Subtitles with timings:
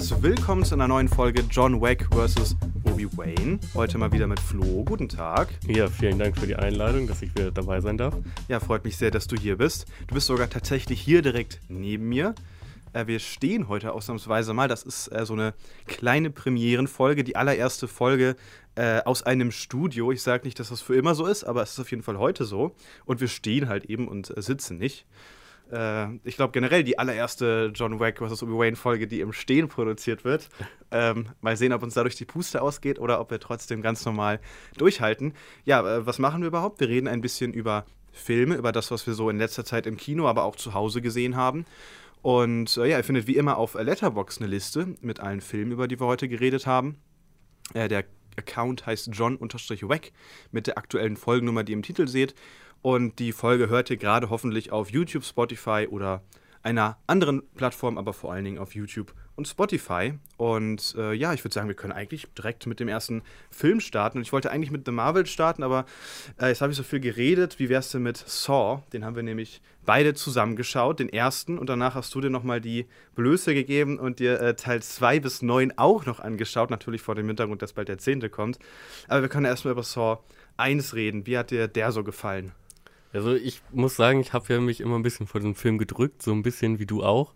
[0.00, 2.56] herzliches Willkommen zu einer neuen Folge John Wack vs.
[2.82, 3.58] Bobby Wayne.
[3.74, 4.82] Heute mal wieder mit Flo.
[4.82, 5.50] Guten Tag.
[5.66, 8.14] Ja, vielen Dank für die Einladung, dass ich wieder dabei sein darf.
[8.48, 9.84] Ja, freut mich sehr, dass du hier bist.
[10.06, 12.34] Du bist sogar tatsächlich hier direkt neben mir.
[12.94, 14.68] Äh, wir stehen heute ausnahmsweise mal.
[14.68, 15.52] Das ist äh, so eine
[15.86, 18.36] kleine Premierenfolge, die allererste Folge
[18.76, 20.12] äh, aus einem Studio.
[20.12, 22.16] Ich sage nicht, dass das für immer so ist, aber es ist auf jeden Fall
[22.18, 22.74] heute so.
[23.04, 25.04] Und wir stehen halt eben und sitzen nicht
[25.70, 28.42] äh, ich glaube generell die allererste John Wack vs.
[28.42, 30.48] Obi-Wan-Folge, die im Stehen produziert wird.
[30.92, 34.40] Ähm, mal sehen, ob uns dadurch die Puste ausgeht oder ob wir trotzdem ganz normal
[34.76, 35.34] durchhalten.
[35.64, 36.80] Ja, äh, was machen wir überhaupt?
[36.80, 39.96] Wir reden ein bisschen über Filme, über das, was wir so in letzter Zeit im
[39.96, 41.64] Kino, aber auch zu Hause gesehen haben.
[42.22, 45.86] Und äh, ja, ihr findet wie immer auf Letterbox eine Liste mit allen Filmen, über
[45.86, 46.96] die wir heute geredet haben.
[47.72, 48.04] Äh, der
[48.36, 50.12] Account heißt John-Wack
[50.50, 52.34] mit der aktuellen Folgennummer, die ihr im Titel seht.
[52.82, 56.22] Und die Folge hört ihr gerade hoffentlich auf YouTube, Spotify oder
[56.62, 60.14] einer anderen Plattform, aber vor allen Dingen auf YouTube und Spotify.
[60.36, 64.18] Und äh, ja, ich würde sagen, wir können eigentlich direkt mit dem ersten Film starten.
[64.18, 65.86] Und ich wollte eigentlich mit The Marvel starten, aber
[66.38, 67.58] äh, jetzt habe ich so viel geredet.
[67.58, 68.82] Wie wär's denn mit Saw?
[68.92, 71.58] Den haben wir nämlich beide zusammengeschaut, den ersten.
[71.58, 75.40] Und danach hast du dir nochmal die Blöße gegeben und dir äh, Teil 2 bis
[75.40, 76.68] 9 auch noch angeschaut.
[76.68, 78.30] Natürlich vor dem Hintergrund, dass bald der 10.
[78.30, 78.58] kommt.
[79.08, 80.18] Aber wir können erstmal über Saw
[80.58, 81.26] 1 reden.
[81.26, 82.52] Wie hat dir der so gefallen?
[83.12, 86.22] Also ich muss sagen, ich habe ja mich immer ein bisschen vor dem Film gedrückt,
[86.22, 87.34] so ein bisschen wie du auch.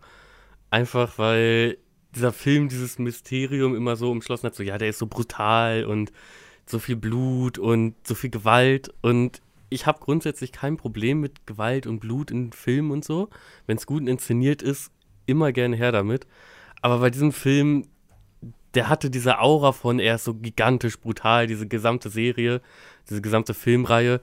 [0.70, 1.78] Einfach weil
[2.14, 6.12] dieser Film dieses Mysterium immer so umschlossen hat, so ja, der ist so brutal und
[6.66, 9.42] so viel Blut und so viel Gewalt und
[9.74, 13.28] ich habe grundsätzlich kein Problem mit Gewalt und Blut in Filmen und so.
[13.66, 14.92] Wenn es gut inszeniert ist,
[15.26, 16.26] immer gerne her damit.
[16.80, 17.86] Aber bei diesem Film,
[18.74, 22.60] der hatte diese Aura von, er ist so gigantisch brutal, diese gesamte Serie,
[23.10, 24.20] diese gesamte Filmreihe.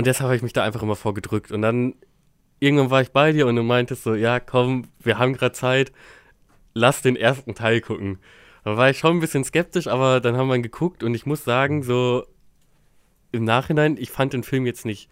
[0.00, 1.52] Und deshalb habe ich mich da einfach immer vorgedrückt.
[1.52, 1.92] Und dann
[2.58, 5.92] irgendwann war ich bei dir und du meintest so, ja, komm, wir haben gerade Zeit,
[6.72, 8.18] lass den ersten Teil gucken.
[8.64, 11.26] Da war ich schon ein bisschen skeptisch, aber dann haben wir ihn geguckt und ich
[11.26, 12.24] muss sagen, so
[13.30, 15.10] im Nachhinein, ich fand den Film jetzt nicht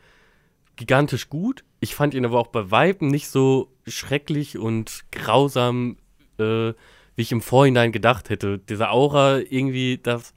[0.76, 1.65] gigantisch gut.
[1.81, 5.99] Ich fand ihn aber auch bei Weiben nicht so schrecklich und grausam,
[6.38, 6.72] äh,
[7.15, 8.59] wie ich im Vorhinein gedacht hätte.
[8.59, 10.32] Diese Aura irgendwie, das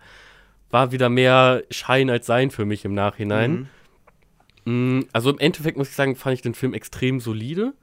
[0.72, 3.52] war wieder mehr Schein als Sein für mich im Nachhinein.
[3.52, 3.68] Mhm.
[4.66, 7.74] Mm, also im Endeffekt muss ich sagen, fand ich den Film extrem solide.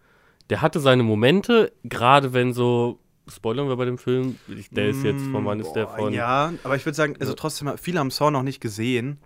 [0.50, 2.98] Der hatte seine Momente, gerade wenn so
[3.30, 4.38] spoilern wir bei dem Film?
[4.70, 6.12] Der ist jetzt, von wann ist der von?
[6.12, 9.18] Ja, aber ich würde sagen, also trotzdem, viele haben Saw noch nicht gesehen.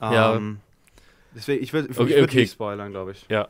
[0.00, 0.36] Ja.
[0.36, 0.60] Ähm,
[1.34, 2.40] deswegen, ich würde okay, würd okay.
[2.40, 3.26] nicht spoilern, glaube ich.
[3.28, 3.48] Ja.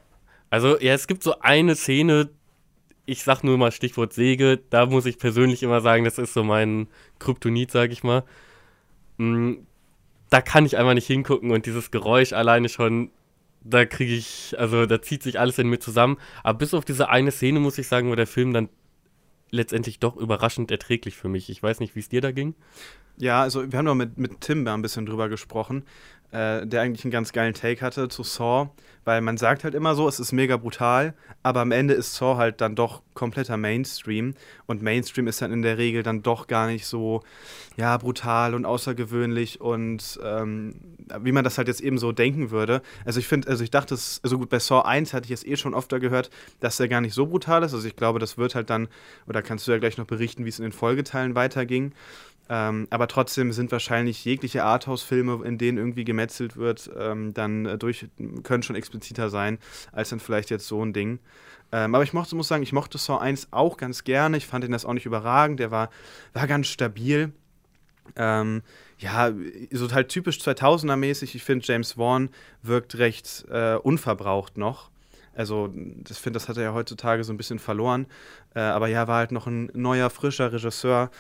[0.51, 2.31] Also, ja, es gibt so eine Szene,
[3.05, 6.43] ich sag nur mal Stichwort Säge, da muss ich persönlich immer sagen, das ist so
[6.43, 8.25] mein Kryptonit, sag ich mal.
[9.19, 9.55] Mm,
[10.31, 13.11] da kann ich einfach nicht hingucken und dieses Geräusch alleine schon
[13.69, 16.19] da kriege ich, also da zieht sich alles in mir zusammen.
[16.43, 18.69] Aber bis auf diese eine Szene, muss ich sagen, war der Film dann
[19.51, 21.51] letztendlich doch überraschend erträglich für mich.
[21.51, 22.55] Ich weiß nicht, wie es dir da ging.
[23.17, 25.84] Ja, also wir haben noch mit, mit Tim ein bisschen drüber gesprochen
[26.31, 28.71] äh, der eigentlich einen ganz geilen Take hatte zu Saw,
[29.05, 32.37] weil man sagt halt immer so, es ist mega brutal, aber am Ende ist Saw
[32.37, 34.34] halt dann doch kompletter Mainstream
[34.67, 37.22] und Mainstream ist dann in der Regel dann doch gar nicht so,
[37.77, 40.75] ja, brutal und außergewöhnlich und ähm,
[41.21, 42.83] wie man das halt jetzt eben so denken würde.
[43.06, 45.56] Also ich finde, also ich dachte, also gut, bei Saw 1 hatte ich es eh
[45.56, 46.28] schon öfter gehört,
[46.61, 48.88] dass der gar nicht so brutal ist, also ich glaube, das wird halt dann,
[49.27, 51.93] oder kannst du ja gleich noch berichten, wie es in den Folgeteilen weiterging.
[52.49, 57.79] Ähm, aber trotzdem sind wahrscheinlich jegliche Arthouse-Filme, in denen irgendwie gemetzelt wird, ähm, dann äh,
[57.79, 58.07] durch,
[58.43, 59.59] können schon expliziter sein,
[59.93, 61.19] als dann vielleicht jetzt so ein Ding.
[61.73, 64.37] Ähm, aber ich mochte, muss sagen, ich mochte Saw 1 auch ganz gerne.
[64.39, 65.61] Ich fand ihn das auch nicht überragend.
[65.61, 65.91] Der war,
[66.33, 67.33] war ganz stabil.
[68.17, 68.62] Ähm,
[68.99, 69.33] ja,
[69.71, 71.35] so halt typisch 2000er-mäßig.
[71.35, 72.31] Ich finde, James Wan
[72.62, 74.91] wirkt recht äh, unverbraucht noch.
[75.38, 75.73] Also,
[76.11, 78.06] ich finde, das hat er ja heutzutage so ein bisschen verloren.
[78.56, 81.12] Äh, aber ja, war halt noch ein neuer, frischer Regisseur,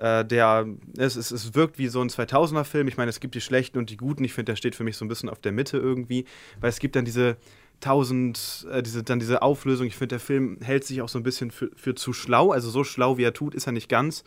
[0.00, 2.88] äh, der, es, es, es wirkt wie so ein 2000er-Film.
[2.88, 4.24] Ich meine, es gibt die schlechten und die guten.
[4.24, 6.24] Ich finde, der steht für mich so ein bisschen auf der Mitte irgendwie,
[6.58, 7.36] weil es gibt dann diese
[7.80, 9.86] tausend, äh, diese, dann diese Auflösung.
[9.86, 12.52] Ich finde, der Film hält sich auch so ein bisschen für, für zu schlau.
[12.52, 14.24] Also, so schlau wie er tut, ist er nicht ganz.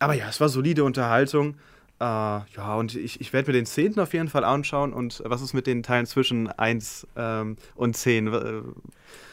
[0.00, 1.56] Aber ja, es war solide Unterhaltung.
[2.02, 3.98] Ja, und ich, ich werde mir den 10.
[3.98, 4.92] auf jeden Fall anschauen.
[4.92, 8.32] Und was ist mit den Teilen zwischen 1 ähm, und 10?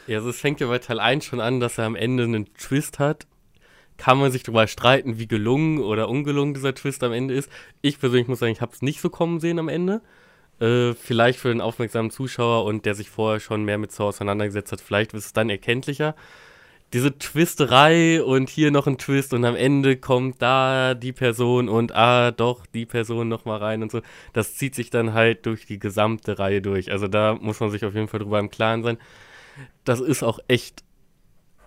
[0.06, 2.52] Ja, also es fängt ja bei Teil 1 schon an, dass er am Ende einen
[2.54, 3.26] Twist hat.
[3.96, 7.50] Kann man sich darüber streiten, wie gelungen oder ungelungen dieser Twist am Ende ist.
[7.82, 10.00] Ich persönlich muss sagen, ich habe es nicht so kommen sehen am Ende.
[10.60, 14.72] Äh, vielleicht für den aufmerksamen Zuschauer und der sich vorher schon mehr mit so auseinandergesetzt
[14.72, 16.14] hat, vielleicht ist es dann erkenntlicher
[16.92, 21.94] diese Twisterei und hier noch ein Twist und am Ende kommt da die Person und
[21.94, 24.00] ah, doch, die Person nochmal rein und so.
[24.32, 26.90] Das zieht sich dann halt durch die gesamte Reihe durch.
[26.90, 28.98] Also da muss man sich auf jeden Fall drüber im Klaren sein.
[29.84, 30.82] Das ist auch echt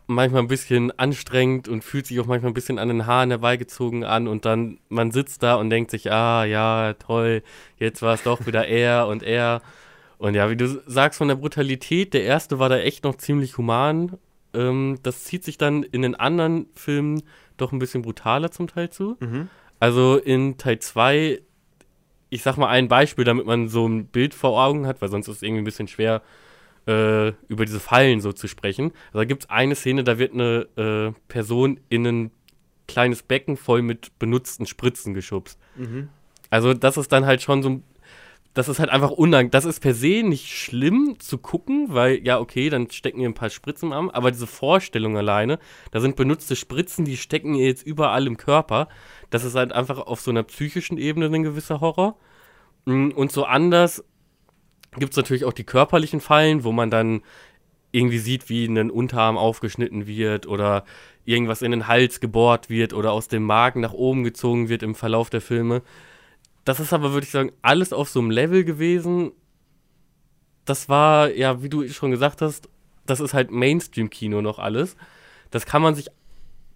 [0.08, 4.04] manchmal ein bisschen anstrengend und fühlt sich auch manchmal ein bisschen an den Haaren herbeigezogen
[4.04, 7.44] an und dann man sitzt da und denkt sich, ah ja, toll,
[7.78, 9.62] jetzt war es doch wieder er und er.
[10.18, 13.58] Und ja, wie du sagst von der Brutalität, der erste war da echt noch ziemlich
[13.58, 14.18] human
[14.54, 17.24] ähm, das zieht sich dann in den anderen Filmen
[17.58, 19.18] doch ein bisschen brutaler zum Teil zu.
[19.20, 19.50] Mhm.
[19.80, 21.42] Also in Teil 2,
[22.30, 25.28] ich sag mal ein Beispiel, damit man so ein Bild vor Augen hat, weil sonst
[25.28, 26.22] ist es irgendwie ein bisschen schwer,
[26.88, 28.92] äh, über diese Fallen so zu sprechen.
[29.08, 32.32] Also da gibt es eine Szene, da wird eine äh, Person in ein
[32.88, 35.60] kleines Becken voll mit benutzten Spritzen geschubst.
[35.76, 36.10] Mhm.
[36.50, 37.84] Also das ist dann halt schon so ein
[38.54, 39.52] das ist halt einfach unangenehm.
[39.52, 43.34] Das ist per se nicht schlimm zu gucken, weil, ja, okay, dann stecken ihr ein
[43.34, 45.60] paar Spritzen am, aber diese Vorstellung alleine,
[45.92, 48.90] da sind benutzte Spritzen, die stecken ihr jetzt überall im Körper.
[49.32, 52.18] Das ist halt einfach auf so einer psychischen Ebene ein gewisser Horror.
[52.86, 54.04] Mm, und so anders
[54.98, 57.22] gibt es natürlich auch die körperlichen Fallen, wo man dann
[57.92, 60.84] irgendwie sieht, wie ein Unterarm aufgeschnitten wird oder
[61.26, 64.96] irgendwas in den Hals gebohrt wird oder aus dem Magen nach oben gezogen wird im
[64.96, 65.82] Verlauf der Filme.
[66.66, 69.32] Das ist aber, würde ich sagen, alles auf so einem Level gewesen.
[70.66, 72.70] Das war, ja, wie du schon gesagt hast,
[73.06, 74.96] das ist halt Mainstream-Kino noch alles.
[75.52, 76.08] Das kann man sich,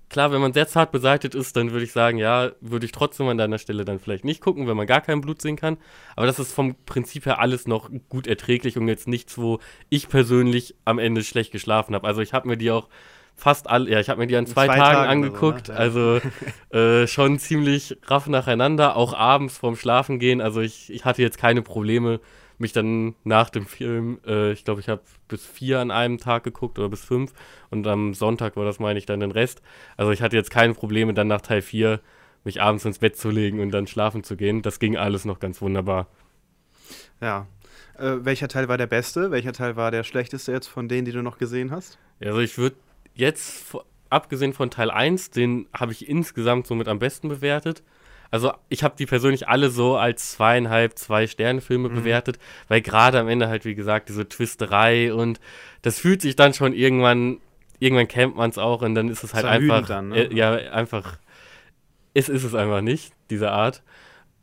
[0.09, 3.27] klar, wenn man sehr zart beseitigt ist, dann würde ich sagen, ja, würde ich trotzdem
[3.27, 5.77] an deiner Stelle dann vielleicht nicht gucken, wenn man gar kein Blut sehen kann.
[6.17, 10.09] Aber das ist vom Prinzip her alles noch gut erträglich und jetzt nichts, wo ich
[10.09, 12.05] persönlich am Ende schlecht geschlafen habe.
[12.05, 12.89] Also ich habe mir die auch
[13.37, 15.79] fast alle, ja, ich habe mir die an zwei, zwei Tagen, Tagen, angeguckt, so, ne?
[15.79, 16.19] also
[16.71, 20.41] äh, schon ziemlich raff nacheinander, auch abends vorm Schlafen gehen.
[20.41, 22.19] Also ich, ich hatte jetzt keine Probleme,
[22.57, 26.43] mich dann nach dem Film, äh, ich glaube, ich habe bis vier an einem Tag
[26.43, 27.31] geguckt oder bis fünf
[27.69, 29.61] und am Sonntag war das, meine ich, dann den Rest.
[29.95, 32.01] Also ich hatte jetzt keine Probleme, dann nach Teil 4
[32.43, 34.63] mich abends ins Bett zu legen und dann schlafen zu gehen.
[34.63, 36.07] Das ging alles noch ganz wunderbar.
[37.21, 37.45] Ja.
[37.99, 39.31] Äh, welcher Teil war der beste?
[39.31, 41.99] Welcher Teil war der schlechteste jetzt von denen, die du noch gesehen hast?
[42.19, 42.75] Also ich würde
[43.17, 43.75] jetzt,
[44.09, 47.83] abgesehen von Teil 1, den habe ich insgesamt somit am besten bewertet.
[48.29, 51.95] Also ich habe die persönlich alle so als zweieinhalb, zwei Sterne Filme mhm.
[51.95, 55.39] bewertet, weil gerade am Ende halt, wie gesagt, diese Twisterei und
[55.81, 57.39] das fühlt sich dann schon irgendwann,
[57.79, 60.25] irgendwann kennt man es auch und dann ist es halt einfach, dann, ne?
[60.25, 61.17] äh, ja, einfach,
[62.13, 63.81] es ist es einfach nicht, diese Art.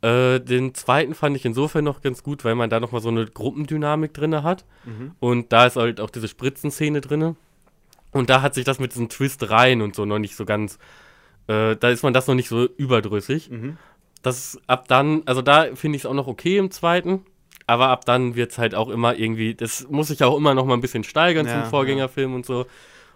[0.01, 3.25] Äh, den zweiten fand ich insofern noch ganz gut, weil man da nochmal so eine
[3.25, 5.11] Gruppendynamik drin hat mhm.
[5.19, 7.35] und da ist halt auch diese Spritzenszene drin
[8.15, 10.79] und da hat sich das mit diesen Twistereien und so noch nicht so ganz,
[11.47, 13.49] äh, da ist man das noch nicht so überdrüssig.
[13.49, 13.77] Mhm.
[14.21, 17.25] Das ab dann, also da finde ich es auch noch okay im zweiten,
[17.67, 20.65] aber ab dann wird es halt auch immer irgendwie, das muss sich auch immer noch
[20.65, 22.35] mal ein bisschen steigern ja, zum Vorgängerfilm ja.
[22.37, 22.67] und so.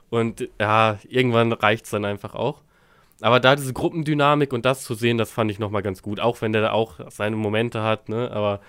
[0.09, 2.61] Und ja, irgendwann reicht es dann einfach auch.
[3.21, 6.19] Aber da diese Gruppendynamik und das zu sehen, das fand ich noch mal ganz gut.
[6.19, 8.31] Auch wenn der da auch seine Momente hat, ne?
[8.31, 8.59] Aber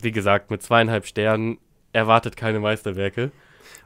[0.00, 1.58] wie gesagt, mit zweieinhalb Sternen
[1.92, 3.30] erwartet keine Meisterwerke.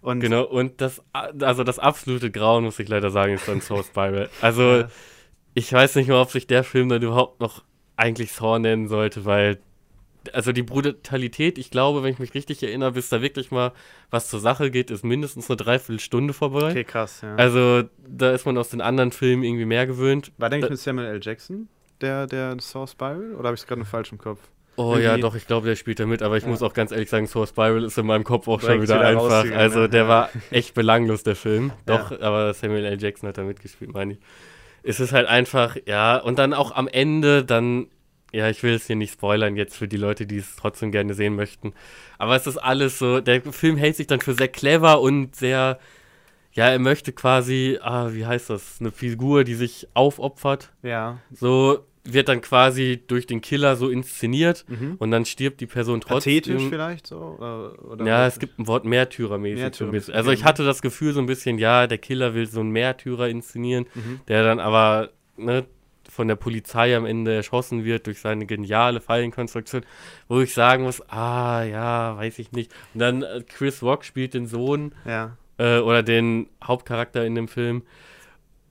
[0.00, 3.86] Und genau, und das, also das absolute Grauen, muss ich leider sagen, ist dann Source
[3.86, 4.29] Spiral.
[4.41, 4.88] Also, ja.
[5.55, 7.62] ich weiß nicht mehr, ob sich der Film dann überhaupt noch
[7.96, 9.58] eigentlich Saw nennen sollte, weil,
[10.32, 13.72] also die Brutalität, ich glaube, wenn ich mich richtig erinnere, bis da wirklich mal
[14.10, 16.70] was zur Sache geht, ist mindestens eine Dreiviertelstunde vorbei.
[16.70, 17.34] Okay, krass, ja.
[17.36, 20.32] Also, da ist man aus den anderen Filmen irgendwie mehr gewöhnt.
[20.38, 21.20] War, denke ich, mit Samuel L.
[21.22, 21.69] Jackson,
[22.00, 24.41] der, der Saw Spiral, oder habe ich es gerade falsch im Kopf?
[24.76, 26.48] Oh ja, doch, ich glaube, der spielt da mit, aber ich ja.
[26.48, 29.06] muss auch ganz ehrlich sagen, Source Spiral ist in meinem Kopf auch schon wieder, wieder
[29.06, 29.44] einfach.
[29.56, 29.88] Also ne?
[29.88, 31.72] der war echt belanglos, der Film.
[31.86, 32.20] Doch, ja.
[32.20, 33.00] aber Samuel L.
[33.00, 34.19] Jackson hat da mitgespielt, meine ich.
[34.82, 37.86] Es ist halt einfach, ja, und dann auch am Ende, dann,
[38.32, 41.14] ja, ich will es hier nicht spoilern jetzt für die Leute, die es trotzdem gerne
[41.14, 41.72] sehen möchten.
[42.19, 45.78] Aber es ist alles so, der Film hält sich dann für sehr clever und sehr,
[46.52, 50.72] ja, er möchte quasi, ah, wie heißt das, eine Figur, die sich aufopfert.
[50.82, 51.19] Ja.
[51.32, 54.96] So, wird dann quasi durch den Killer so inszeniert mhm.
[54.99, 56.34] und dann stirbt die Person trotzdem.
[56.34, 57.17] Pathetisch vielleicht so?
[57.17, 59.63] Oder ja, es gibt ein Wort Märtyrermäßig.
[59.63, 62.61] Märtyrer so also ich hatte das Gefühl so ein bisschen, ja, der Killer will so
[62.61, 64.20] einen Märtyrer inszenieren, mhm.
[64.29, 65.65] der dann aber ne,
[66.11, 69.82] von der Polizei am Ende erschossen wird durch seine geniale Fallenkonstruktion,
[70.29, 72.70] wo ich sagen muss, ah, ja, weiß ich nicht.
[72.93, 75.39] Und dann äh, Chris Rock spielt den Sohn ja.
[75.56, 77.82] äh, oder den Hauptcharakter in dem Film.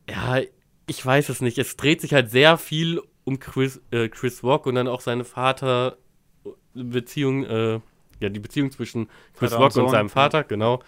[0.08, 0.40] Ja,
[0.86, 1.58] ich weiß es nicht.
[1.58, 3.06] Es dreht sich halt sehr viel um
[3.40, 7.80] Chris, äh, Chris Rock und dann auch seine Vater-Beziehung, äh,
[8.20, 10.10] ja, die Beziehung zwischen Chris Vater und Rock und, Sohn, seinem.
[10.10, 10.82] Vater, genau.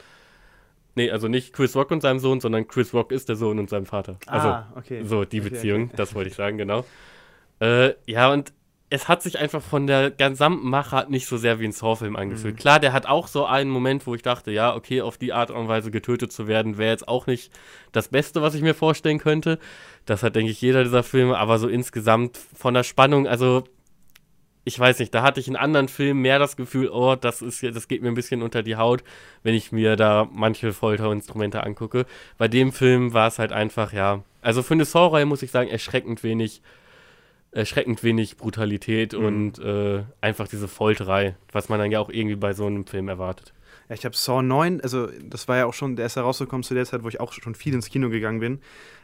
[0.95, 3.69] Nee, also nicht Chris Rock und seinem Sohn, sondern Chris Rock ist der Sohn und
[3.69, 4.17] seinem Vater.
[4.27, 5.03] Also ah, okay.
[5.03, 5.93] so, die Okay, Beziehung, okay.
[5.97, 6.85] das wollte ich sagen, genau.
[7.59, 8.53] Äh, ja, und
[8.89, 12.55] es hat sich einfach von der gesamten Machart nicht so sehr wie ein Saw-Film angefühlt.
[12.55, 12.59] Mhm.
[12.59, 15.49] Klar, der hat auch so einen Moment, wo ich dachte, ja, okay, auf die Art
[15.49, 17.51] und Weise getötet zu werden, wäre jetzt auch nicht
[17.91, 19.59] das Beste, was ich mir vorstellen könnte.
[20.05, 23.63] Das hat, denke ich, jeder dieser Filme, aber so insgesamt von der Spannung, also
[24.65, 27.63] ich weiß nicht, da hatte ich in anderen Filmen mehr das Gefühl, oh, das ist
[27.63, 29.03] das geht mir ein bisschen unter die Haut,
[29.43, 32.05] wenn ich mir da manche Folterinstrumente angucke.
[32.37, 35.69] Bei dem Film war es halt einfach, ja, also für eine Saw-Reihe muss ich sagen,
[35.69, 36.61] erschreckend wenig,
[37.55, 39.25] erschreckend wenig Brutalität Mhm.
[39.25, 43.07] und äh, einfach diese Folterei, was man dann ja auch irgendwie bei so einem Film
[43.09, 43.53] erwartet.
[43.89, 46.73] Ja, ich habe Saw 9, also das war ja auch schon, der ist herausgekommen zu
[46.73, 48.59] der Zeit, wo ich auch schon viel ins Kino gegangen bin.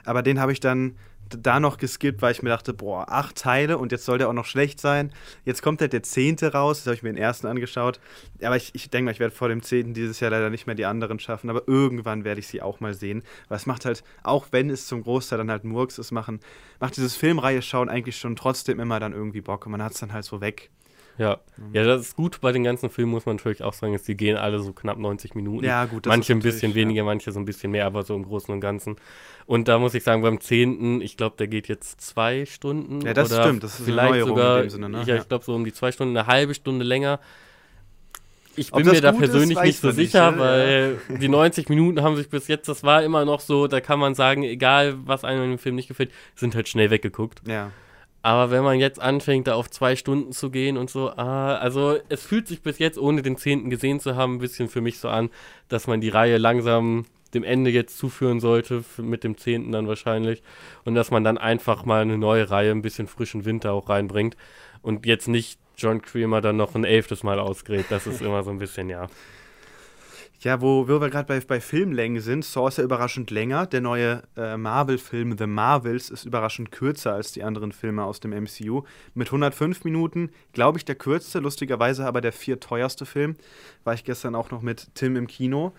[0.05, 0.95] Aber den habe ich dann
[1.37, 4.33] da noch geskippt, weil ich mir dachte, boah, acht Teile und jetzt soll der auch
[4.33, 5.11] noch schlecht sein.
[5.45, 7.99] Jetzt kommt halt der zehnte raus, das habe ich mir den ersten angeschaut.
[8.41, 10.75] Aber ich, ich denke mal, ich werde vor dem zehnten dieses Jahr leider nicht mehr
[10.75, 13.23] die anderen schaffen, aber irgendwann werde ich sie auch mal sehen.
[13.47, 16.39] Weil es macht halt, auch wenn es zum Großteil dann halt Murks ist, machen,
[16.79, 19.99] macht dieses Filmreihe schauen eigentlich schon trotzdem immer dann irgendwie Bock und man hat es
[19.99, 20.69] dann halt so weg.
[21.17, 21.39] Ja.
[21.73, 24.15] ja, das ist gut bei den ganzen Filmen, muss man natürlich auch sagen, ist, die
[24.15, 25.65] gehen alle so knapp 90 Minuten.
[25.65, 26.81] Ja, gut, das manche ist ein bisschen natürlich, ja.
[26.81, 28.95] weniger, manche so ein bisschen mehr, aber so im Großen und Ganzen.
[29.45, 33.01] Und da muss ich sagen, beim 10., ich glaube, der geht jetzt zwei Stunden.
[33.01, 34.99] Ja, das stimmt, das ist eine vielleicht Neuerung in sogar, dem Sinne, ne?
[35.01, 35.21] Ja, Ja.
[35.21, 37.19] ich glaube, so um die zwei Stunden, eine halbe Stunde länger.
[38.55, 40.39] Ich bin mir da ist, persönlich weiß nicht so man nicht, sicher, ne?
[40.39, 43.99] weil die 90 Minuten haben sich bis jetzt, das war immer noch so, da kann
[43.99, 47.41] man sagen, egal was einem in dem Film nicht gefällt, sind halt schnell weggeguckt.
[47.47, 47.71] Ja.
[48.23, 51.97] Aber wenn man jetzt anfängt, da auf zwei Stunden zu gehen und so, ah, also
[52.09, 54.99] es fühlt sich bis jetzt, ohne den zehnten gesehen zu haben, ein bisschen für mich
[54.99, 55.29] so an,
[55.69, 60.43] dass man die Reihe langsam dem Ende jetzt zuführen sollte, mit dem zehnten dann wahrscheinlich.
[60.83, 64.37] Und dass man dann einfach mal eine neue Reihe, ein bisschen frischen Winter auch reinbringt.
[64.81, 67.89] Und jetzt nicht John Creamer dann noch ein elftes Mal ausgräbt.
[67.89, 69.07] Das ist immer so ein bisschen, ja.
[70.43, 73.67] Ja, wo, wo wir gerade bei, bei Filmlängen sind, Saw ist ja überraschend länger.
[73.67, 78.31] Der neue äh, Marvel-Film The Marvels ist überraschend kürzer als die anderen Filme aus dem
[78.31, 78.81] MCU.
[79.13, 83.35] Mit 105 Minuten, glaube ich, der kürzeste, lustigerweise aber der vierteuerste Film.
[83.83, 85.73] War ich gestern auch noch mit Tim im Kino.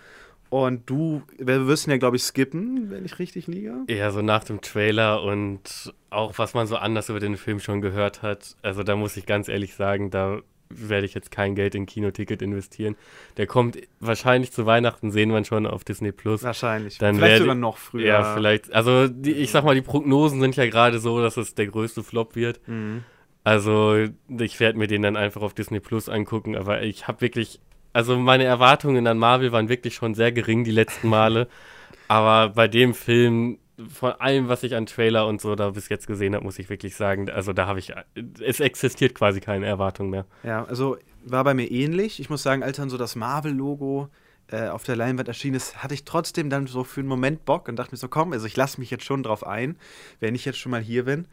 [0.48, 3.74] Und du, wir wirst ihn ja, glaube ich, skippen, wenn ich richtig liege.
[3.88, 7.80] Eher so nach dem Trailer und auch was man so anders über den Film schon
[7.80, 8.54] gehört hat.
[8.62, 10.40] Also da muss ich ganz ehrlich sagen, da
[10.74, 12.96] werde ich jetzt kein Geld in Kinoticket investieren.
[13.36, 16.42] Der kommt wahrscheinlich zu Weihnachten, sehen wir schon auf Disney Plus.
[16.42, 16.98] Wahrscheinlich.
[16.98, 18.06] Dann Vielleicht sogar noch früher.
[18.06, 18.72] Ja, vielleicht.
[18.72, 22.02] Also die, ich sag mal, die Prognosen sind ja gerade so, dass es der größte
[22.02, 22.60] Flop wird.
[22.66, 23.04] Mhm.
[23.44, 23.96] Also
[24.38, 27.60] ich werde mir den dann einfach auf Disney Plus angucken, aber ich habe wirklich,
[27.92, 31.48] also meine Erwartungen an Marvel waren wirklich schon sehr gering die letzten Male.
[32.08, 33.58] aber bei dem Film,
[33.88, 36.68] von allem, was ich an Trailer und so da bis jetzt gesehen habe, muss ich
[36.68, 37.92] wirklich sagen, also da habe ich,
[38.40, 40.26] es existiert quasi keine Erwartung mehr.
[40.42, 42.20] Ja, also war bei mir ähnlich.
[42.20, 44.08] Ich muss sagen, als dann so das Marvel-Logo
[44.48, 47.68] äh, auf der Leinwand erschienen ist, hatte ich trotzdem dann so für einen Moment Bock
[47.68, 49.76] und dachte mir so, komm, also ich lasse mich jetzt schon drauf ein,
[50.20, 51.26] wenn ich jetzt schon mal hier bin.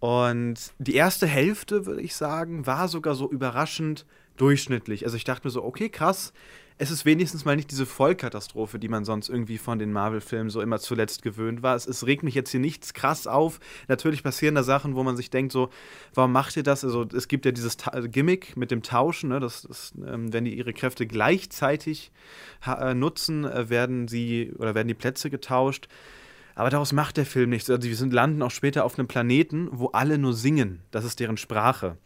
[0.00, 4.06] Und die erste Hälfte, würde ich sagen, war sogar so überraschend
[4.36, 5.04] durchschnittlich.
[5.04, 6.32] Also ich dachte mir so, okay, krass,
[6.80, 10.62] es ist wenigstens mal nicht diese Vollkatastrophe, die man sonst irgendwie von den Marvel-Filmen so
[10.62, 11.76] immer zuletzt gewöhnt war.
[11.76, 13.60] Es, es regt mich jetzt hier nichts krass auf.
[13.86, 15.68] Natürlich passieren da Sachen, wo man sich denkt, so,
[16.14, 16.82] warum macht ihr das?
[16.82, 19.40] Also es gibt ja dieses Ta Gimmick mit dem Tauschen, ne?
[19.40, 22.12] das, das, ähm, wenn die ihre Kräfte gleichzeitig
[22.66, 25.86] äh, nutzen, äh, werden sie oder werden die Plätze getauscht.
[26.54, 27.68] Aber daraus macht der Film nichts.
[27.68, 30.80] Also, wir sind, landen auch später auf einem Planeten, wo alle nur singen.
[30.92, 31.98] Das ist deren Sprache.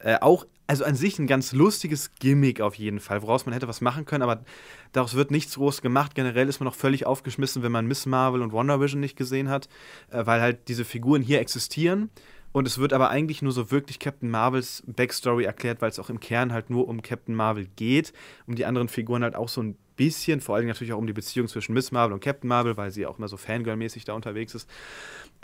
[0.00, 3.68] Äh, auch, also an sich ein ganz lustiges Gimmick auf jeden Fall, woraus man hätte
[3.68, 4.44] was machen können, aber
[4.92, 6.14] daraus wird nichts groß gemacht.
[6.14, 9.48] Generell ist man noch völlig aufgeschmissen, wenn man Miss Marvel und Wonder Vision nicht gesehen
[9.48, 9.68] hat,
[10.10, 12.10] äh, weil halt diese Figuren hier existieren.
[12.52, 16.10] Und es wird aber eigentlich nur so wirklich Captain Marvels Backstory erklärt, weil es auch
[16.10, 18.12] im Kern halt nur um Captain Marvel geht.
[18.46, 21.12] Um die anderen Figuren halt auch so ein bisschen, vor allem natürlich auch um die
[21.12, 24.54] Beziehung zwischen Miss Marvel und Captain Marvel, weil sie auch immer so Fangirl-mäßig da unterwegs
[24.54, 24.68] ist.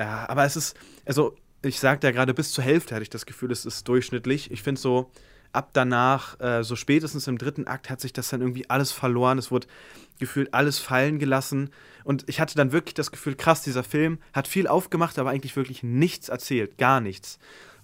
[0.01, 1.37] Ja, aber es ist, also
[1.67, 4.51] ich sagte ja gerade, bis zur Hälfte hatte ich das Gefühl, es ist durchschnittlich.
[4.51, 5.11] Ich finde so,
[5.53, 9.39] ab danach, äh, so spätestens im dritten Akt, hat sich das dann irgendwie alles verloren.
[9.39, 9.67] Es wurde
[10.19, 11.71] gefühlt alles fallen gelassen.
[12.05, 15.57] Und ich hatte dann wirklich das Gefühl, krass, dieser Film hat viel aufgemacht, aber eigentlich
[15.57, 16.79] wirklich nichts erzählt.
[16.79, 17.39] Gar nichts.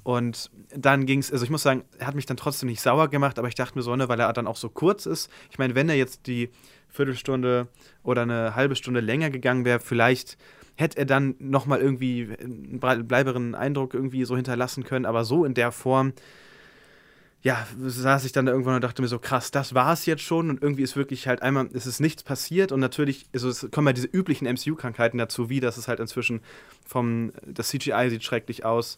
[0.04, 3.08] Und dann ging es, also ich muss sagen, er hat mich dann trotzdem nicht sauer
[3.08, 5.30] gemacht, aber ich dachte mir so, ne, weil er dann auch so kurz ist.
[5.50, 6.50] Ich meine, wenn er jetzt die
[6.88, 7.68] Viertelstunde
[8.02, 10.36] oder eine halbe Stunde länger gegangen wäre, vielleicht
[10.76, 15.54] hätte er dann nochmal irgendwie einen bleiberen Eindruck irgendwie so hinterlassen können, aber so in
[15.54, 16.12] der Form,
[17.42, 20.22] ja, saß ich dann da irgendwann und dachte mir so, krass, das war es jetzt
[20.22, 23.68] schon und irgendwie ist wirklich halt einmal, es ist nichts passiert und natürlich, also es
[23.72, 26.40] kommen ja diese üblichen MCU-Krankheiten dazu, wie das ist halt inzwischen
[26.86, 28.96] vom, das CGI sieht schrecklich aus.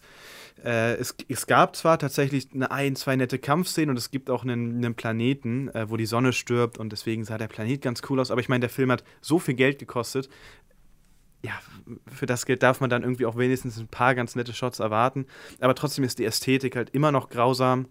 [0.62, 4.42] Äh, es, es gab zwar tatsächlich eine ein, zwei nette Kampfszenen und es gibt auch
[4.42, 8.20] einen, einen Planeten, äh, wo die Sonne stirbt und deswegen sah der Planet ganz cool
[8.20, 10.28] aus, aber ich meine, der Film hat so viel Geld gekostet,
[11.44, 11.52] ja,
[12.10, 15.26] für das Geld darf man dann irgendwie auch wenigstens ein paar ganz nette Shots erwarten.
[15.60, 17.86] Aber trotzdem ist die Ästhetik halt immer noch grausam.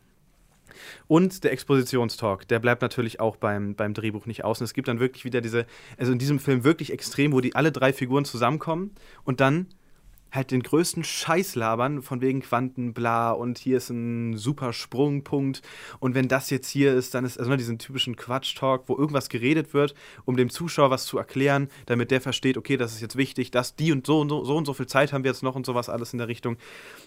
[1.07, 4.59] Und der Expositionstalk, der bleibt natürlich auch beim, beim Drehbuch nicht aus.
[4.59, 5.67] Und es gibt dann wirklich wieder diese,
[5.97, 9.67] also in diesem Film wirklich extrem, wo die alle drei Figuren zusammenkommen und dann
[10.33, 15.61] halt den größten Scheiß labern, von wegen Quanten, bla, und hier ist ein super Sprungpunkt.
[15.99, 19.29] Und wenn das jetzt hier ist, dann ist, also ne, diesen typischen Quatsch-Talk, wo irgendwas
[19.29, 19.93] geredet wird,
[20.25, 23.75] um dem Zuschauer was zu erklären, damit der versteht, okay, das ist jetzt wichtig, dass
[23.75, 25.65] die und so und so, so und so viel Zeit haben wir jetzt noch und
[25.65, 26.57] sowas alles in der Richtung.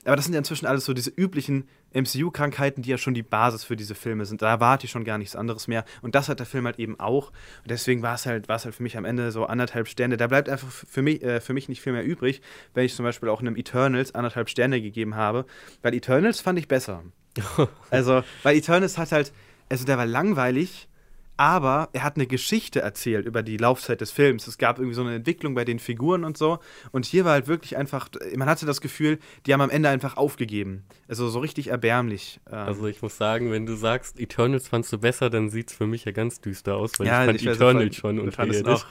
[0.04, 3.64] Aber das sind ja inzwischen alles so diese üblichen MCU-Krankheiten, die ja schon die Basis
[3.64, 4.43] für diese Filme sind.
[4.43, 5.85] Da erwarte ich schon gar nichts anderes mehr.
[6.02, 7.28] Und das hat der Film halt eben auch.
[7.28, 10.16] Und deswegen war es halt, halt für mich am Ende so anderthalb Sterne.
[10.16, 12.40] Da bleibt einfach für mich, äh, für mich nicht viel mehr übrig,
[12.75, 15.47] wenn ich zum Beispiel Beispiel auch einem Eternals anderthalb Sterne gegeben habe,
[15.83, 17.02] weil Eternals fand ich besser.
[17.90, 19.33] also, weil Eternals hat halt,
[19.69, 20.88] also der war langweilig,
[21.37, 24.47] aber er hat eine Geschichte erzählt über die Laufzeit des Films.
[24.47, 26.59] Es gab irgendwie so eine Entwicklung bei den Figuren und so.
[26.93, 30.16] Und hier war halt wirklich einfach, man hatte das Gefühl, die haben am Ende einfach
[30.16, 30.85] aufgegeben.
[31.09, 32.40] Also so richtig erbärmlich.
[32.50, 32.59] Ähm.
[32.59, 35.87] Also ich muss sagen, wenn du sagst, Eternals fandst du besser, dann sieht es für
[35.87, 38.85] mich ja ganz düster aus, weil ja, ich fand ich Eternals schon unterirdisch.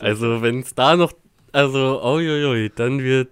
[0.00, 1.12] Also wenn es da noch,
[1.52, 3.30] also oi, dann wird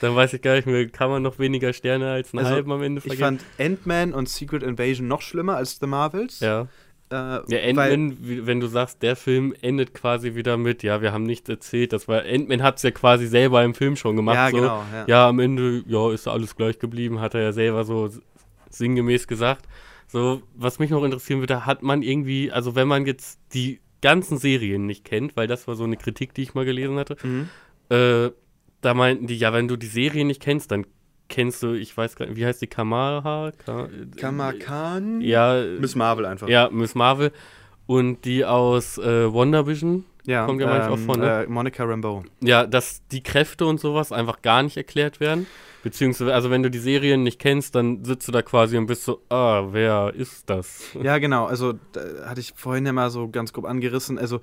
[0.00, 2.72] dann weiß ich gar nicht mehr, kann man noch weniger Sterne als einen also, halben
[2.72, 3.14] am Ende vergeben?
[3.14, 6.40] Ich fand Ant-Man und Secret Invasion noch schlimmer als The Marvels.
[6.40, 6.68] Ja.
[7.14, 11.22] Äh, ja, Ant-Man, wenn du sagst, der Film endet quasi wieder mit, ja, wir haben
[11.22, 11.92] nichts erzählt.
[11.92, 14.36] Das war, Ant-Man hat es ja quasi selber im Film schon gemacht.
[14.36, 14.56] Ja, so.
[14.56, 14.84] genau.
[14.92, 15.04] Ja.
[15.06, 18.10] ja, am Ende, ja, ist alles gleich geblieben, hat er ja selber so
[18.70, 19.66] sinngemäß gesagt.
[20.08, 24.38] So, was mich noch interessieren würde, hat man irgendwie, also wenn man jetzt die ganzen
[24.38, 27.48] Serien nicht kennt, weil das war so eine Kritik, die ich mal gelesen hatte, mhm.
[27.90, 28.30] äh,
[28.80, 30.86] da meinten die, ja, wenn du die Serie nicht kennst, dann
[31.28, 33.52] kennst du, ich weiß gar nicht, wie heißt die, Kamala?
[33.64, 35.20] Ka Kamakan?
[35.20, 35.62] Ja.
[35.78, 36.48] Miss Marvel einfach.
[36.48, 37.32] Ja, Miss Marvel.
[37.86, 40.04] Und die aus äh, WandaVision.
[40.26, 41.44] Ja, kommt ja manchmal ähm, auch von, ne?
[41.44, 42.24] Äh, Monica Rambeau.
[42.40, 45.46] Ja, dass die Kräfte und sowas einfach gar nicht erklärt werden.
[45.82, 49.04] Beziehungsweise, also wenn du die Serien nicht kennst, dann sitzt du da quasi und bist
[49.04, 50.82] so, ah, wer ist das?
[51.02, 51.44] Ja, genau.
[51.44, 51.74] Also,
[52.24, 54.18] hatte ich vorhin ja mal so ganz grob angerissen.
[54.18, 54.40] Also,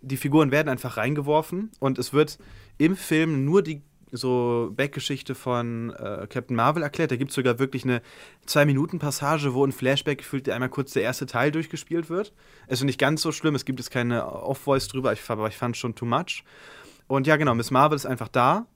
[0.00, 2.38] die Figuren werden einfach reingeworfen und es wird
[2.78, 7.10] im Film nur die so Backgeschichte von äh, Captain Marvel erklärt.
[7.10, 8.02] Da gibt es sogar wirklich eine
[8.46, 12.32] Zwei-Minuten-Passage, wo ein Flashback gefühlt einmal kurz der erste Teil durchgespielt wird.
[12.68, 15.76] Also nicht ganz so schlimm, es gibt jetzt keine Off-Voice drüber, ich, aber ich fand
[15.76, 16.44] schon too much.
[17.08, 18.66] Und ja, genau, Miss Marvel ist einfach da,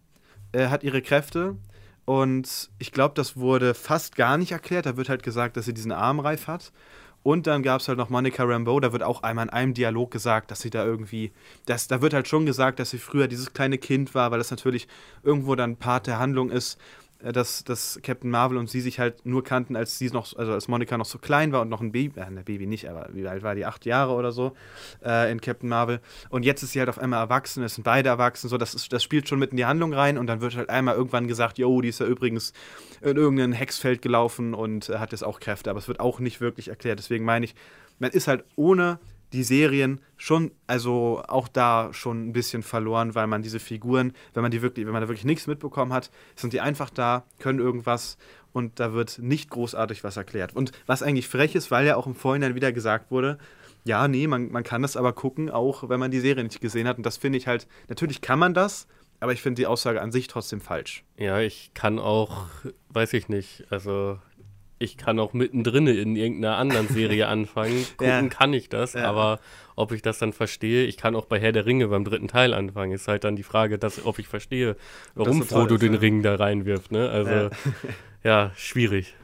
[0.53, 1.57] äh, hat ihre Kräfte
[2.05, 4.87] und ich glaube, das wurde fast gar nicht erklärt.
[4.87, 6.73] Da wird halt gesagt, dass sie diesen Armreif hat.
[7.23, 10.11] Und dann gab es halt noch Monica Rambeau, da wird auch einmal in einem Dialog
[10.11, 11.33] gesagt, dass sie da irgendwie,
[11.67, 14.51] dass, da wird halt schon gesagt, dass sie früher dieses kleine Kind war, weil das
[14.51, 14.89] natürlich
[15.23, 16.81] irgendwo dann Part der Handlung ist
[17.23, 20.69] dass, dass Captain Marvel und sie sich halt nur kannten, als sie noch, also als
[20.69, 23.27] Monika noch so klein war und noch ein Baby, äh, ein Baby nicht, aber wie
[23.27, 23.67] alt war die?
[23.67, 24.53] Acht Jahre oder so
[25.05, 26.01] äh, in Captain Marvel.
[26.31, 28.93] Und jetzt ist sie halt auf einmal erwachsen, es sind beide erwachsen, so das, ist,
[28.93, 31.59] das spielt schon mit in die Handlung rein und dann wird halt einmal irgendwann gesagt,
[31.59, 32.53] jo, die ist ja übrigens
[33.01, 36.41] in irgendein Hexfeld gelaufen und äh, hat jetzt auch Kräfte, aber es wird auch nicht
[36.41, 36.99] wirklich erklärt.
[36.99, 37.55] Deswegen meine ich,
[37.99, 38.99] man ist halt ohne
[39.33, 44.43] die Serien schon, also auch da schon ein bisschen verloren, weil man diese Figuren, wenn
[44.43, 47.59] man die wirklich, wenn man da wirklich nichts mitbekommen hat, sind die einfach da, können
[47.59, 48.19] irgendwas
[48.53, 50.55] und da wird nicht großartig was erklärt.
[50.55, 53.39] Und was eigentlich frech ist, weil ja auch im Vorhinein wieder gesagt wurde,
[53.85, 56.87] ja, nee, man, man kann das aber gucken, auch wenn man die Serie nicht gesehen
[56.87, 56.99] hat.
[56.99, 58.87] Und das finde ich halt, natürlich kann man das,
[59.21, 61.05] aber ich finde die Aussage an sich trotzdem falsch.
[61.17, 62.47] Ja, ich kann auch,
[62.89, 64.19] weiß ich nicht, also
[64.81, 67.87] ich kann auch mittendrin in irgendeiner anderen Serie anfangen.
[67.99, 68.29] Gucken ja.
[68.29, 69.05] kann ich das, ja.
[69.05, 69.39] aber
[69.77, 72.55] ob ich das dann verstehe, ich kann auch bei Herr der Ringe beim dritten Teil
[72.55, 72.93] anfangen.
[72.93, 74.77] Ist halt dann die Frage, dass, ob ich verstehe,
[75.15, 76.01] warum Frodo ist, den ja.
[76.01, 76.93] Ring da reinwirft.
[76.93, 77.11] Ne?
[77.11, 77.51] Also,
[78.25, 78.53] ja.
[78.57, 79.15] schwierig.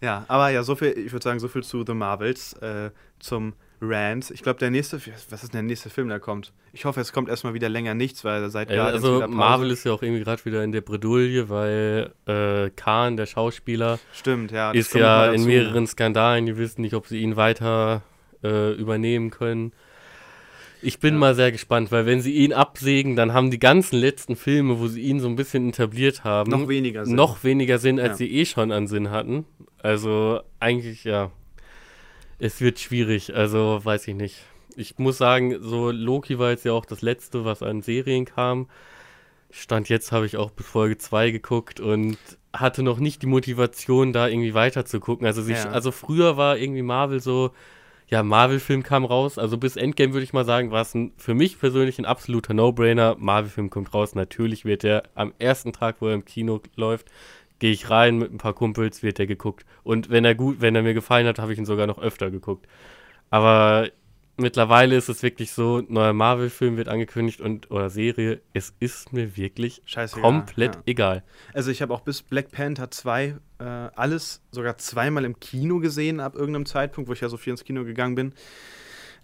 [0.00, 3.54] Ja, aber ja, so viel, ich würde sagen, so viel zu The Marvels, äh, zum
[3.82, 4.30] Rant.
[4.30, 6.52] Ich glaube, der nächste, was ist denn der nächste Film, der kommt?
[6.72, 9.84] Ich hoffe, es kommt erstmal wieder länger nichts, weil seit ja, gerade Also Marvel ist
[9.84, 14.70] ja auch irgendwie gerade wieder in der Bredouille, weil äh, Khan, der Schauspieler, Stimmt, ja,
[14.70, 16.46] ist ja in mehreren Skandalen.
[16.46, 18.02] Die wissen nicht, ob sie ihn weiter
[18.44, 19.72] äh, übernehmen können.
[20.84, 21.20] Ich bin ja.
[21.20, 24.88] mal sehr gespannt, weil wenn sie ihn absägen, dann haben die ganzen letzten Filme, wo
[24.88, 28.16] sie ihn so ein bisschen etabliert haben, noch weniger Sinn, noch weniger Sinn als ja.
[28.16, 29.44] sie eh schon an Sinn hatten.
[29.80, 31.30] Also eigentlich, ja,
[32.42, 34.36] es wird schwierig, also weiß ich nicht.
[34.74, 38.68] Ich muss sagen, so Loki war jetzt ja auch das letzte, was an Serien kam.
[39.50, 42.16] Stand jetzt habe ich auch bis Folge 2 geguckt und
[42.52, 45.24] hatte noch nicht die Motivation, da irgendwie weiter zu gucken.
[45.24, 45.70] Also, Ja.
[45.70, 47.52] also früher war irgendwie Marvel so,
[48.08, 49.38] ja, Marvel-Film kam raus.
[49.38, 53.16] Also bis Endgame würde ich mal sagen, war es für mich persönlich ein absoluter No-Brainer.
[53.20, 54.16] Marvel-Film kommt raus.
[54.16, 57.06] Natürlich wird der am ersten Tag, wo er im Kino läuft,
[57.62, 59.64] gehe ich rein mit ein paar Kumpels, wird der geguckt.
[59.84, 62.28] Und wenn er gut, wenn er mir gefallen hat, habe ich ihn sogar noch öfter
[62.28, 62.66] geguckt.
[63.30, 63.88] Aber
[64.36, 69.36] mittlerweile ist es wirklich so, neuer Marvel-Film wird angekündigt und oder Serie, es ist mir
[69.36, 70.22] wirklich Scheißegal.
[70.22, 70.82] komplett ja.
[70.86, 71.22] egal.
[71.54, 76.18] Also ich habe auch bis Black Panther 2 äh, alles sogar zweimal im Kino gesehen
[76.18, 78.34] ab irgendeinem Zeitpunkt, wo ich ja so viel ins Kino gegangen bin.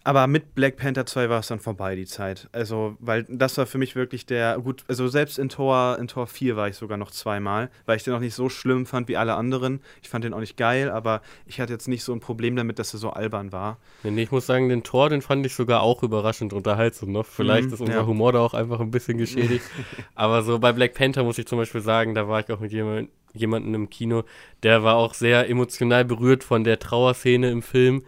[0.09, 2.49] Aber mit Black Panther 2 war es dann vorbei, die Zeit.
[2.53, 6.27] Also, weil das war für mich wirklich der, gut, also selbst in Tor, in Tor
[6.27, 9.19] 4 war ich sogar noch zweimal, weil ich den auch nicht so schlimm fand wie
[9.19, 9.83] alle anderen.
[10.01, 12.79] Ich fand den auch nicht geil, aber ich hatte jetzt nicht so ein Problem damit,
[12.79, 13.77] dass er so albern war.
[14.03, 17.27] Nee, ich muss sagen, den Tor, den fand ich sogar auch überraschend unterhaltsam noch.
[17.27, 18.07] Vielleicht Mhm, ist unser ja.
[18.07, 19.67] Humor da auch einfach ein bisschen geschädigt.
[20.15, 22.73] Aber so bei Black Panther muss ich zum Beispiel sagen, da war ich auch mit
[22.73, 24.25] jemand, jemandem im Kino,
[24.63, 28.05] der war auch sehr emotional berührt von der Trauerszene im Film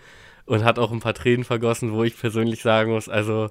[0.51, 3.51] und hat auch ein paar Tränen vergossen, wo ich persönlich sagen muss, also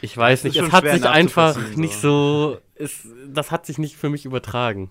[0.00, 3.96] ich weiß nicht, es hat sich einfach nachzuvollziehen, nicht so, es, das hat sich nicht
[3.96, 4.90] für mich übertragen.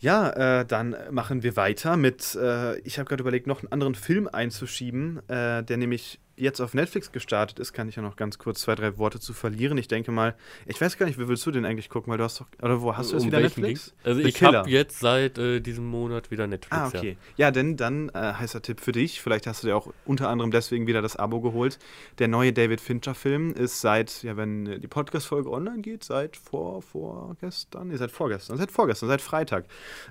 [0.00, 3.94] Ja, äh, dann machen wir weiter mit, äh, ich habe gerade überlegt, noch einen anderen
[3.94, 8.38] Film einzuschieben, äh, der nämlich jetzt auf Netflix gestartet ist, kann ich ja noch ganz
[8.38, 9.78] kurz zwei, drei Worte zu verlieren.
[9.78, 10.34] Ich denke mal,
[10.66, 12.82] ich weiß gar nicht, wie willst du den eigentlich gucken, weil du hast doch, oder
[12.82, 13.86] wo hast du Um wieder Netflix?
[13.86, 13.94] ging's?
[14.04, 16.76] Also The ich habe jetzt seit äh, diesem Monat wieder Netflix.
[16.76, 17.16] Ah, okay.
[17.36, 19.20] Ja, denn dann äh, heißer Tipp für dich.
[19.20, 21.78] Vielleicht hast du dir auch unter anderem deswegen wieder das Abo geholt.
[22.18, 26.82] Der neue David Fincher-Film ist seit, ja, wenn äh, die Podcast-Folge online geht, seit vor,
[26.82, 29.66] vorgestern, nee, seit vorgestern, seit vorgestern, seit Freitag,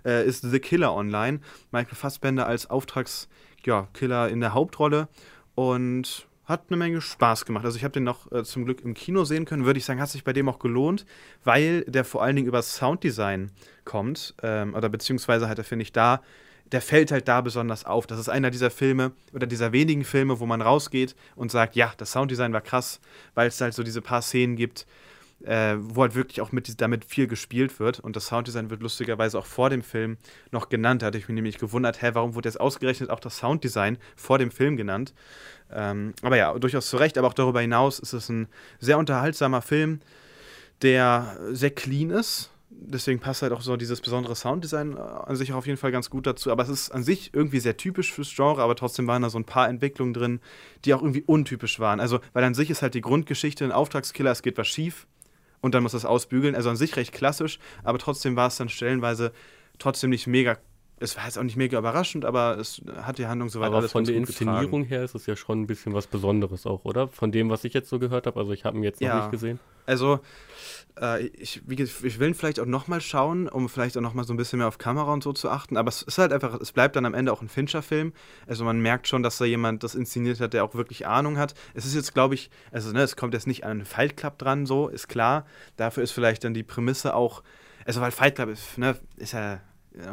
[0.05, 1.39] äh, ist The Killer online.
[1.71, 3.27] Michael Fassbender als Auftragskiller
[3.65, 5.07] ja, Killer in der Hauptrolle
[5.55, 7.63] und hat eine Menge Spaß gemacht.
[7.63, 10.01] Also ich habe den noch äh, zum Glück im Kino sehen können, würde ich sagen,
[10.01, 11.05] hat sich bei dem auch gelohnt,
[11.43, 13.51] weil der vor allen Dingen über Sounddesign
[13.85, 16.21] kommt, ähm, oder beziehungsweise hat er, finde ich, da,
[16.71, 18.07] der fällt halt da besonders auf.
[18.07, 21.93] Das ist einer dieser Filme oder dieser wenigen Filme, wo man rausgeht und sagt, ja,
[21.97, 22.99] das Sounddesign war krass,
[23.35, 24.85] weil es halt so diese paar Szenen gibt,
[25.43, 27.99] äh, wo halt wirklich auch mit, damit viel gespielt wird.
[27.99, 30.17] Und das Sounddesign wird lustigerweise auch vor dem Film
[30.51, 31.01] noch genannt.
[31.01, 34.37] Da hatte ich mich nämlich gewundert, hä, warum wurde jetzt ausgerechnet auch das Sounddesign vor
[34.37, 35.13] dem Film genannt?
[35.71, 37.17] Ähm, aber ja, durchaus zu Recht.
[37.17, 38.47] Aber auch darüber hinaus ist es ein
[38.79, 39.99] sehr unterhaltsamer Film,
[40.81, 42.49] der sehr clean ist.
[42.69, 45.91] Deswegen passt halt auch so dieses besondere Sounddesign äh, an sich auch auf jeden Fall
[45.91, 46.51] ganz gut dazu.
[46.51, 49.37] Aber es ist an sich irgendwie sehr typisch fürs Genre, aber trotzdem waren da so
[49.37, 50.39] ein paar Entwicklungen drin,
[50.85, 51.99] die auch irgendwie untypisch waren.
[51.99, 55.05] Also, weil an sich ist halt die Grundgeschichte ein Auftragskiller, es geht was schief
[55.63, 56.53] und dann muss das ausbügeln.
[56.55, 59.31] Also an sich recht klassisch, aber trotzdem war es dann stellenweise
[59.79, 60.57] trotzdem nicht mega.
[60.99, 63.91] Es war jetzt auch nicht mega überraschend, aber es hat die Handlung soweit Aber alles
[63.91, 64.51] von der gut getragen.
[64.51, 67.07] Inszenierung her ist es ja schon ein bisschen was Besonderes auch, oder?
[67.07, 68.39] Von dem, was ich jetzt so gehört habe.
[68.39, 69.17] Also ich habe ihn jetzt noch Ja.
[69.21, 69.59] nicht gesehen.
[69.85, 70.19] Also,
[70.99, 74.37] äh, ich, ich will ihn vielleicht auch nochmal schauen, um vielleicht auch nochmal so ein
[74.37, 75.77] bisschen mehr auf Kamera und so zu achten.
[75.77, 78.13] Aber es ist halt einfach, es bleibt dann am Ende auch ein Fincher-Film.
[78.47, 81.53] Also man merkt schon, dass da jemand das inszeniert hat, der auch wirklich Ahnung hat.
[81.73, 84.37] Es ist jetzt, glaube ich, also ne, es kommt jetzt nicht an einen Fight Club
[84.37, 85.45] dran, so, ist klar.
[85.77, 87.43] Dafür ist vielleicht dann die Prämisse auch,
[87.85, 89.59] also weil Fight Club ist, ne, ist ja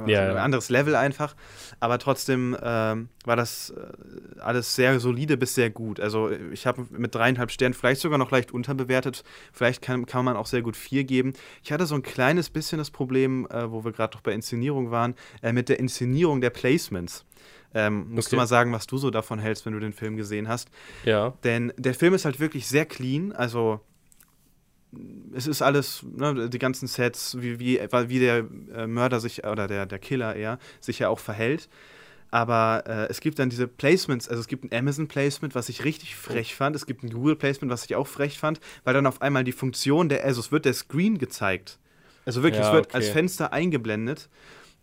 [0.07, 1.35] ja, ein anderes Level einfach.
[1.81, 6.01] Aber trotzdem ähm, war das äh, alles sehr solide bis sehr gut.
[6.01, 9.25] Also ich habe mit dreieinhalb Sternen vielleicht sogar noch leicht unterbewertet.
[9.53, 11.33] Vielleicht kann, kann man auch sehr gut vier geben.
[11.63, 14.91] Ich hatte so ein kleines bisschen das Problem, äh, wo wir gerade doch bei Inszenierung
[14.91, 17.25] waren, äh, mit der Inszenierung der Placements.
[17.73, 18.43] Ähm, musst du Okay.
[18.43, 20.69] mal sagen, was du so davon hältst, wenn du den Film gesehen hast.
[21.05, 21.35] Ja.
[21.45, 23.33] Denn der Film ist halt wirklich sehr clean.
[23.33, 23.81] Also
[25.35, 29.67] es ist alles, ne, die ganzen Sets, wie, wie, wie der äh, Mörder sich, oder
[29.67, 31.69] der, der Killer eher, sich ja auch verhält.
[32.33, 36.15] Aber äh, es gibt dann diese Placements, also es gibt ein Amazon-Placement, was ich richtig
[36.15, 36.77] frech fand.
[36.77, 40.09] Es gibt ein Google-Placement, was ich auch frech fand, weil dann auf einmal die Funktion
[40.09, 41.79] der, also es wird der Screen gezeigt.
[42.27, 42.97] Also wirklich, Ja, es wird okay.
[42.97, 44.29] als Fenster eingeblendet.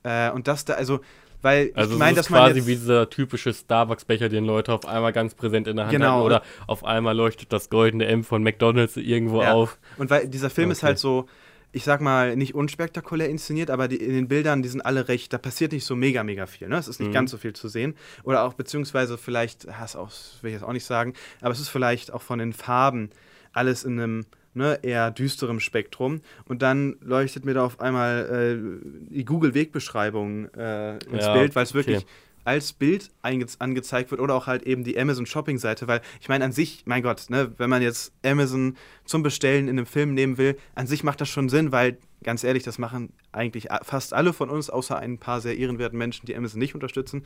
[0.03, 0.99] Äh, und das da, also,
[1.41, 4.85] weil Also ich meine, dass ist man quasi wie dieser typische Starbucks-Becher, den Leute auf
[4.87, 6.07] einmal ganz präsent in der Hand Genau.
[6.17, 6.21] haben.
[6.23, 9.53] Oder auf einmal leuchtet das goldene M von McDonalds irgendwo Ja.
[9.53, 9.77] auf.
[9.97, 10.87] Und weil dieser Film ist Okay.
[10.87, 11.27] halt so,
[11.73, 15.31] ich sag mal, nicht unspektakulär inszeniert, aber die, in den Bildern, die sind alle recht,
[15.33, 16.69] da passiert nicht so mega, mega viel.
[16.69, 16.77] Ne?
[16.77, 17.13] Es ist nicht Mhm.
[17.13, 17.95] ganz so viel zu sehen.
[18.23, 20.09] Oder auch, beziehungsweise vielleicht, ist auch,
[20.41, 23.09] will ich jetzt auch nicht sagen, aber es ist vielleicht auch von den Farben
[23.53, 24.25] alles in einem
[24.57, 26.21] ne, eher düsterem Spektrum.
[26.45, 31.63] Und dann leuchtet mir da auf einmal äh, die Google-Wegbeschreibung äh, ins Ja, Bild, weil
[31.63, 31.77] es okay.
[31.77, 32.05] wirklich
[32.43, 36.45] als Bild angezeigt wird oder auch halt eben die Amazon Shopping Seite, weil ich meine
[36.45, 40.37] an sich, mein Gott, ne, wenn man jetzt Amazon zum Bestellen in einem Film nehmen
[40.37, 44.31] will, an sich macht das schon Sinn, weil ganz ehrlich, das machen eigentlich fast alle
[44.31, 47.23] von uns, außer ein paar sehr ehrenwerten Menschen, die Amazon nicht unterstützen.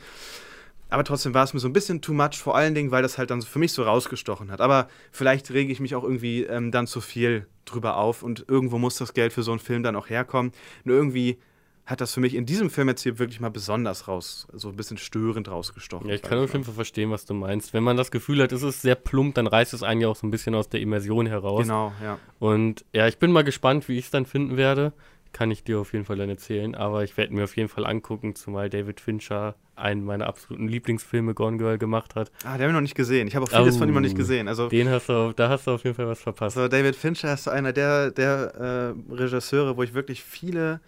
[0.92, 3.16] Aber trotzdem war es mir so ein bisschen too much, vor allen Dingen, weil das
[3.16, 4.60] halt dann für mich so rausgestochen hat.
[4.60, 8.78] Aber vielleicht rege ich mich auch irgendwie ähm, dann zu viel drüber auf und irgendwo
[8.78, 10.52] muss das Geld für so einen Film dann auch herkommen.
[10.84, 11.38] Nur irgendwie
[11.86, 14.76] hat das für mich in diesem Film jetzt hier wirklich mal besonders raus, so ein
[14.76, 16.08] bisschen störend rausgestochen.
[16.08, 17.72] Ja, ich kann auf jeden Fall verstehen, was du meinst.
[17.72, 20.16] Wenn man das Gefühl hat, es ist sehr plump, dann reißt es einen ja auch
[20.16, 21.62] so ein bisschen aus der Immersion heraus.
[21.62, 22.18] Genau, ja.
[22.38, 24.92] Und ja, ich bin mal gespannt, wie ich es dann finden werde.
[25.32, 26.74] Kann ich dir auf jeden Fall dann erzählen.
[26.74, 31.34] Aber ich werde mir auf jeden Fall angucken, zumal David Fincher einen meiner absoluten Lieblingsfilme
[31.34, 32.30] Gone Girl gemacht hat.
[32.44, 33.26] Ah, den habe ich noch nicht gesehen.
[33.28, 34.48] Ich habe auch vieles oh, von ihm noch nicht gesehen.
[34.48, 36.56] Also, den hast du, da hast du auf jeden Fall was verpasst.
[36.56, 40.80] Also David Fincher ist einer der, der äh, Regisseure, wo ich wirklich viele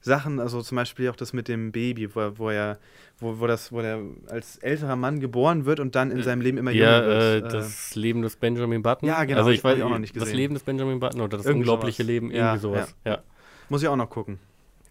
[0.00, 2.78] Sachen, also zum Beispiel auch das mit dem Baby, wo, wo er,
[3.18, 6.58] wo, wo das, wo er als älterer Mann geboren wird und dann in seinem Leben
[6.58, 7.44] immer ja, jünger wird.
[7.44, 9.06] Äh, das Leben des Benjamin Button.
[9.06, 9.40] Ja, genau.
[9.40, 10.28] Also ich weiß auch noch nicht gesehen.
[10.28, 12.06] Das Leben des Benjamin Button oder das Irgend unglaubliche sowas.
[12.08, 12.94] Leben, irgendwie ja, sowas.
[13.04, 13.12] Ja.
[13.12, 13.18] ja.
[13.68, 14.38] Muss ich auch noch gucken.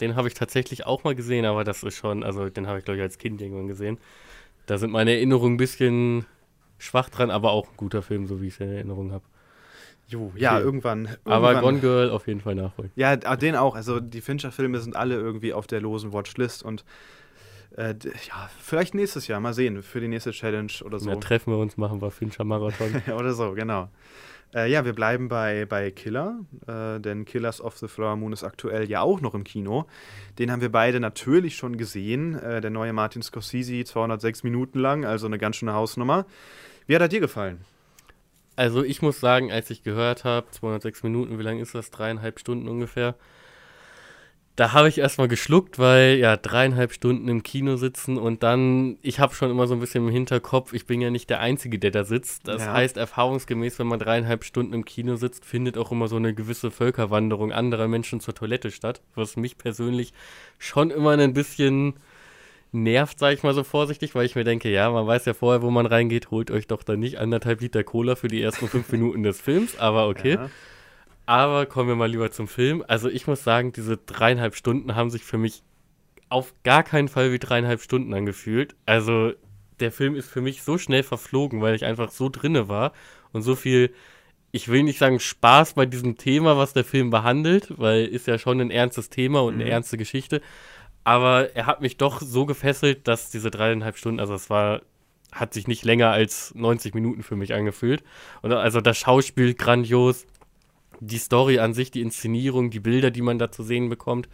[0.02, 2.86] Den habe ich tatsächlich auch mal gesehen, aber das ist schon, also den habe ich
[2.86, 3.98] glaube ich als Kind irgendwann gesehen.
[4.66, 6.26] Da sind meine Erinnerungen ein bisschen
[6.78, 9.24] schwach dran, aber auch ein guter Film, so wie ich es in Erinnerung habe.
[10.08, 10.64] Jo, ja, okay.
[10.64, 11.34] irgendwann, irgendwann.
[11.34, 12.92] Aber Gone Girl auf jeden Fall nachholen.
[12.96, 13.76] Ja, ah, den auch.
[13.76, 16.84] Also die Fincher-Filme sind alle irgendwie auf der losen Watchlist und
[17.78, 17.94] äh,
[18.28, 21.12] ja, vielleicht nächstes Jahr, mal sehen, für die nächste Challenge oder so.
[21.12, 23.04] Ja, treffen wir uns, machen wir Fincher-Marathon.
[23.16, 23.90] oder so, genau.
[24.54, 28.44] Äh, ja, wir bleiben bei, bei Killer, äh, denn Killers of the Flower Moon ist
[28.44, 29.86] aktuell ja auch noch im Kino.
[30.40, 32.36] Den haben wir beide natürlich schon gesehen.
[32.36, 36.26] Äh, der neue Martin Scorsese, 206 Minuten lang, also eine ganz schöne Hausnummer.
[36.88, 37.62] Wie hat er dir gefallen?
[38.56, 41.92] Also ich muss sagen, als ich gehört habe, 206 Minuten, wie lang ist das?
[41.92, 43.16] Dreieinhalb Stunden ungefähr.
[44.60, 49.22] Da habe ich erstmal geschluckt, weil ja dreieinhalb Stunden im Kino sitzen und dann, ich
[49.22, 51.92] habe schon immer so ein bisschen im Hinterkopf, ich bin ja nicht der Einzige, der
[51.92, 52.46] da sitzt.
[52.46, 52.74] Das ja.
[52.74, 56.72] heißt, erfahrungsgemäß, wenn man dreieinhalb Stunden im Kino sitzt, findet auch immer so eine gewisse
[56.72, 60.12] Völkerwanderung anderer Menschen zur Toilette statt, was mich persönlich
[60.58, 61.94] schon immer ein bisschen
[62.74, 65.62] nervt, sage ich mal so vorsichtig, weil ich mir denke, ja, man weiß ja vorher,
[65.62, 68.92] wo man reingeht, holt euch doch dann nicht anderthalb Liter Cola für die ersten fünf
[68.92, 70.34] Minuten des Films, aber okay.
[70.34, 70.50] Ja.
[71.30, 72.84] Aber kommen wir mal lieber zum Film.
[72.88, 75.62] Also ich muss sagen, diese dreieinhalb Stunden haben sich für mich
[76.28, 78.76] auf gar keinen Fall wie dreieinhalb Stunden angefühlt.
[78.88, 79.34] Also
[79.80, 82.94] der Film ist für mich so schnell verflogen, weil ich einfach so drinne war
[83.32, 83.94] und so viel,
[84.52, 88.40] ich will nicht sagen Spaß bei diesem Thema, was der Film behandelt, weil ist ja
[88.40, 89.70] schon ein ernstes Thema und eine mhm.
[89.70, 90.42] ernste Geschichte.
[91.04, 94.82] Aber er hat mich doch so gefesselt, dass diese dreieinhalb Stunden, also es war,
[95.32, 98.04] hat sich nicht länger als 90 Minuten für mich angefühlt.
[98.42, 100.26] Und also das Schauspiel grandios,
[101.00, 104.30] die Story an sich, die Inszenierung, die Bilder, die man da zu sehen bekommt,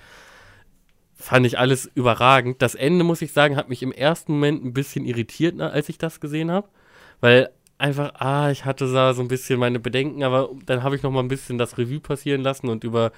[1.16, 2.62] fand ich alles überragend.
[2.62, 5.98] Das Ende, muss ich sagen, hat mich im ersten Moment ein bisschen irritiert, als ich
[5.98, 6.68] das gesehen habe.
[7.22, 11.04] Weil einfach, ah, ich hatte da so ein bisschen meine Bedenken, aber dann habe ich
[11.04, 13.12] noch mal ein bisschen das Revue passieren lassen und über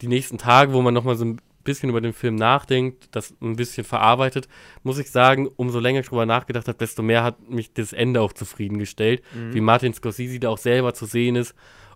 [0.00, 3.34] die nächsten Tage, wo man noch mal so ein bisschen über den Film nachdenkt, das
[3.40, 4.48] ein bisschen verarbeitet,
[4.82, 8.20] muss ich sagen, umso länger ich drüber nachgedacht habe, desto mehr hat mich das Ende
[8.20, 9.54] auch zufriedengestellt, mhm.
[9.54, 11.54] wie Martin Scorsese da auch selber zu sehen ist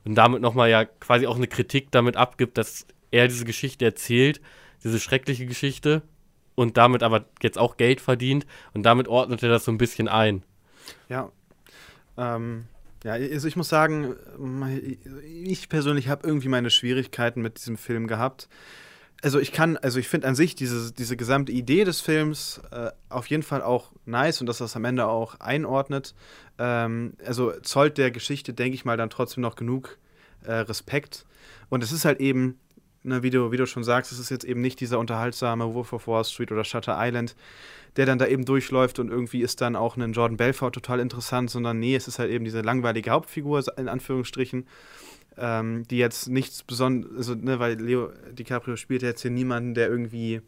[0.09, 4.41] und damit nochmal ja quasi auch eine Kritik damit abgibt, dass er diese Geschichte erzählt,
[4.83, 6.01] diese schreckliche Geschichte
[6.55, 10.09] und damit aber jetzt auch Geld verdient und damit ordnet er das so ein bisschen
[10.09, 10.45] ein.
[11.11, 11.31] Ja.
[12.17, 12.65] Ähm,
[13.05, 14.17] ja, also ich muss sagen,
[15.45, 18.49] ich persönlich habe irgendwie meine Schwierigkeiten mit diesem Film gehabt
[19.23, 22.91] also ich kann, also ich finde an sich diese, diese gesamte Idee des Films äh,
[23.09, 26.15] auf jeden Fall auch nice und dass das am Ende auch einordnet.
[26.59, 29.99] Ähm, also zollt der Geschichte, denke ich mal, dann trotzdem noch genug
[30.45, 31.25] äh, Respekt.
[31.69, 32.61] Und es ist halt eben,
[33.03, 35.93] ne, wie, du, wie du schon sagst, es ist jetzt eben nicht dieser unterhaltsame Wolf
[35.93, 37.35] of Wall Street oder Shutter Island,
[37.97, 41.51] der dann da eben durchläuft und irgendwie ist dann auch ein Jordan Belfort total interessant,
[41.51, 44.67] sondern nee, es ist halt eben diese langweilige Hauptfigur, in Anführungsstrichen
[45.41, 49.89] ähm, die jetzt nichts Besonderes, also, ne, weil Leo DiCaprio spielt jetzt hier niemanden, der
[49.89, 50.41] irgendwie,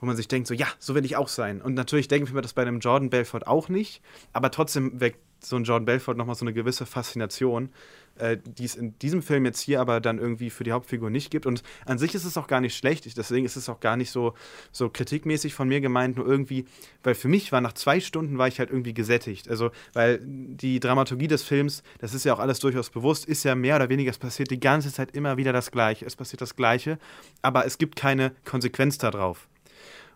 [0.00, 1.60] wo man sich denkt, so, ja, so will ich auch sein.
[1.60, 5.18] Und natürlich denke ich mir das bei einem Jordan Belfort auch nicht, aber trotzdem weckt
[5.42, 7.70] so ein Jordan Belfort nochmal so eine gewisse Faszination
[8.18, 11.30] äh, die es in diesem Film jetzt hier aber dann irgendwie für die Hauptfigur nicht
[11.30, 11.46] gibt.
[11.46, 13.06] Und an sich ist es auch gar nicht schlecht.
[13.06, 14.34] Ich, deswegen ist es auch gar nicht so,
[14.70, 16.66] so kritikmäßig von mir gemeint, nur irgendwie,
[17.02, 19.48] weil für mich war nach zwei Stunden war ich halt irgendwie gesättigt.
[19.48, 23.54] Also, weil die Dramaturgie des Films, das ist ja auch alles durchaus bewusst, ist ja
[23.54, 26.04] mehr oder weniger, es passiert die ganze Zeit immer wieder das Gleiche.
[26.04, 26.98] Es passiert das Gleiche,
[27.40, 29.48] aber es gibt keine Konsequenz darauf.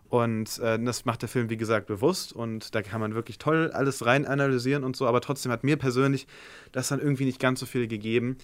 [0.09, 3.71] Und äh, das macht der Film, wie gesagt, bewusst und da kann man wirklich toll
[3.73, 6.27] alles rein analysieren und so, aber trotzdem hat mir persönlich
[6.71, 8.37] das dann irgendwie nicht ganz so viel gegeben,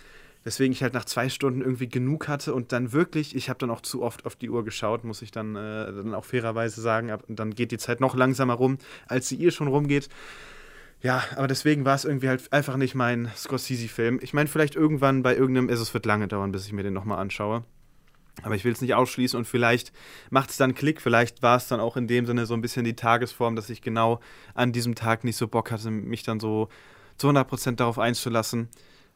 [0.44, 3.70] weswegen ich halt nach zwei Stunden irgendwie genug hatte und dann wirklich, ich habe dann
[3.70, 7.12] auch zu oft auf die Uhr geschaut, muss ich dann, äh, dann auch fairerweise sagen,
[7.28, 10.10] und dann geht die Zeit noch langsamer rum, als sie ihr schon rumgeht.
[11.02, 14.20] Ja, aber deswegen war es irgendwie halt einfach nicht mein Scorsese-Film.
[14.22, 17.20] Ich meine, vielleicht irgendwann bei irgendeinem, es wird lange dauern, bis ich mir den nochmal
[17.20, 17.64] anschaue.
[18.42, 19.94] Aber ich will es nicht ausschließen und vielleicht
[20.32, 21.02] macht es dann Klick.
[21.02, 23.82] Vielleicht war es dann auch in dem Sinne so ein bisschen die Tagesform, dass ich
[23.82, 24.20] genau
[24.56, 26.70] an diesem Tag nicht so Bock hatte, mich dann so
[27.18, 28.70] zu 100% darauf einzulassen.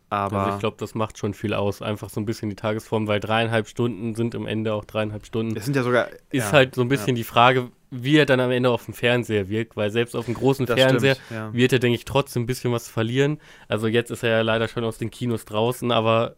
[0.10, 1.82] Aber also ich glaube, das macht schon viel aus.
[1.82, 5.58] Einfach so ein bisschen die Tagesform, weil dreieinhalb Stunden sind am Ende auch dreieinhalb Stunden.
[5.58, 6.08] es sind ja sogar.
[6.30, 7.16] Ist ja, halt so ein bisschen ja.
[7.16, 10.34] die Frage, wie er dann am Ende auf dem Fernseher wirkt, weil selbst auf dem
[10.34, 11.54] großen Das Fernseher stimmt, ja.
[11.54, 13.40] wird er, denke ich, trotzdem ein bisschen was verlieren.
[13.68, 16.36] Also jetzt ist er ja leider schon aus den Kinos draußen, aber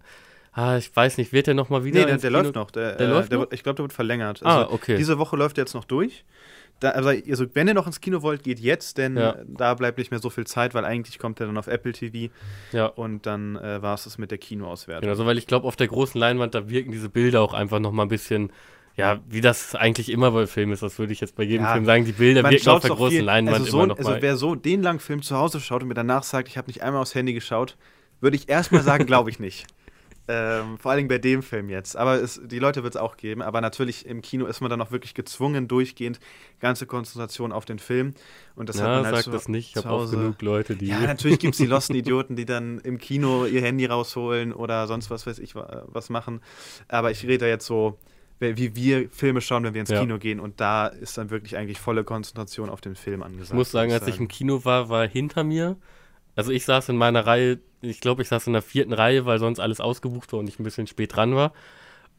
[0.54, 2.72] ah, ich weiß nicht, wird er nochmal wieder Nee, der, der läuft noch.
[2.72, 3.52] Der, Der äh, läuft der, noch?
[3.52, 4.42] Ich glaube, der wird verlängert.
[4.44, 4.98] Ah, Also, okay.
[4.98, 6.24] Diese Woche läuft er jetzt noch durch.
[6.80, 9.36] Da, also, also, wenn ihr noch ins Kino wollt, geht jetzt, denn Ja.
[9.46, 12.34] da bleibt nicht mehr so viel Zeit, weil eigentlich kommt er dann auf Apple TV
[12.72, 15.02] Ja, und dann äh, war es das mit der Kinoauswertung.
[15.02, 17.80] genau, so, weil ich glaube, auf der großen Leinwand, da wirken diese Bilder auch einfach
[17.80, 18.54] nochmal ein bisschen,
[18.96, 21.74] ja, wie das eigentlich immer bei Filmen ist, das würde ich jetzt bei jedem Ja,
[21.74, 24.14] Film sagen, die Bilder wirken auf der großen viel- Leinwand also, so, immer nochmal.
[24.14, 26.68] also wer so den langen Film zu Hause schaut und mir danach sagt, ich habe
[26.68, 27.76] nicht einmal aufs Handy geschaut,
[28.22, 29.68] würde ich erstmal sagen, glaube ich nicht.
[30.32, 31.98] Ähm, vor allen Dingen bei dem Film jetzt.
[31.98, 33.42] Aber es, die Leute wird es auch geben.
[33.42, 36.20] Aber natürlich im Kino ist man dann auch wirklich gezwungen, durchgehend
[36.60, 38.14] ganze Konzentration auf den Film.
[38.56, 40.76] Und das hat ja, man halt sag zu, das nicht, ich habe auch genug Leute,
[40.76, 40.86] die...
[40.86, 44.86] Ja, natürlich gibt es die losten Idioten, die dann im Kino ihr Handy rausholen oder
[44.86, 46.42] sonst was weiß ich wa- was machen.
[46.90, 47.98] Aber ich rede da jetzt so,
[48.40, 50.00] wie wir Filme schauen, wenn wir ins Ja.
[50.00, 50.40] Kino gehen.
[50.40, 53.50] Und da ist dann wirklich eigentlich volle Konzentration auf den Film angesagt.
[53.50, 55.76] Ich muss sagen, als ich im Kino war, war hinter mir,
[56.36, 59.40] also ich saß in meiner Reihe, ich glaube, ich saß in der vierten Reihe, weil
[59.40, 61.54] sonst alles ausgebucht war und ich ein bisschen spät dran war.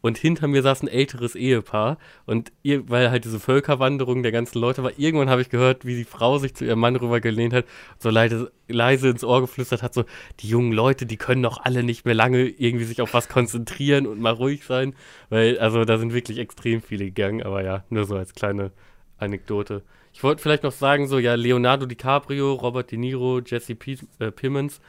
[0.03, 1.99] Und hinter mir saß ein älteres Ehepaar.
[2.25, 5.97] Und ihr, weil halt diese Völkerwanderung der ganzen Leute war, irgendwann habe ich gehört, wie
[5.97, 7.67] die Frau sich zu ihrem Mann rübergelehnt hat,
[7.99, 10.05] so leise, leise ins Ohr geflüstert hat, so,
[10.41, 14.07] die jungen Leute, die können doch alle nicht mehr lange irgendwie sich auf was konzentrieren
[14.07, 14.95] und mal ruhig sein.
[15.29, 18.73] Weil, also da sind wirklich extrem viele gegangen, aber ja, nur so als kleine
[19.19, 19.83] Anekdote.
[20.13, 24.31] Ich wollte vielleicht noch sagen, so, ja, Leonardo DiCaprio, Robert De Niro, Jesse P äh,
[24.31, 24.81] Pimmons,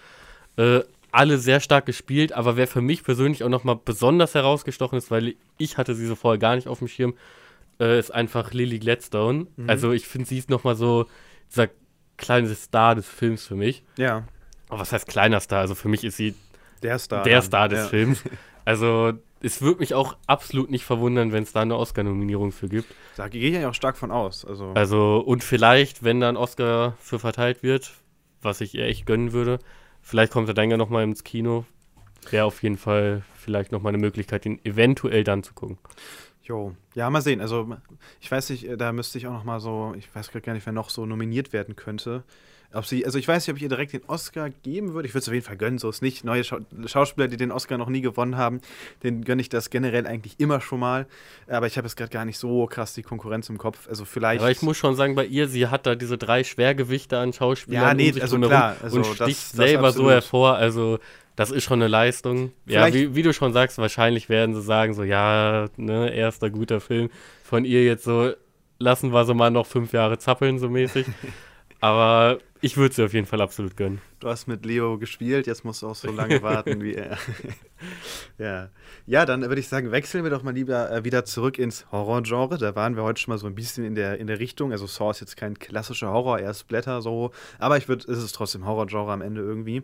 [0.58, 5.12] äh, alle sehr stark gespielt, aber wer für mich persönlich auch nochmal besonders herausgestochen ist,
[5.12, 7.16] weil ich hatte sie so vorher gar nicht auf dem Schirm,
[7.80, 9.48] äh, ist einfach Lily Gladstone.
[9.58, 9.70] Mhm.
[9.70, 11.08] Also ich finde, sie ist nochmal so
[11.50, 11.68] dieser
[12.18, 13.84] kleine Star des Films für mich.
[13.98, 14.24] Ja,
[14.70, 15.60] Aber was heißt kleiner Star?
[15.60, 16.36] Also für mich ist sie
[16.82, 17.24] der Star.
[17.24, 17.42] der.
[17.42, 17.88] Star des ja.
[17.88, 18.24] Films.
[18.64, 22.94] Also es würde mich auch absolut nicht verwundern, wenn es da eine Oscar-Nominierung für gibt.
[23.18, 24.46] Da gehe ich ja auch stark von aus.
[24.46, 27.92] Also, Also, und vielleicht, wenn da ein Oscar für verteilt wird,
[28.44, 29.58] was ich ihr echt gönnen würde,
[30.02, 31.66] vielleicht kommt er dann ja nochmal ins Kino.
[32.30, 35.78] Wäre auf jeden Fall vielleicht nochmal eine Möglichkeit, ihn eventuell dann zu gucken.
[36.44, 36.76] jo.
[36.94, 37.42] Ja, mal sehen.
[37.42, 37.78] Also,
[38.20, 40.66] ich weiß nicht, äh, da müsste ich auch noch mal so, ich weiß gar nicht,
[40.66, 42.24] wer noch so nominiert werden könnte.
[42.74, 45.06] Ob sie, also ich weiß nicht, ob ich ihr direkt den Oscar geben würde.
[45.08, 46.24] Ich würde es auf jeden Fall gönnen, so ist nicht.
[46.24, 48.62] Neue Schau Schauspieler, die den Oscar noch nie gewonnen haben,
[49.04, 51.06] den gönne ich das generell eigentlich immer schon mal.
[51.48, 53.88] Aber ich habe jetzt gerade gar nicht so krass die Konkurrenz im Kopf.
[53.90, 54.42] Also vielleicht.
[54.42, 57.84] Aber ich muss schon sagen, bei ihr, sie hat da diese drei Schwergewichte an Schauspielern
[57.84, 60.12] Ja, nee, um also klar, also und das- sticht das selber so absolut.
[60.12, 60.56] hervor.
[60.56, 61.00] Also
[61.36, 62.54] das ist schon eine Leistung.
[62.66, 66.50] Ja, Vielleicht- wie, wie du schon sagst, wahrscheinlich werden sie sagen so, ja, ne, erster
[66.50, 67.10] guter Film
[67.44, 68.32] von ihr jetzt so,
[68.80, 71.06] lassen wir sie mal noch fünf Jahre zappeln, so mäßig.
[71.82, 74.02] Aber ich würde sie auf jeden Fall absolut gönnen.
[74.20, 77.18] Du hast mit Leo gespielt, jetzt musst du auch so lange warten wie er.
[78.38, 78.70] ja.
[79.06, 82.58] ja, dann würde ich sagen, wechseln wir doch mal lieber äh, wieder zurück ins Horrorgenre.
[82.58, 84.72] Da waren wir heute schon mal so ein bisschen in der, in der Richtung.
[84.72, 87.32] Also Saw ist jetzt kein klassischer Horror, eher Splatter so.
[87.58, 89.84] Aber ich würde, es ist trotzdem Horrorgenre am Ende irgendwie.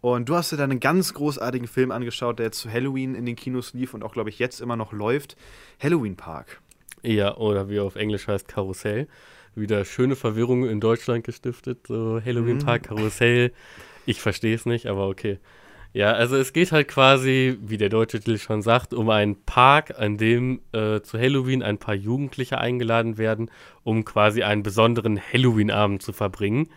[0.00, 3.26] Und du hast dir dann einen ganz großartigen Film angeschaut, der jetzt zu Halloween in
[3.26, 5.36] den Kinos lief und auch, glaube ich, jetzt immer noch läuft.
[5.80, 6.60] Halloween Park.
[7.02, 9.08] Ja, oder wie auf Englisch heißt Karussell.
[9.58, 11.86] Wieder schöne Verwirrung in Deutschland gestiftet.
[11.86, 12.64] So Halloween Mhm.
[12.64, 13.52] Park, Karussell.
[14.06, 15.38] Ich verstehe es nicht, aber okay.
[15.94, 19.98] Ja, also es geht halt quasi, wie der deutsche Titel schon sagt, um einen Park,
[19.98, 23.50] an dem äh, zu Halloween ein paar Jugendliche eingeladen werden,
[23.84, 26.68] um quasi einen besonderen Halloween-Abend zu verbringen.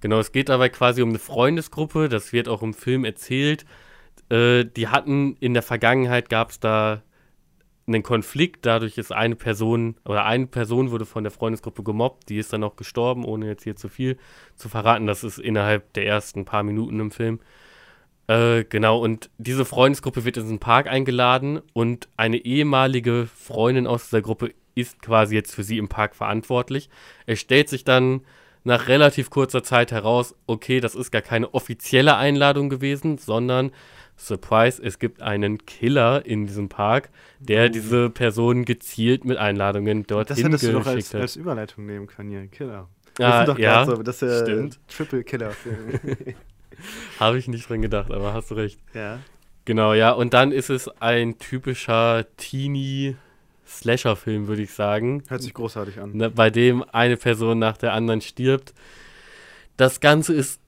[0.00, 3.66] Genau, es geht dabei quasi um eine Freundesgruppe, das wird auch im Film erzählt.
[4.30, 7.02] Äh, die hatten in der Vergangenheit gab es da
[7.86, 12.38] einen Konflikt, dadurch ist eine Person oder eine Person wurde von der Freundesgruppe gemobbt, die
[12.38, 14.18] ist dann auch gestorben, ohne jetzt hier zu viel
[14.56, 15.06] zu verraten.
[15.06, 17.40] Das ist innerhalb der ersten paar Minuten im Film.
[18.26, 24.04] Äh, genau, und diese Freundesgruppe wird in diesen Park eingeladen und eine ehemalige Freundin aus
[24.04, 26.90] dieser Gruppe ist quasi jetzt für sie im Park verantwortlich.
[27.24, 28.22] Es stellt sich dann
[28.64, 33.70] nach relativ kurzer Zeit heraus, okay, das ist gar keine offizielle Einladung gewesen, sondern
[34.16, 37.68] Surprise, es gibt einen Killer in diesem Park, der Oh.
[37.68, 41.20] diese Person gezielt mit Einladungen Das dorthin hättest du doch geschickt als, hat.
[41.20, 42.46] als Überleitung nehmen können hier.
[42.46, 42.88] Killer.
[43.20, 44.78] Ah, sind doch ja, so, das ist stimmt.
[44.88, 45.52] Triple Killer.
[47.20, 48.78] Habe ich nicht dran gedacht, aber hast du recht.
[48.94, 49.18] ja.
[49.64, 55.24] Genau, ja, und dann ist es ein typischer Teenie-Slasher-Film, würde ich sagen.
[55.28, 56.12] Hört sich großartig an.
[56.16, 58.74] ne, bei dem eine Person nach der anderen stirbt.
[59.76, 60.60] Das Ganze ist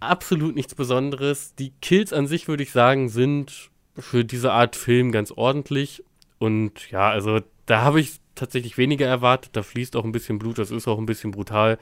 [0.00, 1.54] absolut nichts Besonderes.
[1.54, 6.04] Die Kills an sich, würde ich sagen, sind für diese Art Film ganz ordentlich.
[6.38, 9.56] Und ja, also da habe ich tatsächlich weniger erwartet.
[9.56, 11.78] Da fließt auch ein bisschen Blut, das ist auch ein bisschen brutal.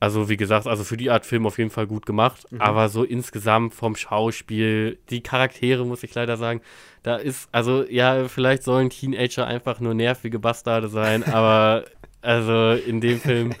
[0.00, 2.62] Also wie gesagt, also für die Art Film auf jeden Fall gut gemacht, mhm.
[2.62, 6.62] aber so insgesamt vom Schauspiel, die Charaktere muss ich leider sagen,
[7.02, 11.84] da ist, also ja, vielleicht sollen Teenager einfach nur nervige Bastarde sein, aber
[12.22, 13.54] also in dem Film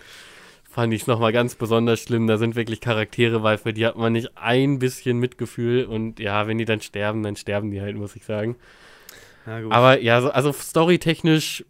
[0.80, 2.26] fand ich es nochmal ganz besonders schlimm.
[2.26, 6.46] Da sind wirklich Charaktere weil für die hat man nicht ein bisschen Mitgefühl und ja,
[6.46, 8.56] wenn die dann sterben, dann sterben die halt, muss ich sagen.
[9.44, 11.66] Aber ja, so, also storytechnisch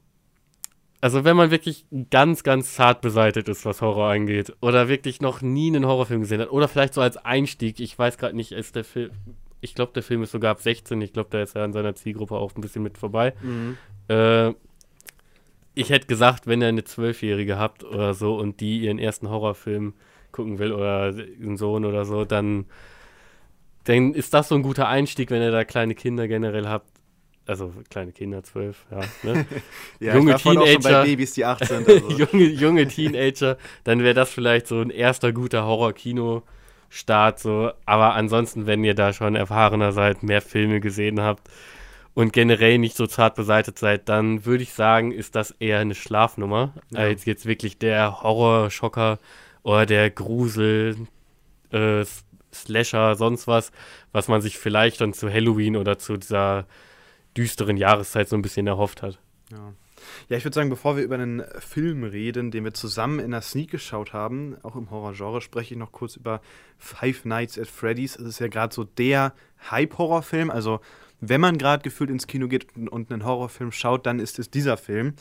[1.00, 5.40] also wenn man wirklich ganz, ganz zart beseitigt ist, was Horror angeht, oder wirklich noch
[5.40, 8.76] nie einen Horrorfilm gesehen hat, oder vielleicht so als Einstieg, ich weiß gerade nicht, ist
[8.76, 9.10] der Film,
[9.62, 11.94] ich glaube, der Film ist sogar ab 16, ich glaube, da ist er an seiner
[11.94, 13.32] Zielgruppe auch ein bisschen mit vorbei.
[13.42, 13.78] Mhm.
[14.08, 14.52] Äh,
[15.74, 19.94] ich hätte gesagt, wenn ihr eine Zwölfjährige habt oder so und die ihren ersten Horrorfilm
[20.32, 22.66] gucken will oder einen Sohn oder so, dann,
[23.84, 26.86] dann ist das so ein guter Einstieg, wenn ihr da kleine Kinder generell habt
[27.46, 29.00] also kleine Kinder, zwölf, ja.
[29.24, 29.44] Ne?
[29.98, 31.04] ja junge Teenager.
[31.04, 31.88] Babys, die acht sind.
[31.88, 32.08] Also.
[32.10, 37.40] junge, junge Teenager, dann wäre das vielleicht so ein erster guter Horror-Kino-Start.
[37.40, 37.72] So.
[37.86, 41.50] Aber ansonsten, wenn ihr da schon erfahrener seid, mehr Filme gesehen habt
[42.14, 45.94] und generell nicht so zart beseitigt seid, dann würde ich sagen, ist das eher eine
[45.94, 47.00] Schlafnummer, ja.
[47.00, 49.18] als jetzt wirklich der Horror-Schocker
[49.62, 51.06] oder der Grusel,
[51.70, 52.04] äh,
[52.52, 53.70] Slasher, sonst was,
[54.12, 56.66] was man sich vielleicht dann zu Halloween oder zu dieser
[57.36, 59.20] düsteren Jahreszeit so ein bisschen erhofft hat.
[59.52, 59.72] Ja.
[60.28, 63.42] Ja, ich würde sagen, bevor wir über einen Film reden, den wir zusammen in der
[63.42, 66.40] Sneak geschaut haben, auch im Horrorgenre, spreche ich noch kurz über
[66.78, 68.16] Five Nights at Freddy's.
[68.16, 69.34] Es ist ja gerade so der
[69.70, 70.50] Hype-Horrorfilm.
[70.50, 70.80] Also,
[71.20, 74.76] wenn man gerade gefühlt ins Kino geht und einen Horrorfilm schaut, dann ist es dieser
[74.76, 75.14] Film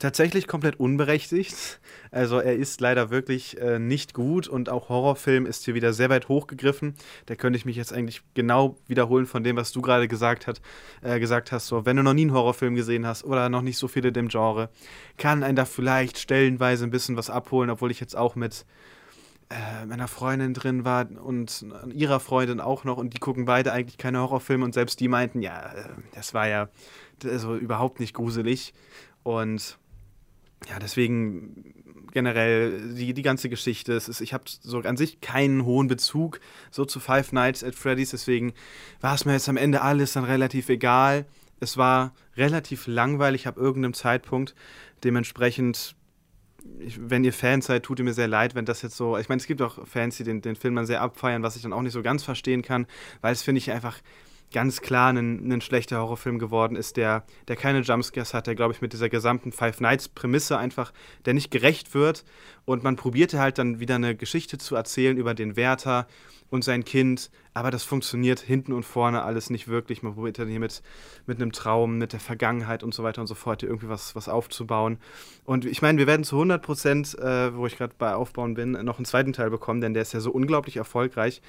[0.00, 1.80] tatsächlich komplett unberechtigt.
[2.10, 6.10] Also er ist leider wirklich äh, nicht gut und auch Horrorfilm ist hier wieder sehr
[6.10, 6.94] weit hochgegriffen.
[7.26, 10.60] Da könnte ich mich jetzt eigentlich genau wiederholen von dem, was du gerade gesagt,
[11.02, 11.66] äh, gesagt hast.
[11.66, 14.28] So, wenn du noch nie einen Horrorfilm gesehen hast oder noch nicht so viele dem
[14.28, 14.70] Genre,
[15.18, 18.64] kann einen da vielleicht stellenweise ein bisschen was abholen, obwohl ich jetzt auch mit
[19.50, 23.98] äh, meiner Freundin drin war und ihrer Freundin auch noch und die gucken beide eigentlich
[23.98, 26.68] keine Horrorfilme und selbst die meinten, ja, äh, das war ja
[27.24, 28.72] also überhaupt nicht gruselig.
[29.22, 29.78] Und
[30.68, 31.74] ja, deswegen
[32.12, 33.92] generell die, die ganze Geschichte.
[33.92, 36.40] Es ist, ich habe so an sich keinen hohen Bezug
[36.70, 38.52] so zu Five Nights at Freddy's, deswegen
[39.00, 41.26] war es mir jetzt am Ende alles dann relativ egal.
[41.60, 44.54] Es war relativ langweilig ab irgendeinem Zeitpunkt.
[45.04, 45.94] Dementsprechend,
[46.78, 49.16] ich, wenn ihr Fans seid, tut ihr mir sehr leid, wenn das jetzt so.
[49.18, 51.62] Ich meine, es gibt auch Fans, die den, den Film dann sehr abfeiern, was ich
[51.62, 52.86] dann auch nicht so ganz verstehen kann,
[53.20, 53.98] weil es finde ich einfach
[54.52, 58.74] ganz klar ein, ein schlechter Horrorfilm geworden ist, der, der keine Jumpscares hat, der, glaube
[58.74, 60.92] ich, mit dieser gesamten Five Nights-Prämisse einfach,
[61.24, 62.24] der nicht gerecht wird.
[62.64, 66.06] Und man probierte halt dann wieder eine Geschichte zu erzählen über den Wärter
[66.50, 70.02] und sein Kind, aber das funktioniert hinten und vorne alles nicht wirklich.
[70.02, 70.82] Man probiert dann hier mit,
[71.26, 74.28] mit einem Traum, mit der Vergangenheit und so weiter und so fort irgendwie was, was
[74.28, 74.98] aufzubauen.
[75.44, 78.72] Und ich meine, wir werden zu 100 Prozent, äh, wo ich gerade bei Aufbauen bin,
[78.72, 81.40] noch einen zweiten Teil bekommen, denn der ist ja so unglaublich erfolgreich,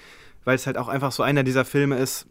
[0.43, 2.27] weil es halt auch einfach so einer dieser Filme ist,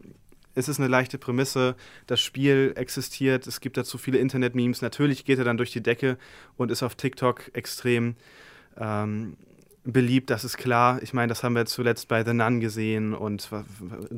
[0.55, 1.75] es ist eine leichte Prämisse,
[2.07, 4.81] das Spiel existiert, es gibt dazu viele Internet-Memes.
[4.81, 6.17] Natürlich geht er dann durch die Decke
[6.57, 8.15] und ist auf TikTok extrem
[8.77, 9.37] ähm,
[9.83, 11.01] beliebt, das ist klar.
[11.01, 13.49] Ich meine, das haben wir zuletzt bei The Nun gesehen und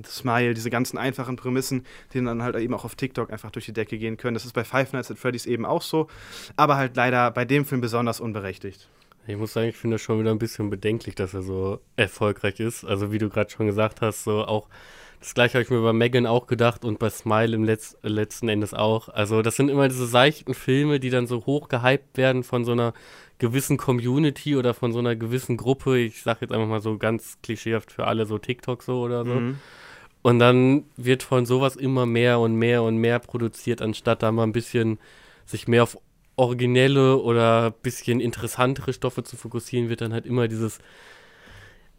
[0.05, 3.73] Smile, diese ganzen einfachen Prämissen, die dann halt eben auch auf TikTok einfach durch die
[3.73, 4.33] Decke gehen können.
[4.33, 6.07] Das ist bei Five Nights at Freddy's eben auch so,
[6.57, 8.89] aber halt leider bei dem Film besonders unberechtigt.
[9.25, 12.59] Ich muss sagen, ich finde das schon wieder ein bisschen bedenklich, dass er so erfolgreich
[12.59, 12.83] ist.
[12.83, 14.67] Also wie du gerade schon gesagt hast, so auch
[15.23, 18.49] das gleiche habe ich mir bei Megan auch gedacht und bei Smile im Letz letzten
[18.49, 19.07] Endes auch.
[19.07, 22.73] Also das sind immer diese seichten Filme, die dann so hoch gehypt werden von so
[22.73, 22.93] einer
[23.39, 25.97] gewissen Community oder von so einer gewissen Gruppe.
[25.97, 29.35] Ich sage jetzt einfach mal so ganz klischeehaft für alle so TikTok so oder so.
[29.35, 29.59] Mhm.
[30.23, 34.43] Und dann wird von sowas immer mehr und mehr und mehr produziert, anstatt da mal
[34.43, 34.99] ein bisschen
[35.45, 35.97] sich mehr auf
[36.35, 40.79] originelle oder ein bisschen interessantere Stoffe zu fokussieren, wird dann halt immer dieses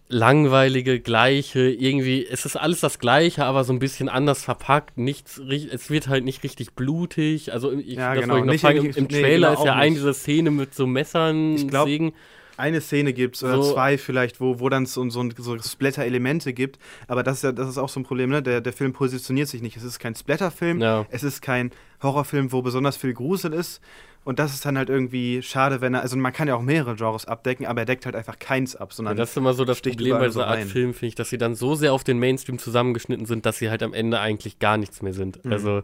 [0.09, 4.98] langweilige, gleiche, irgendwie, es ist alles das gleiche, aber so ein bisschen anders verpackt.
[4.98, 7.52] Nichts, es wird halt nicht richtig blutig.
[7.52, 8.36] Also ich, ja, genau.
[8.38, 10.86] ich noch sagen, im, im, Trailer nee, genau, ist ja eine dieser Szene mit so
[10.86, 12.12] Messern, ich glaub, Sägen.
[12.57, 16.52] Eine Szene gibt es, oder so, zwei vielleicht, wo, wo dann so, so, so Splatter-Elemente
[16.52, 16.78] gibt.
[17.09, 18.42] Aber das ist ja, das ist auch so ein Problem, ne?
[18.42, 19.76] Der, der Film positioniert sich nicht.
[19.76, 21.05] Es ist kein Splatter-Film, ja.
[21.11, 23.80] es ist kein Horrorfilm, wo besonders viel Grusel ist.
[24.25, 26.97] Und das ist dann halt irgendwie schade, wenn er, also man kann ja auch mehrere
[26.97, 29.16] Genres abdecken, aber er deckt halt einfach keins ab, sondern.
[29.16, 30.66] Ja, das ist immer so das Problem bei dieser Art rein.
[30.66, 33.68] Film, finde ich, dass sie dann so sehr auf den Mainstream zusammengeschnitten sind, dass sie
[33.68, 35.45] halt am Ende eigentlich gar nichts mehr sind.
[35.45, 35.53] Mhm.
[35.53, 35.83] Also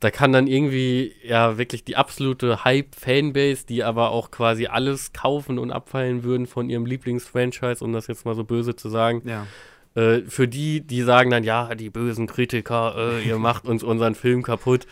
[0.00, 5.58] da kann dann irgendwie ja wirklich die absolute Hype-Fanbase, die aber auch quasi alles kaufen
[5.58, 9.22] und abfallen würden von ihrem Lieblingsfranchise, um das jetzt mal so böse zu sagen.
[9.24, 9.46] Ja.
[9.94, 14.14] Äh, für die, die sagen dann, ja, die bösen Kritiker, äh, ihr macht uns unseren
[14.14, 14.86] Film kaputt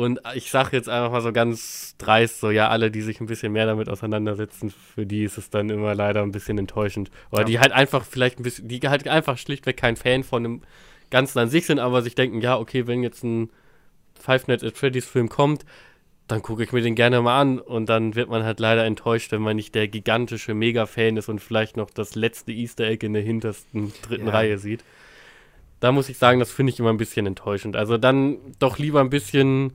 [0.00, 3.26] Und ich sage jetzt einfach mal so ganz dreist, so ja, alle, die sich ein
[3.26, 7.10] bisschen mehr damit auseinandersetzen, für die ist es dann immer leider ein bisschen enttäuschend.
[7.30, 7.46] Oder ja.
[7.46, 10.62] die halt einfach vielleicht ein bisschen, die halt einfach schlichtweg kein Fan von dem
[11.10, 13.50] Ganzen an sich sind, aber sich denken, ja, okay, wenn jetzt ein
[14.18, 15.66] Five Nights at Freddy's Film kommt,
[16.28, 19.32] dann gucke ich mir den gerne mal an und dann wird man halt leider enttäuscht,
[19.32, 23.12] wenn man nicht der gigantische Mega-Fan ist und vielleicht noch das letzte Easter Egg in
[23.12, 24.32] der hintersten dritten ja.
[24.32, 24.82] Reihe sieht.
[25.78, 27.76] Da muss ich sagen, das finde ich immer ein bisschen enttäuschend.
[27.76, 29.72] Also dann doch lieber ein bisschen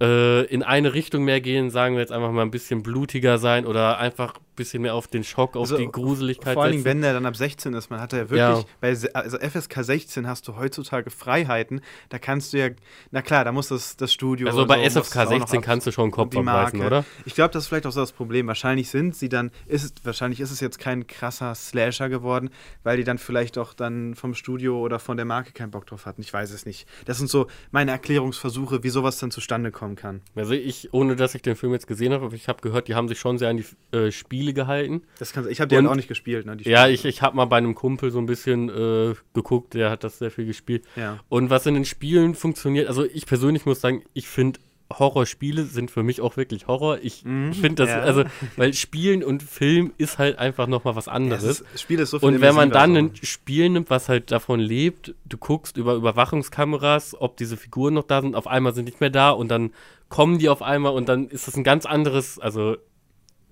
[0.00, 3.66] äh, in eine Richtung mehr gehen, sagen wir jetzt einfach mal ein bisschen blutiger sein
[3.66, 6.54] oder einfach ein bisschen mehr auf den Schock, auf also die Gruseligkeit.
[6.54, 8.64] Vor allen Dingen, wenn der dann ab 16 ist, man hat ja wirklich, ja.
[8.80, 12.70] bei also FSK 16 hast du heutzutage Freiheiten, da kannst du ja,
[13.10, 14.48] na klar, da muss das, das Studio.
[14.48, 17.04] Also bei so, SFK 16 kannst du schon einen Kopf abreißen, oder?
[17.24, 18.46] Ich glaube, das ist vielleicht auch so das Problem.
[18.46, 22.50] Wahrscheinlich sind sie dann, ist wahrscheinlich ist es jetzt kein krasser Slasher geworden,
[22.82, 26.06] weil die dann vielleicht auch dann vom Studio oder von der Marke keinen Bock drauf
[26.06, 26.22] hatten.
[26.22, 26.86] Ich weiß es nicht.
[27.04, 30.22] Das sind so meine Erklärungsversuche, wie sowas dann zustande kommen kann.
[30.34, 33.08] Also ich, ohne dass ich den Film jetzt gesehen habe, ich habe gehört, die haben
[33.08, 35.02] sich schon sehr an die äh, Spiele gehalten.
[35.18, 36.46] Das kann, ich habe die halt auch nicht gespielt.
[36.46, 39.90] Ne, ja, ich, ich habe mal bei einem Kumpel so ein bisschen äh, geguckt, der
[39.90, 40.84] hat das sehr viel gespielt.
[40.96, 41.18] Ja.
[41.28, 44.60] Und was in den Spielen funktioniert, also ich persönlich muss sagen, ich finde
[44.92, 46.98] Horrorspiele sind für mich auch wirklich Horror.
[47.02, 48.00] Ich mhm, finde das, ja.
[48.00, 48.24] also,
[48.56, 51.42] weil Spielen und Film ist halt einfach nochmal was anderes.
[51.42, 54.30] Ja, ist, Spiel ist so viel Und wenn man dann ein Spiel nimmt, was halt
[54.30, 58.84] davon lebt, du guckst über Überwachungskameras, ob diese Figuren noch da sind, auf einmal sind
[58.84, 59.72] nicht mehr da und dann
[60.08, 62.76] kommen die auf einmal und dann ist das ein ganz anderes, also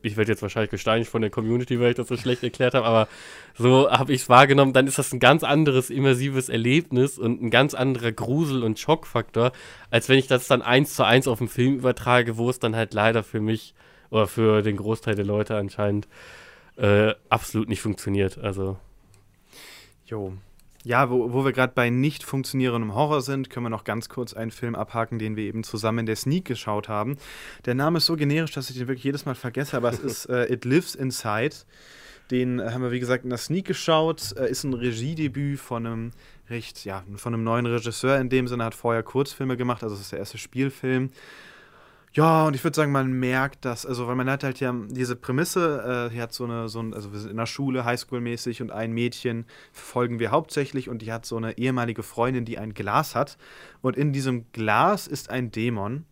[0.04, 2.86] ich werde jetzt wahrscheinlich gesteinigt von der Community, weil ich das so schlecht erklärt habe,
[2.86, 3.08] aber
[3.56, 7.50] so habe ich es wahrgenommen, dann ist das ein ganz anderes immersives Erlebnis und ein
[7.50, 9.52] ganz anderer Grusel- und Schockfaktor,
[9.90, 12.76] als wenn ich das dann eins zu eins auf den Film übertrage, wo es dann
[12.76, 13.74] halt leider für mich
[14.10, 16.08] oder für den Großteil der Leute anscheinend
[16.76, 18.38] äh, absolut nicht funktioniert.
[18.38, 18.76] Also.
[20.06, 20.34] Jo,
[20.84, 24.34] ja, wo, wo wir gerade bei nicht funktionierendem Horror sind, können wir noch ganz kurz
[24.34, 27.16] einen Film abhaken, den wir eben zusammen in der Sneak geschaut haben.
[27.64, 30.26] Der Name ist so generisch, dass ich den wirklich jedes Mal vergesse, aber es ist
[30.28, 31.56] äh, It Lives Inside.
[32.30, 34.36] Den äh, haben wir, wie gesagt, in der Sneak geschaut.
[34.36, 36.10] Äh, ist ein Regiedebüt von einem
[36.50, 40.02] recht, ja, von einem neuen Regisseur in dem Sinne, hat vorher Kurzfilme gemacht, also es
[40.02, 41.10] ist der erste Spielfilm.
[42.16, 45.16] Ja, und ich würde sagen, man merkt das, also weil man hat halt ja diese
[45.16, 48.62] Prämisse, äh, hier hat so eine, so ein, also wir sind in der Schule, Highschool-mäßig
[48.62, 52.72] und ein Mädchen verfolgen wir hauptsächlich und die hat so eine ehemalige Freundin, die ein
[52.72, 53.36] Glas hat
[53.82, 56.04] und in diesem Glas ist ein Dämon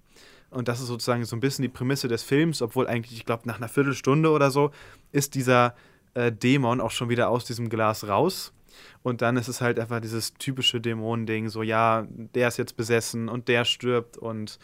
[0.51, 3.47] und das ist sozusagen so ein bisschen die Prämisse des Films, obwohl eigentlich, ich glaube,
[3.47, 4.73] nach einer Viertelstunde oder so
[5.13, 5.77] ist dieser
[6.15, 8.53] äh, Dämon auch schon wieder aus diesem Glas raus.
[9.03, 13.29] Und dann ist es halt einfach dieses typische Dämonending, so ja, der ist jetzt besessen
[13.29, 14.59] und der stirbt und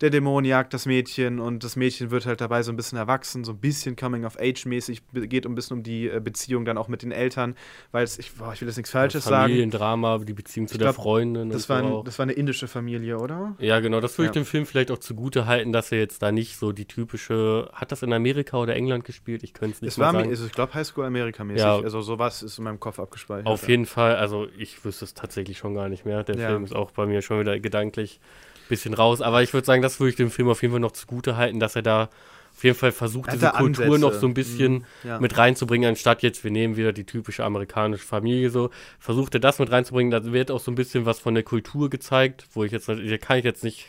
[0.00, 3.44] der Dämon jagt das Mädchen und das Mädchen wird halt dabei so ein bisschen erwachsen,
[3.44, 7.12] so ein bisschen Coming-of-Age-mäßig, geht ein bisschen um die äh, Beziehung dann auch mit den
[7.12, 7.54] Eltern,
[7.92, 9.44] weil es, ich, boah, ich will jetzt nichts Falsches sagen.
[9.44, 11.48] Familiendrama, die Beziehung zu glaub, der Freundin.
[11.48, 13.56] Das, war ein, das war eine indische Familie, oder?
[13.58, 14.30] Ja, genau, das würde ja.
[14.32, 17.70] ich dem Film vielleicht auch zugute halten, dass er jetzt da nicht so die typische,
[17.72, 19.44] hat das in Amerika oder England gespielt?
[19.44, 20.28] Ich könnte es nicht es war, sagen.
[20.28, 21.78] Also ich glaube Highschool Amerika-mäßig, ja.
[21.78, 23.46] also sowas ist in meinem Kopf abgespeichert.
[23.46, 26.22] Auf jeden Fall, also ich wüsste es tatsächlich schon gar nicht mehr.
[26.24, 26.48] Der ja.
[26.48, 28.20] Film ist auch bei mir schon wieder gedanklich
[28.68, 29.20] bisschen raus.
[29.20, 31.60] Aber ich würde sagen, das würde ich dem Film auf jeden Fall noch zugute halten,
[31.60, 32.08] dass er da
[32.54, 34.00] auf jeden Fall versucht, diese Kultur Ansätze.
[34.00, 35.20] noch so ein bisschen mhm, ja.
[35.20, 39.58] mit reinzubringen, anstatt jetzt, wir nehmen wieder die typische amerikanische Familie so, versucht er das
[39.58, 42.72] mit reinzubringen, da wird auch so ein bisschen was von der Kultur gezeigt, wo ich
[42.72, 43.84] jetzt, hier kann ich jetzt nicht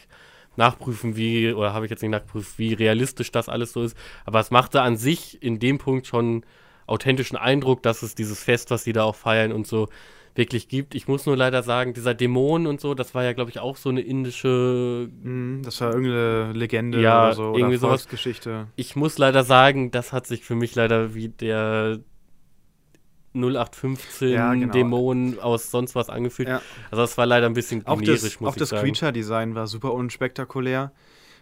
[0.57, 4.41] nachprüfen, wie, oder habe ich jetzt nicht nachgeprüft, wie realistisch das alles so ist, aber
[4.41, 6.43] es machte an sich in dem Punkt schon
[6.87, 9.87] authentischen Eindruck, dass es dieses Fest, was sie da auch feiern und so,
[10.35, 10.95] wirklich gibt.
[10.95, 13.75] Ich muss nur leider sagen, dieser Dämon und so, das war ja, glaube ich, auch
[13.75, 15.09] so eine indische.
[15.21, 17.55] Mhm, das war irgendeine Legende ja, oder so.
[17.55, 18.67] Irgendwie oder Volksgeschichte.
[18.75, 21.99] Ich muss leider sagen, das hat sich für mich leider wie der
[23.33, 24.71] 0815 ja, genau.
[24.71, 26.49] Dämon aus sonst was angefühlt.
[26.49, 26.61] Ja.
[26.91, 28.79] Also das war leider ein bisschen generisch, das, muss auch ich sagen.
[28.79, 30.91] Auch das Creature-Design war super unspektakulär.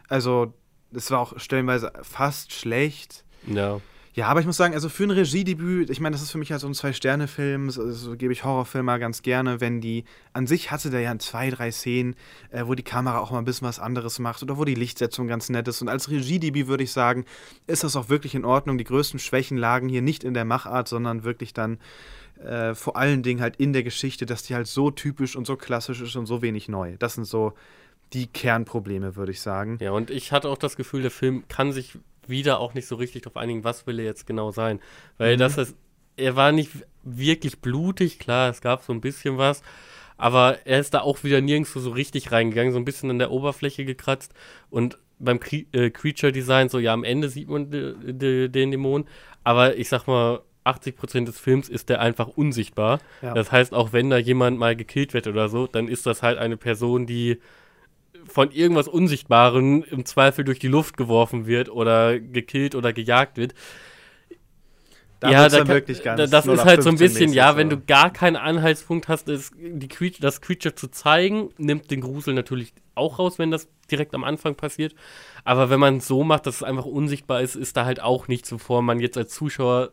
[0.08, 0.54] Also
[0.94, 3.24] es war auch stellenweise fast schlecht.
[3.48, 3.80] Ja.
[4.16, 6.50] Ja, aber ich muss sagen, also für ein Regiedebüt, ich meine, das ist für mich
[6.50, 10.72] halt so ein Zwei-Sterne-Film, so, so gebe ich Horrorfilme ganz gerne, wenn die, an sich
[10.72, 12.16] hatte der ja zwei, drei Szenen,
[12.50, 15.28] äh, wo die Kamera auch mal ein bisschen was anderes macht oder wo die Lichtsetzung
[15.28, 15.82] ganz nett ist.
[15.82, 17.26] Und als Regiedebüt würde ich sagen,
[17.68, 18.78] ist das auch wirklich in Ordnung.
[18.78, 21.78] Die größten Schwächen lagen hier nicht in der Machart, sondern wirklich dann
[22.42, 25.58] äh, vor allen Dingen halt in der Geschichte, dass die halt so typisch und so
[25.58, 26.96] klassisch ist und so wenig neu.
[27.00, 27.52] Das sind so
[28.14, 29.78] die Kernprobleme, würde ich sagen.
[29.82, 31.98] Ja, und ich hatte auch das Gefühl, der Film kann sich
[32.30, 34.80] wieder auch nicht so richtig darauf einigen, was will er jetzt genau sein.
[35.18, 35.40] Weil mhm.
[35.40, 35.76] das ist,
[36.18, 36.72] er war nicht
[37.04, 39.62] wirklich blutig, klar, es gab so ein bisschen was,
[40.18, 43.32] aber er ist da auch wieder nirgendwo so richtig reingegangen, so ein bisschen an der
[43.32, 44.34] Oberfläche gekratzt
[44.70, 49.06] und beim Cre äh, Creature Design, so ja, am Ende sieht man den Dämon,
[49.44, 53.00] aber ich sag mal, 80% des Films ist der einfach unsichtbar.
[53.22, 53.34] Ja.
[53.34, 56.40] Das heißt, auch wenn da jemand mal gekillt wird oder so, dann ist das halt
[56.40, 57.40] eine Person, die
[58.28, 63.54] von irgendwas Unsichtbarem im Zweifel durch die Luft geworfen wird oder gekillt oder gejagt wird.
[65.20, 67.34] Da ja, da kann, wirklich ganz da- das 0 ist halt so ein 15 bisschen,
[67.34, 67.58] ja, so.
[67.58, 72.02] wenn du gar keinen Anhaltspunkt hast, ist die Creature, das Creature zu zeigen, nimmt den
[72.02, 74.94] Grusel natürlich auch raus, wenn das direkt am Anfang passiert.
[75.44, 78.28] Aber wenn man es so macht, dass es einfach unsichtbar ist, ist da halt auch
[78.28, 79.92] nichts, wovor man jetzt als Zuschauer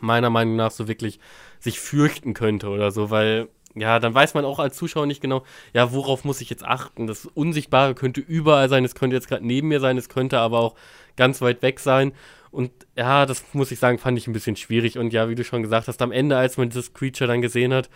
[0.00, 1.18] meiner Meinung nach so wirklich
[1.58, 5.44] sich fürchten könnte oder so, weil ja, dann weiß man auch als Zuschauer nicht genau,
[5.72, 7.06] ja, worauf muss ich jetzt achten?
[7.06, 10.58] Das Unsichtbare könnte überall sein, es könnte jetzt gerade neben mir sein, es könnte aber
[10.60, 10.74] auch
[11.16, 12.12] ganz weit weg sein.
[12.50, 14.98] Und ja, das muss ich sagen, fand ich ein bisschen schwierig.
[14.98, 17.72] Und ja, wie du schon gesagt hast, am Ende, als man dieses Creature dann gesehen
[17.72, 17.88] hat,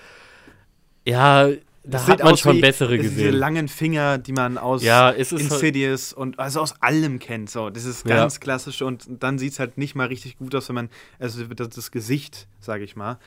[1.04, 1.50] ja,
[1.88, 3.34] da Es hat man schon wie bessere Diese gesehen.
[3.34, 7.48] langen Finger, die man aus Ja, es ist halt- Insidious und also aus allem kennt.
[7.50, 8.16] So, das ist Ja.
[8.16, 11.44] ganz klassisch und dann sieht es halt nicht mal richtig gut aus, wenn man, also
[11.44, 13.18] das, das Gesicht, sage ich mal,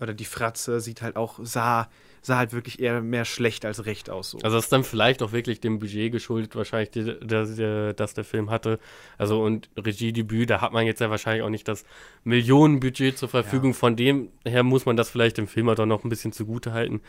[0.00, 1.88] oder die Fratze sieht halt auch, sah,
[2.22, 4.30] sah halt wirklich eher mehr schlecht als recht aus.
[4.30, 4.38] So.
[4.42, 8.14] Also das ist dann vielleicht auch wirklich dem Budget geschuldet, wahrscheinlich, die, das, der, das
[8.14, 8.78] der Film hatte.
[9.16, 11.84] Also und Regiedebüt, da hat man jetzt ja wahrscheinlich auch nicht das
[12.24, 13.74] Millionenbudget zur Verfügung.
[13.74, 16.72] Von dem her muss man das vielleicht dem Film halt auch noch ein bisschen zugute
[16.72, 17.00] halten.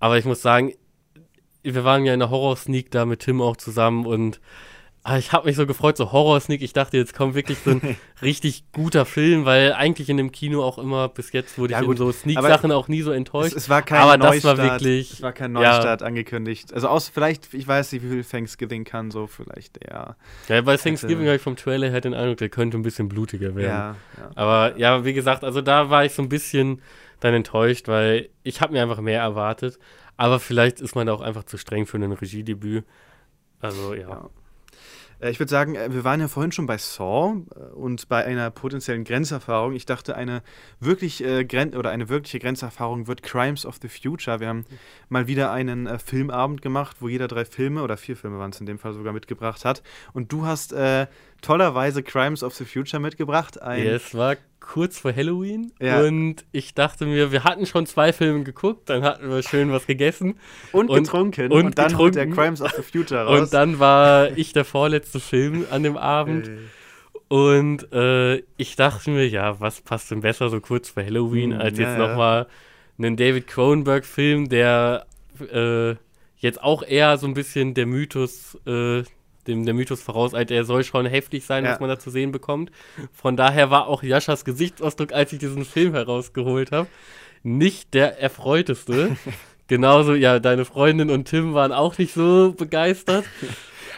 [0.00, 0.72] Aber ich muss sagen,
[1.62, 4.40] wir waren ja in der Horror-Sneak da mit Tim auch zusammen und
[5.04, 6.62] ah, ich habe mich so gefreut, so Horror-Sneak.
[6.62, 10.62] Ich dachte, jetzt kommt wirklich so ein richtig guter Film, weil eigentlich in dem Kino
[10.62, 13.16] auch immer bis jetzt wurde Ja, ich gut, in so Sneak-Sachen auch nie so es,
[13.18, 13.54] enttäuscht.
[13.54, 14.58] es war kein aber Neustart.
[14.58, 15.12] das war wirklich.
[15.12, 15.60] es war kein ja.
[15.60, 16.72] Neustart angekündigt.
[16.72, 20.16] Also aus vielleicht, ich weiß nicht, wie viel Thanksgiving kann, so vielleicht eher.
[20.48, 23.54] Ja, bei Thanksgiving habe ich vom Trailer her den Eindruck, der könnte ein bisschen blutiger
[23.54, 23.68] werden.
[23.68, 24.30] Ja, ja.
[24.34, 26.80] Aber ja, wie gesagt, also da war ich so ein bisschen
[27.24, 29.78] dann enttäuscht, weil ich habe mir einfach mehr erwartet.
[30.16, 32.84] Aber vielleicht ist man da auch einfach zu streng für ein Regiedebüt.
[33.60, 34.08] Also ja.
[34.08, 34.30] Ja.
[35.20, 38.24] Äh, Ich würde sagen, äh, wir waren ja vorhin schon bei Saw äh, und bei
[38.24, 39.72] einer potenziellen Grenzerfahrung.
[39.72, 40.42] Ich dachte, eine
[40.80, 44.38] wirklich äh, Gren oder eine wirkliche Grenzerfahrung wird Crimes of the Future.
[44.40, 44.66] Wir haben
[45.08, 48.60] mal wieder einen äh, Filmabend gemacht, wo jeder drei Filme oder vier Filme waren es
[48.60, 49.82] in dem Fall sogar mitgebracht hat.
[50.12, 51.06] Und du hast äh,
[51.40, 53.60] tollerweise Crimes of the Future mitgebracht.
[53.62, 56.00] Ein, Es war kurz vor Halloween Ja.
[56.00, 59.86] und ich dachte mir, wir hatten schon zwei Filme geguckt, dann hatten wir schön was
[59.86, 60.34] gegessen
[60.72, 61.52] und, und- getrunken.
[61.52, 62.56] und Und, dann holt der getrunken.
[62.56, 63.40] Crimes of the Future raus.
[63.40, 66.50] und dann war ich der vorletzte Film an dem Abend
[67.28, 71.60] Und äh, ich dachte mir, ja, was passt denn besser so kurz vor Halloween, Hm,
[71.60, 72.06] als ja, jetzt ja.
[72.08, 72.46] nochmal
[72.98, 75.06] einen David Cronenberg-Film, der
[75.52, 75.94] äh,
[76.36, 79.02] jetzt auch eher so ein bisschen der Mythos, äh,
[79.46, 81.72] dem der Mythos vorauseilt, er soll schon heftig sein, Ja.
[81.72, 82.70] was man da zu sehen bekommt.
[83.12, 86.88] Von daher war auch Jaschas Gesichtsausdruck, als ich diesen Film herausgeholt habe,
[87.42, 89.16] nicht der erfreuteste.
[89.66, 93.24] Genauso, ja, deine Freundin und Tim waren auch nicht so begeistert.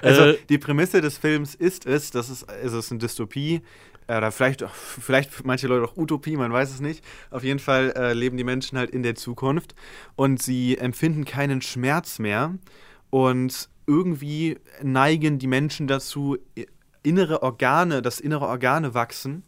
[0.02, 3.62] Also Äh, die Prämisse des Films ist es, dass es, es ist eine Dystopie,
[4.06, 7.02] äh, oder vielleicht, vielleicht für manche Leute auch Utopie, man weiß es nicht.
[7.30, 9.74] Auf jeden Fall äh, leben die Menschen halt in der Zukunft
[10.14, 12.54] und sie empfinden keinen Schmerz mehr
[13.10, 16.36] und irgendwie neigen die Menschen dazu,
[17.02, 19.44] innere Organe, dass innere Organe wachsen,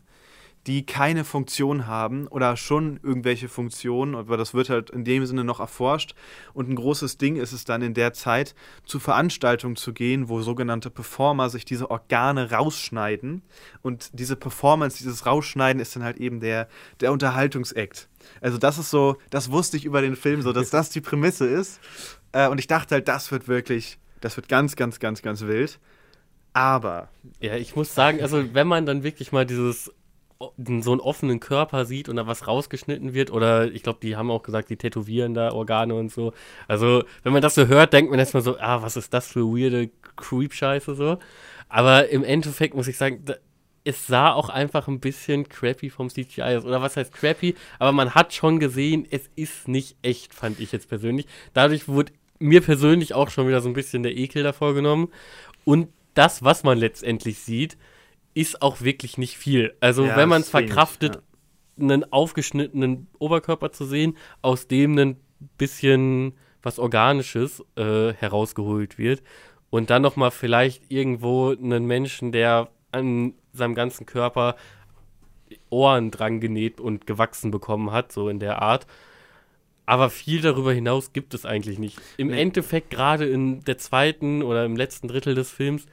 [0.68, 5.43] die keine Funktion haben oder schon irgendwelche Funktionen, aber das wird halt in dem Sinne
[5.43, 6.14] noch erforscht.
[6.53, 10.43] Und ein großes Ding ist es dann in der Zeit, zu Veranstaltungen zu gehen, wo
[10.43, 13.43] sogenannte Performer sich diese Organe rausschneiden.
[13.80, 16.68] Und diese Performance, dieses Rausschneiden ist dann halt eben der,
[17.01, 18.09] der Unterhaltungsakt.
[18.43, 21.47] Also das ist so, das wusste ich über den Film so, dass das die Prämisse
[21.47, 21.80] ist.
[22.32, 25.78] Äh, und ich dachte halt, das wird wirklich, das wird ganz, ganz, ganz, ganz wild.
[26.52, 27.08] Aber
[27.40, 29.92] Ja, ich muss sagen, also wenn man dann wirklich mal dieses
[30.80, 34.30] so einen offenen Körper sieht und da was rausgeschnitten wird oder ich glaube, die haben
[34.30, 36.32] auch gesagt, die tätowieren da Organe und so.
[36.68, 39.40] Also, wenn man das so hört, denkt man erstmal so, ah, was ist das für
[39.40, 41.18] weirde Creep-Scheiße so.
[41.68, 43.24] Aber im Endeffekt muss ich sagen,
[43.84, 46.64] es sah auch einfach ein bisschen crappy vom CGI aus.
[46.64, 47.56] Oder was heißt crappy?
[47.78, 51.26] Aber man hat schon gesehen, es ist nicht echt, fand ich jetzt persönlich.
[51.52, 55.09] Dadurch wurde mir persönlich auch schon wieder so ein bisschen der Ekel davor genommen.
[55.64, 57.76] Und das, was man letztendlich sieht,
[58.34, 59.74] ist auch wirklich nicht viel.
[59.80, 61.22] Also, Ja, wenn man es verkraftet,
[61.78, 65.16] einen aufgeschnittenen Oberkörper zu sehen, aus dem ein
[65.57, 69.22] bisschen was Organisches äh, herausgeholt wird
[69.70, 74.57] und dann nochmal vielleicht irgendwo einen Menschen, der an seinem ganzen Körper
[75.70, 78.86] Ohren dran genäht und gewachsen bekommen hat, so in der Art.
[79.89, 81.99] Aber viel darüber hinaus gibt es eigentlich nicht.
[82.18, 82.43] Im Nee.
[82.43, 85.86] Endeffekt, gerade in der zweiten oder im letzten Drittel des Films,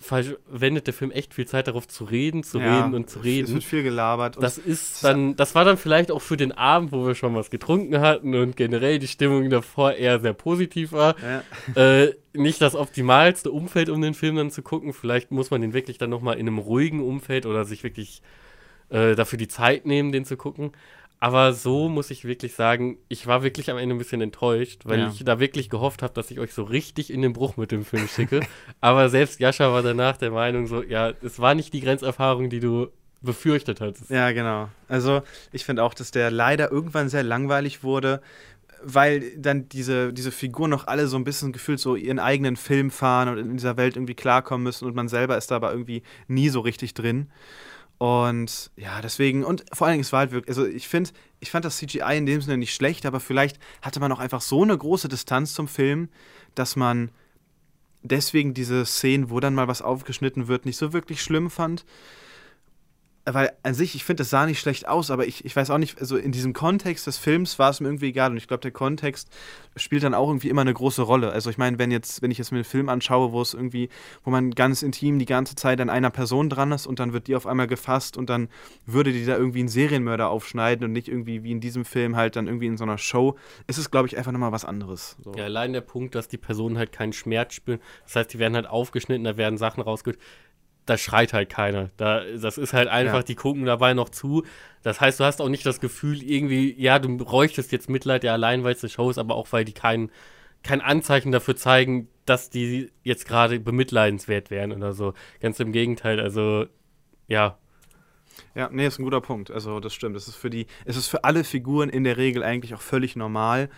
[0.00, 3.24] verwendet der Film echt viel Zeit darauf zu reden, zu ja, reden und zu Es
[3.24, 3.54] reden.
[3.54, 4.36] wird viel gelabert.
[4.40, 7.50] Das ist dann, das war dann vielleicht auch für den Abend, wo wir schon was
[7.50, 11.16] getrunken hatten und generell die Stimmung davor eher sehr positiv war.
[11.22, 11.42] ja.
[12.02, 14.92] äh, nicht das optimalste Umfeld, um den Film dann zu gucken.
[14.92, 18.20] Vielleicht muss man den wirklich dann nochmal in einem ruhigen Umfeld oder sich wirklich
[18.90, 20.72] äh, dafür die Zeit nehmen, den zu gucken.
[21.24, 24.98] Aber so muss ich wirklich sagen, ich war wirklich am Ende ein bisschen enttäuscht, weil
[24.98, 25.08] Ja.
[25.08, 27.82] ich da wirklich gehofft habe, dass ich euch so richtig in den Bruch mit dem
[27.82, 28.40] Film schicke.
[28.82, 32.60] Aber selbst Jascha war danach der Meinung, so, ja, es war nicht die Grenzerfahrung, die
[32.60, 32.88] du
[33.22, 34.10] befürchtet hattest.
[34.10, 34.68] Ja, genau.
[34.86, 38.20] Also ich finde auch, dass der leider irgendwann sehr langweilig wurde,
[38.82, 42.90] weil dann diese, diese Figuren noch alle so ein bisschen gefühlt so ihren eigenen Film
[42.90, 46.02] fahren und in dieser Welt irgendwie klarkommen müssen und man selber ist da aber irgendwie
[46.28, 47.30] nie so richtig drin.
[47.98, 51.50] Und ja, deswegen, und vor allen Dingen, es war halt wirklich, also ich finde, ich
[51.50, 54.62] fand das CGI in dem Sinne nicht schlecht, aber vielleicht hatte man auch einfach so
[54.62, 56.08] eine große Distanz zum Film,
[56.54, 57.10] dass man
[58.02, 61.84] deswegen diese Szenen, wo dann mal was aufgeschnitten wird, nicht so wirklich schlimm fand
[63.26, 65.78] weil an sich, ich finde, das sah nicht schlecht aus, aber ich, ich weiß auch
[65.78, 68.60] nicht, also in diesem Kontext des Films war es mir irgendwie egal und ich glaube,
[68.60, 69.30] der Kontext
[69.76, 71.32] spielt dann auch irgendwie immer eine große Rolle.
[71.32, 73.88] Also ich meine, wenn jetzt, wenn ich jetzt mir einen Film anschaue, wo es irgendwie,
[74.24, 77.26] wo man ganz intim die ganze Zeit an einer Person dran ist und dann wird
[77.26, 78.48] die auf einmal gefasst und dann
[78.84, 82.36] würde die da irgendwie einen Serienmörder aufschneiden und nicht irgendwie wie in diesem Film halt
[82.36, 85.16] dann irgendwie in so einer Show, ist es, glaube ich, einfach nochmal was anderes.
[85.24, 85.32] So.
[85.34, 87.80] Ja, allein der Punkt, dass die Personen halt keinen Schmerz spüren.
[88.04, 90.18] Das heißt, die werden halt aufgeschnitten, da werden Sachen rausgeholt.
[90.86, 91.90] Da schreit halt keiner.
[91.96, 93.22] Da, das ist halt einfach, Ja.
[93.22, 94.44] die gucken dabei noch zu.
[94.82, 98.32] Das heißt, du hast auch nicht das Gefühl, irgendwie, ja, du bräuchtest jetzt Mitleid, ja,
[98.34, 100.10] allein weil es eine Show ist, aber auch weil die kein,
[100.62, 105.14] kein Anzeichen dafür zeigen, dass die jetzt gerade bemitleidenswert wären oder so.
[105.40, 106.66] Ganz im Gegenteil, also,
[107.28, 107.56] ja,
[108.54, 109.50] Ja, nee, ist ein guter Punkt.
[109.50, 110.16] Also das stimmt.
[110.16, 113.14] Es ist für die, es ist für alle Figuren in der Regel eigentlich auch völlig
[113.16, 113.70] normal.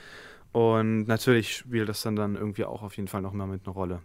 [0.53, 4.01] Und natürlich spielt das dann, dann irgendwie auch auf jeden Fall nochmal mit einer Rolle.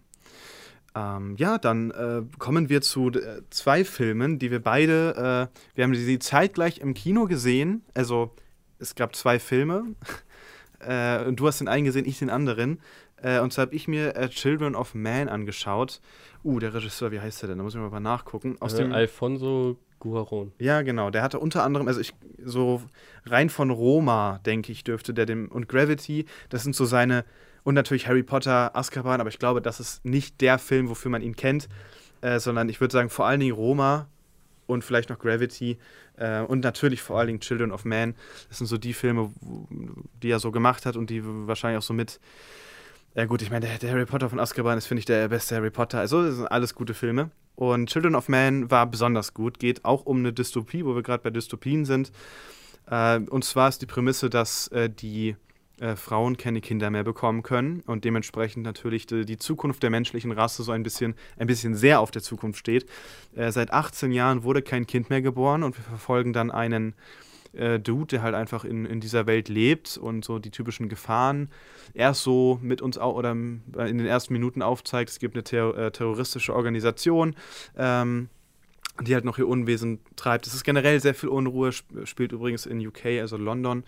[0.93, 5.83] Ähm, ja, dann äh, kommen wir zu äh, zwei Filmen, die wir beide, äh, wir
[5.83, 7.83] haben sie zeitgleich im Kino gesehen.
[7.93, 8.31] Also
[8.79, 9.95] es gab zwei Filme.
[10.79, 12.81] äh, und du hast den einen gesehen, ich den anderen.
[13.21, 16.01] Äh, und zwar habe ich mir Children of Man angeschaut.
[16.43, 17.59] Uh, der Regisseur, wie heißt der denn?
[17.59, 18.55] Da muss ich mal nachgucken.
[18.59, 20.51] Aus Aus dem, Alfonso Guaron.
[20.57, 21.11] ja, genau.
[21.11, 22.13] Der hatte unter anderem, also ich
[22.43, 22.81] so
[23.25, 27.23] rein von Roma, denke ich, dürfte der dem und Gravity, das sind so seine
[27.63, 31.21] und natürlich Harry Potter, Azkaban, aber ich glaube, das ist nicht der Film, wofür man
[31.21, 31.69] ihn kennt,
[32.21, 34.07] äh, sondern ich würde sagen vor allen Dingen Roma
[34.67, 35.77] und vielleicht noch Gravity
[36.17, 38.15] äh, und natürlich vor allen Dingen Children of Man.
[38.49, 39.31] Das sind so die Filme,
[40.23, 42.19] die er so gemacht hat und die wahrscheinlich auch so mit
[43.13, 45.55] ja gut, ich meine, der, der Harry Potter von Azkaban ist, finde ich, der beste
[45.55, 45.99] Harry Potter.
[45.99, 47.29] Also, das sind alles gute Filme.
[47.55, 49.59] Und Children of Man war besonders gut.
[49.59, 52.11] Geht auch um eine Dystopie, wo wir gerade bei Dystopien sind.
[52.89, 55.35] Äh, und zwar ist die Prämisse, dass äh, die
[55.81, 60.31] äh, Frauen keine Kinder mehr bekommen können und dementsprechend natürlich die, die Zukunft der menschlichen
[60.31, 62.85] Rasse so ein bisschen, ein bisschen sehr auf der Zukunft steht.
[63.35, 66.93] Äh, seit 18 Jahren wurde kein Kind mehr geboren und wir verfolgen dann einen
[67.53, 71.49] äh, Dude, der halt einfach in, in dieser Welt lebt und so die typischen Gefahren
[71.93, 75.09] erst so mit uns au oder ähm, in den ersten Minuten aufzeigt.
[75.09, 77.35] Es gibt eine ter äh, terroristische Organisation,
[77.75, 78.29] ähm,
[79.01, 80.45] die halt noch ihr Unwesen treibt.
[80.45, 83.83] Es ist generell sehr viel Unruhe, sp spielt übrigens in UK, also London.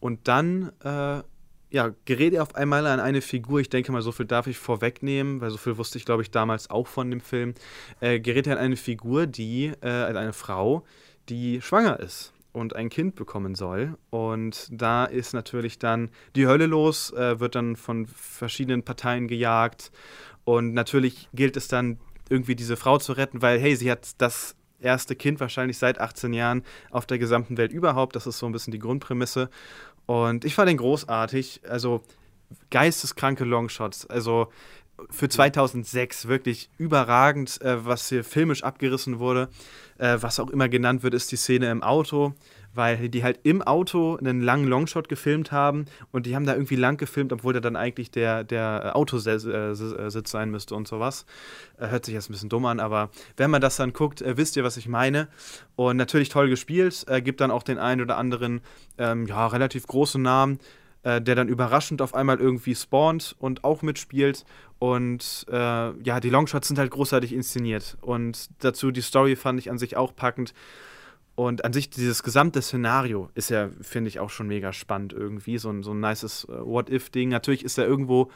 [0.00, 1.22] Und dann äh,
[1.70, 4.58] ja, gerät er auf einmal an eine Figur, ich denke mal, so viel darf ich
[4.58, 7.54] vorwegnehmen, weil so viel wusste ich, glaube ich, damals auch von dem Film,
[8.00, 10.84] äh, gerät er an eine Figur, die, äh, also eine Frau,
[11.28, 13.98] die schwanger ist und ein Kind bekommen soll.
[14.10, 19.90] Und da ist natürlich dann die Hölle los, äh, wird dann von verschiedenen Parteien gejagt.
[20.44, 21.98] Und natürlich gilt es dann
[22.28, 26.32] irgendwie diese Frau zu retten, weil, hey, sie hat das erste Kind wahrscheinlich seit 18
[26.32, 28.14] Jahren auf der gesamten Welt überhaupt.
[28.14, 29.50] Das ist so ein bisschen die Grundprämisse.
[30.06, 31.62] Und ich fand den großartig.
[31.68, 32.02] Also
[32.70, 34.06] geisteskranke Longshots.
[34.06, 34.48] Also
[35.10, 39.48] für 2006 wirklich überragend, äh, was hier filmisch abgerissen wurde.
[39.98, 42.34] Äh, was auch immer genannt wird, ist die Szene im Auto,
[42.74, 46.76] weil die halt im Auto einen langen Longshot gefilmt haben und die haben da irgendwie
[46.76, 51.26] lang gefilmt, obwohl da dann eigentlich der, der Autositz äh, Sitz sein müsste und sowas.
[51.78, 54.36] Äh, hört sich jetzt ein bisschen dumm an, aber wenn man das dann guckt, äh,
[54.36, 55.28] wisst ihr, was ich meine.
[55.76, 58.60] Und natürlich toll gespielt, äh, gibt dann auch den einen oder anderen,
[58.98, 60.58] ähm, ja, relativ großen Namen
[61.04, 64.44] äh, der dann überraschend auf einmal irgendwie spawnt und auch mitspielt.
[64.78, 67.96] Und äh, ja, die Longshots sind halt großartig inszeniert.
[68.00, 70.54] Und dazu die Story fand ich an sich auch packend.
[71.36, 75.58] Und an sich dieses gesamte Szenario ist ja, finde ich, auch schon mega spannend irgendwie.
[75.58, 77.28] So ein, so ein nices äh, What-If-Ding.
[77.28, 78.30] Natürlich ist er irgendwo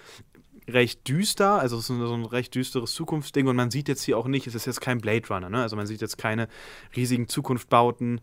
[0.68, 4.18] recht düster, also es ist so ein recht düsteres Zukunftsding und man sieht jetzt hier
[4.18, 5.62] auch nicht, es ist jetzt kein Blade Runner, ne?
[5.62, 6.48] also man sieht jetzt keine
[6.94, 8.20] riesigen Zukunftsbauten,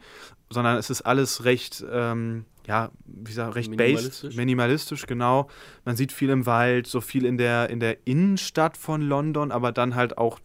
[0.50, 4.22] sondern es ist alles recht, ähm, ja, wie gesagt, recht Minimalistisch.
[4.22, 5.50] based, minimalistisch, genau.
[5.86, 9.72] Man sieht viel im Wald, so viel in der, in der Innenstadt von London, aber
[9.72, 10.40] dann halt auch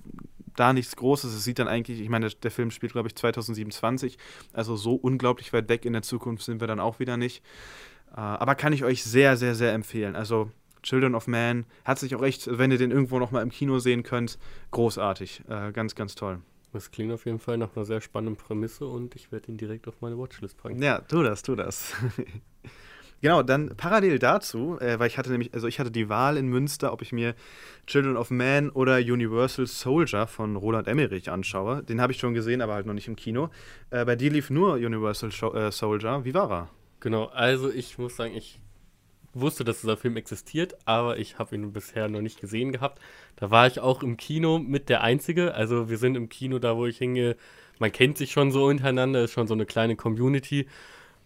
[0.60, 1.34] da nichts Großes.
[1.34, 4.18] Es sieht dann eigentlich, ich meine, der, der Film spielt, glaube ich, 2027,
[4.52, 7.42] also so unglaublich weit weg in der Zukunft sind wir dann auch wieder nicht.
[8.12, 10.14] Äh, aber kann ich euch sehr, sehr, sehr empfehlen.
[10.16, 10.50] Also
[10.82, 13.78] Children of Man hat sich auch echt, wenn ihr den irgendwo noch mal im Kino
[13.78, 14.38] sehen könnt,
[14.70, 15.42] großartig.
[15.48, 16.40] Äh, ganz, ganz toll.
[16.72, 19.88] Das klingt auf jeden Fall nach einer sehr spannenden Prämisse und ich werde ihn direkt
[19.88, 20.80] auf meine Watchlist packen.
[20.80, 21.94] Ja, tu das, tu das.
[23.20, 26.46] genau, dann parallel dazu, äh, weil ich hatte nämlich, also ich hatte die Wahl in
[26.48, 27.34] Münster, ob ich mir
[27.86, 31.82] Children of Man oder Universal Soldier von Roland Emmerich anschaue.
[31.82, 33.50] Den habe ich schon gesehen, aber halt noch nicht im Kino.
[33.90, 36.24] Äh, bei dir lief nur Universal Sho äh, Soldier.
[36.24, 36.68] Wie war er?
[37.00, 38.60] Genau, also ich muss sagen, ich
[39.32, 43.00] wusste, dass dieser Film existiert, aber ich habe ihn bisher noch nicht gesehen gehabt.
[43.36, 45.54] Da war ich auch im Kino mit der Einzige.
[45.54, 47.36] Also wir sind im Kino da, wo ich hingehe.
[47.78, 50.66] Man kennt sich schon so untereinander, ist schon so eine kleine Community.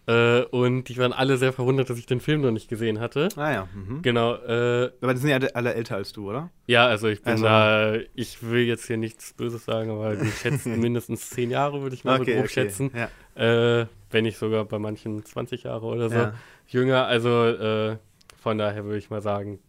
[0.07, 3.29] Äh, und die waren alle sehr verwundert, dass ich den Film noch nicht gesehen hatte.
[3.35, 3.67] Ah ja.
[3.73, 4.01] Mhm.
[4.01, 4.35] Genau.
[4.35, 6.51] Äh, aber die sind ja alle älter als du, oder?
[6.67, 10.31] Ja, also ich bin also, da, ich will jetzt hier nichts Böses sagen, aber wir
[10.31, 12.53] schätzen mindestens zehn Jahre, würde ich mal okay, so grob okay.
[12.53, 12.91] schätzen.
[12.93, 13.81] Ja.
[13.81, 16.15] Äh, wenn nicht sogar bei manchen 20 Jahre oder so.
[16.15, 16.33] Ja
[16.67, 17.05] jünger.
[17.05, 17.97] Also äh,
[18.41, 19.59] von daher würde ich mal sagen,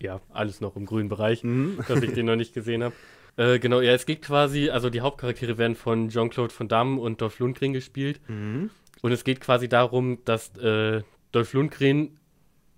[0.00, 1.78] ja, alles noch im grünen Bereich, mhm.
[1.88, 2.94] dass ich den noch nicht gesehen habe.
[3.36, 7.20] Äh, genau, ja, es geht quasi, also die Hauptcharaktere werden von Jean-Claude Van Damme und
[7.20, 8.20] Dolph Lundgren gespielt.
[8.26, 8.70] Mhm.
[9.02, 12.18] Und es geht quasi darum, dass äh, Dolph Lundgren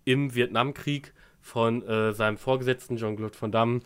[0.05, 3.81] im Vietnamkrieg von äh, seinem Vorgesetzten Jean-Claude Van Damme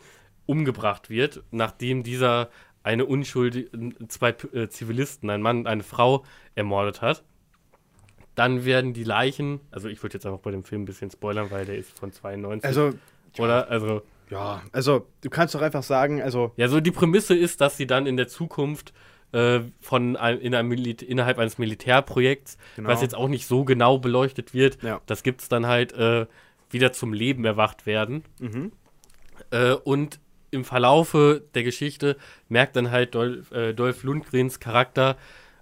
[0.47, 2.51] umgebracht wird, nachdem dieser
[2.83, 3.71] eine unschuldige,
[4.09, 6.25] zwei äh, Zivilisten, ein Mann und eine Frau,
[6.55, 7.25] ermordet hat.
[8.35, 11.51] Dann werden die Leichen, also ich würde jetzt einfach bei dem Film ein bisschen spoilern,
[11.51, 12.65] weil der ist von 92.
[12.65, 12.93] Also,
[13.39, 13.71] oder?
[13.71, 14.03] Also.
[14.31, 16.53] Ja, also du kannst doch einfach sagen, also.
[16.57, 18.93] Ja, so die Prämisse ist, dass sie dann in der Zukunft
[19.35, 22.89] äh, von ein, in einem innerhalb eines Militärprojekts, genau.
[22.89, 25.01] was jetzt auch nicht so genau beleuchtet wird, ja.
[25.07, 26.27] das gibt es dann halt äh,
[26.71, 28.23] wieder zum Leben erwacht werden.
[28.39, 28.73] Mhm.
[29.51, 30.21] Äh, und
[30.51, 32.17] im Verlaufe der Geschichte
[32.49, 35.17] merkt dann halt Dolph, äh, Dolph Lundgrens Charakter,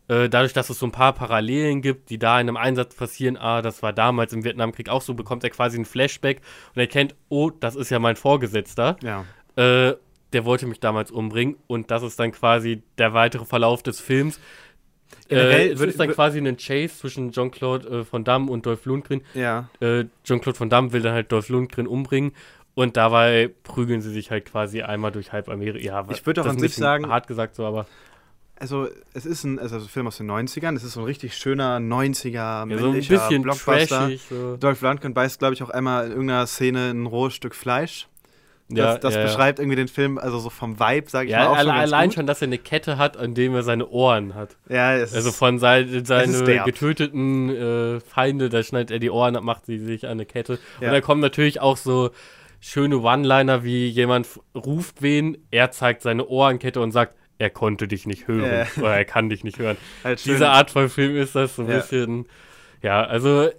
[0.09, 3.39] äh, dadurch, dass es so ein paar Parallelen gibt, die da in einem Einsatz passieren,
[3.39, 6.43] ah, das war damals im Vietnamkrieg auch so, bekommt er quasi ein Flashback
[6.75, 8.97] und erkennt, oh, das ist ja mein Vorgesetzter.
[9.03, 9.25] Ja.
[9.57, 9.97] Äh,
[10.33, 14.41] der wollte mich damals umbringen und das ist dann quasi der weitere Verlauf des Films.
[15.28, 19.22] Äh, es ist dann quasi ein Chase zwischen Jean-Claude äh, Van Damme und Dolph Lundgren.
[19.35, 19.68] Ja.
[19.80, 22.33] Äh, Jean-Claude Van Damme will dann halt Dolph Lundgren umbringen
[22.74, 25.85] und dabei prügeln sie sich halt quasi einmal durch halb Amerika.
[25.85, 27.87] Ja, ich würde auch an sich sagen, hart gesagt so, aber
[28.59, 31.35] also es ist ein, also ein Film aus den 90ern, es ist so ein richtig
[31.37, 33.99] schöner 90er ja, männlicher so ein bisschen Blockbuster.
[33.99, 34.57] Trashig, so.
[34.57, 38.09] Dolph Lundgren beißt, glaube ich, auch einmal in irgendeiner Szene ein rohes Stück Fleisch.
[38.75, 41.39] Das, ja, das ja, beschreibt irgendwie den Film, also so vom Vibe, sage ich ja,
[41.39, 41.49] mal.
[41.49, 42.14] Auch schon allein gut.
[42.14, 44.57] schon, dass er eine Kette hat, an dem er seine Ohren hat.
[44.68, 49.45] Ja, es Also von seine, seine getöteten äh, Feinde, da schneidet er die Ohren ab,
[49.45, 50.59] macht sie sich an eine Kette.
[50.81, 52.11] Und da kommen natürlich auch so
[52.61, 58.07] schöne One-Liner, wie jemand ruft wen, er zeigt seine Ohrenkette und sagt, er konnte dich
[58.07, 58.66] nicht hören äh.
[58.79, 59.77] oder er kann dich nicht hören.
[60.05, 61.77] Halt Diese Art von Film ist das so ein ja.
[61.79, 62.27] bisschen,
[62.83, 63.51] ja, also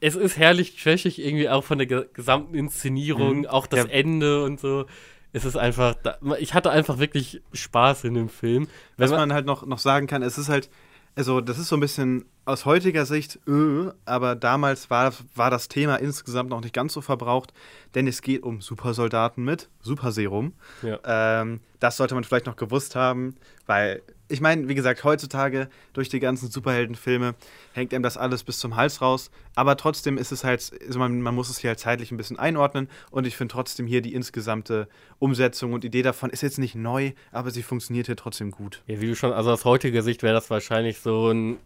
[0.00, 3.46] es ist herrlich trashig irgendwie auch von der gesamten Inszenierung, mhm.
[3.46, 3.90] auch das ja.
[3.90, 4.86] Ende und so.
[5.32, 5.96] Es ist einfach,
[6.38, 8.66] ich hatte einfach wirklich Spaß in dem Film.
[8.96, 10.70] Was man, man halt noch, noch sagen kann, es ist halt,
[11.16, 15.68] also das ist so ein bisschen aus heutiger Sicht, öh, aber damals war, war das
[15.68, 17.52] Thema insgesamt noch nicht ganz so verbraucht,
[17.94, 20.54] denn es geht um Supersoldaten mit Superserum.
[20.82, 20.98] Ja.
[21.04, 23.36] Ähm, das sollte man vielleicht noch gewusst haben,
[23.66, 27.34] weil ich meine, wie gesagt, heutzutage durch die ganzen Superheldenfilme
[27.72, 29.30] hängt einem das alles bis zum Hals raus.
[29.54, 32.38] Aber trotzdem ist es halt, also man, man, muss es hier halt zeitlich ein bisschen
[32.38, 32.88] einordnen.
[33.10, 37.12] Und ich finde trotzdem hier die insgesamte Umsetzung und Idee davon ist jetzt nicht neu,
[37.32, 38.82] aber sie funktioniert hier trotzdem gut.
[38.86, 41.58] Ja, wie du schon, also aus heutiger Sicht wäre das wahrscheinlich so ein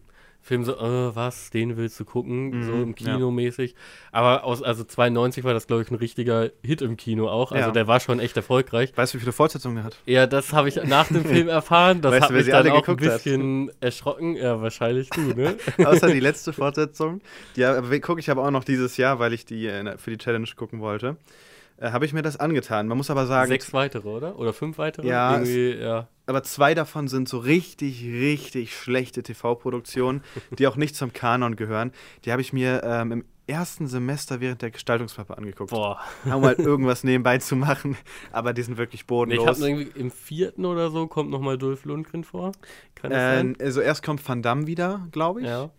[0.45, 3.75] Film so, äh, was, den willst du gucken, mhm, so im Kino mäßig.
[4.11, 7.53] Aber aus, also 92 war das, glaube ich, ein richtiger Hit im Kino auch.
[7.53, 7.71] Also ja.
[7.71, 8.91] der war schon echt erfolgreich.
[8.93, 9.97] Weißt du, wie viele Fortsetzungen er hat?
[10.05, 12.01] Ja, das habe ich nach dem Film erfahren.
[12.01, 13.75] Das weißt hat du, mich dann auch ein bisschen hat?
[13.79, 14.35] erschrocken.
[14.35, 15.55] Ja, wahrscheinlich du, ne?
[15.85, 17.21] Außer die letzte Fortsetzung.
[17.55, 20.49] Die gucke ich aber auch noch dieses Jahr, weil ich die äh, für die Challenge
[20.57, 21.15] gucken wollte
[21.77, 22.87] äh, habe ich mir das angetan.
[22.87, 23.49] Man muss aber sagen.
[23.49, 24.39] Sechs weitere, oder?
[24.39, 25.07] Oder fünf weitere?
[25.07, 26.07] Ja, ja.
[26.25, 30.23] Aber zwei davon sind so richtig, richtig schlechte TV-Produktionen,
[30.57, 31.91] die auch nicht zum Kanon gehören.
[32.25, 35.71] Die habe ich mir ähm, im ersten Semester während der Gestaltungspappe angeguckt.
[35.71, 35.99] Boah.
[36.25, 37.97] Um halt irgendwas nebenbei zu machen,
[38.31, 39.45] aber die sind wirklich bodenlos.
[39.45, 42.53] Nee, ich habe irgendwie im vierten oder so kommt nochmal Dolph Lundgren vor.
[42.95, 43.57] Kann das äh, sein?
[43.59, 45.47] Also erst kommt Van Damme wieder, glaube ich.
[45.47, 45.71] Ja.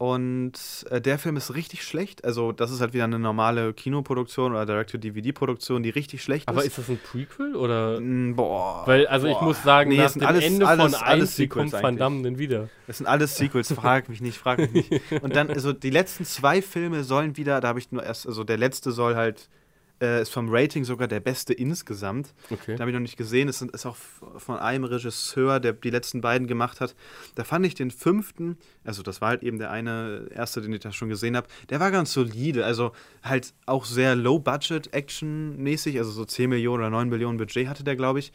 [0.00, 0.52] Und
[0.88, 2.24] äh, der Film ist richtig schlecht.
[2.24, 6.68] Also, das ist halt wieder eine normale Kinoproduktion oder Direct-to-DVD-Produktion, die richtig schlecht Aber ist.
[6.68, 8.00] Aber ist das ein Prequel oder?
[8.00, 8.84] Mm, boah.
[8.86, 9.36] Weil, also boah.
[9.36, 11.98] ich muss sagen, nee, nach dem alles, Ende alles, von alles 1, wie kommt Van
[11.98, 12.70] Damme denn wieder?
[12.86, 15.22] Das sind alles Sequels, frag mich nicht, frag mich nicht.
[15.22, 18.42] Und dann, also die letzten zwei Filme sollen wieder, da habe ich nur erst, also
[18.42, 19.50] der letzte soll halt
[20.02, 22.32] Äh, ist vom Rating sogar der beste insgesamt.
[22.50, 22.72] Okay.
[22.72, 23.48] Den habe ich noch nicht gesehen.
[23.48, 23.96] Es ist auch
[24.38, 26.94] von einem Regisseur, der die letzten beiden gemacht hat.
[27.34, 30.80] Da fand ich den fünften, also das war halt eben der eine erste, den ich
[30.80, 32.64] da schon gesehen habe, der war ganz solide.
[32.64, 32.92] Also
[33.22, 38.20] halt auch sehr low-budget-Action-mäßig, also so 10 Millionen oder 9 Millionen Budget hatte der, glaube
[38.20, 38.32] ich.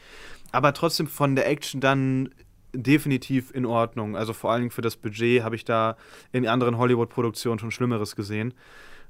[0.51, 2.29] Aber trotzdem von der Action dann
[2.73, 4.15] definitiv in Ordnung.
[4.15, 5.97] Also vor allen Dingen für das Budget habe ich da
[6.31, 8.53] in anderen Hollywood-Produktionen schon Schlimmeres gesehen.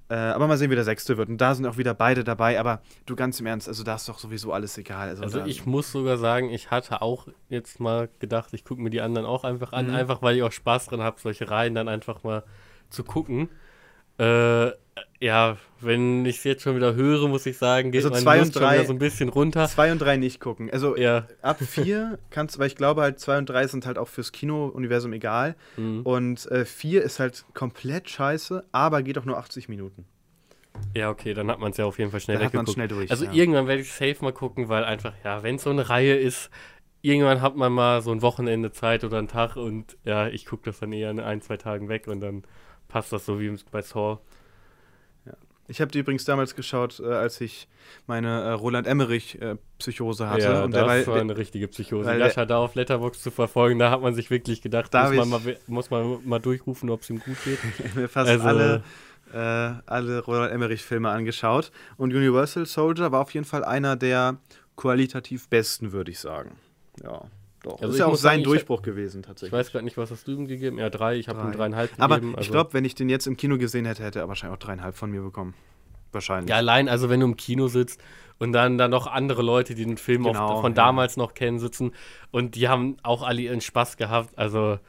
[0.08, 1.30] Äh, aber mal sehen, wie der sechste wird.
[1.30, 2.60] Und da sind auch wieder beide dabei.
[2.60, 5.10] Aber du ganz im Ernst, also da ist doch sowieso alles egal.
[5.10, 8.92] Also, Also ich muss sogar sagen, ich hatte auch jetzt mal gedacht, ich gucke mir
[8.92, 9.96] die anderen auch einfach an, Mhm.
[9.96, 12.44] einfach weil ich auch Spaß dran habe, solche Reihen dann einfach mal
[12.92, 13.50] zu gucken.
[14.18, 14.72] Äh,
[15.20, 18.38] ja, wenn ich es jetzt schon wieder höre, muss ich sagen, geht Also mein zwei
[18.38, 19.68] Lust und schon drei- wieder so ein bisschen runter.
[19.68, 20.70] zwei und drei nicht gucken.
[20.72, 23.98] Also Ja, ab vier kannst du, weil ich glaube halt zwei und drei sind halt
[23.98, 25.56] auch fürs Kino-Universum egal.
[25.78, 26.02] mhm.
[26.04, 30.06] Und äh, vier ist halt komplett scheiße, aber geht auch nur 80 Minuten.
[30.96, 32.76] ja, okay, dann hat man es ja auf jeden Fall schnell Da hat man weggeguckt.
[32.76, 33.12] schnell durch.
[33.12, 33.34] Also ja.
[33.34, 36.50] irgendwann werde ich safe mal gucken, weil einfach, ja, wenn es so eine Reihe ist,
[37.02, 40.64] irgendwann hat man mal so ein Wochenende Zeit oder einen Tag und ja, ich gucke
[40.66, 42.44] das dann eher in ein, zwei Tagen weg und dann
[42.96, 44.20] passt das so wie bei Saw.
[45.68, 47.68] Ich habe die übrigens damals geschaut, äh, als ich
[48.08, 50.44] meine äh, Roland Emmerich-Psychose hatte.
[50.44, 52.16] Ja, und das der war eine richtige Psychose.
[52.16, 55.58] Jascha da auf Letterbox zu verfolgen, da hat man sich wirklich gedacht, muss man, mal,
[55.68, 57.60] muss man mal durchrufen, ob es ihm gut geht.
[57.96, 58.84] mir fast Also- alle,
[59.34, 61.74] äh, alle Roland Emmerich-Filme angeschaut.
[61.98, 64.38] Und Universal Soldier war auf jeden Fall einer der
[64.78, 66.56] qualitativ besten, würde ich sagen.
[67.04, 67.26] Ja,
[67.66, 67.74] doch.
[67.82, 69.52] Also ist ich ja auch sein sagen, ich- Durchbruch gewesen, Ich tatsächlich.
[69.54, 70.78] weiß gerade nicht, was hast du ihm gegeben?
[70.78, 71.58] Ja, drei, ich habe ihm Drei.
[71.58, 72.32] dreieinhalb Aber gegeben.
[72.34, 74.64] ich also- glaube, wenn ich den jetzt im Kino gesehen hätte, hätte er wahrscheinlich auch
[74.64, 75.54] dreieinhalb von mir bekommen.
[76.12, 76.50] Wahrscheinlich.
[76.50, 78.02] Ja, allein, also wenn du im Kino sitzt
[78.40, 80.76] und dann da noch andere Leute, die den Film Genau, auch von ja.
[80.76, 81.92] damals noch kennen, sitzen
[82.32, 84.80] und die haben auch alle ihren Spaß gehabt, also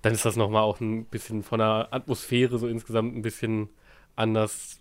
[0.00, 3.68] dann ist das nochmal auch ein bisschen von der Atmosphäre so insgesamt ein bisschen
[4.16, 4.78] anders.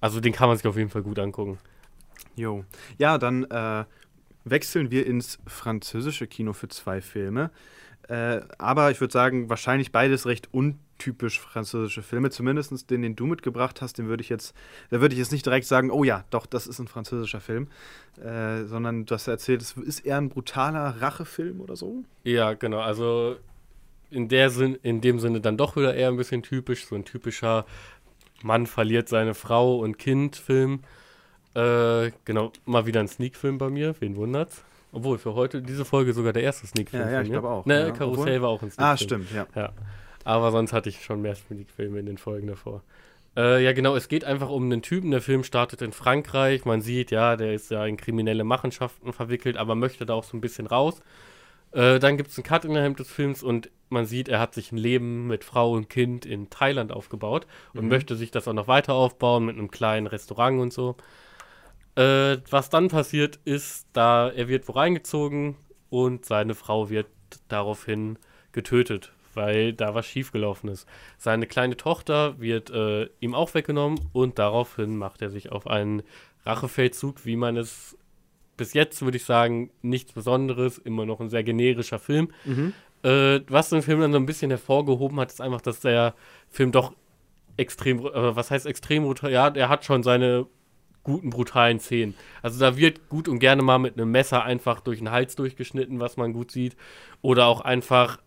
[0.00, 1.58] Also den kann man sich auf jeden Fall gut angucken.
[2.36, 2.64] Jo.
[2.98, 3.84] Ja, dann äh,
[4.44, 7.50] wechseln wir ins französische Kino für zwei Filme.
[8.08, 12.30] Äh, aber ich würde sagen, wahrscheinlich beides recht untypisch französische Filme.
[12.30, 14.54] Zumindest den, den du mitgebracht hast, den würde ich jetzt,
[14.90, 17.68] da würde ich jetzt nicht direkt sagen, oh ja, doch, das ist ein französischer Film.
[18.20, 22.04] Äh, sondern du hast erzählt, es ist eher ein brutaler Rachefilm oder so.
[22.24, 23.36] Ja, genau, also
[24.10, 27.04] in, der Sinn, in dem Sinne dann doch wieder eher ein bisschen typisch, so ein
[27.04, 27.64] typischer
[28.42, 30.80] Mann verliert seine Frau und Kind Film.
[31.54, 34.62] Äh, genau, mal wieder ein Sneak-Film bei mir, wen wundert's?
[34.92, 37.02] Obwohl, für heute, diese Folge sogar der erste Sneak-Film.
[37.02, 37.90] Ja, ja, ich glaube auch, Ne, ja.
[37.92, 38.88] Karussell Obwohl- war auch ein Sneak-Film.
[38.88, 39.46] Ah, stimmt, ja.
[39.54, 39.72] Ja.
[40.24, 42.82] Aber sonst hatte ich schon mehr Sneak-Filme in den Folgen davor.
[43.36, 45.10] Äh, ja, genau, es geht einfach um einen Typen.
[45.10, 46.66] Der Film startet in Frankreich.
[46.66, 50.36] Man sieht, ja, der ist ja in kriminelle Machenschaften verwickelt, aber möchte da auch so
[50.36, 51.00] ein bisschen raus.
[51.72, 54.70] Äh, dann gibt es einen Cut innerhalb des Films und man sieht, er hat sich
[54.72, 57.88] ein Leben mit Frau und Kind in Thailand aufgebaut und Mhm.
[57.88, 60.96] möchte sich das auch noch weiter aufbauen mit einem kleinen Restaurant und so.
[61.94, 65.56] Äh, was dann passiert ist, da er wird wo reingezogen
[65.90, 67.06] und seine Frau wird
[67.48, 68.18] daraufhin
[68.52, 70.88] getötet, weil da was schiefgelaufen ist.
[71.18, 76.02] Seine kleine Tochter wird äh, ihm auch weggenommen und daraufhin macht er sich auf einen
[76.44, 77.96] Rachefeldzug, wie man es
[78.56, 82.32] bis jetzt, würde ich sagen, nichts Besonderes, immer noch ein sehr generischer Film.
[82.44, 82.72] Mhm.
[83.02, 86.14] Äh, was den Film dann so ein bisschen hervorgehoben hat, ist einfach, dass der
[86.48, 86.92] Film doch
[87.56, 89.30] extrem, äh, was heißt extrem brutal?
[89.32, 90.46] Ja, der hat schon seine
[91.04, 92.14] guten, brutalen Szenen.
[92.42, 96.00] Also da wird gut und gerne mal mit einem Messer einfach durch den Hals durchgeschnitten,
[96.00, 96.76] was man gut sieht.
[97.20, 98.18] Oder auch einfach,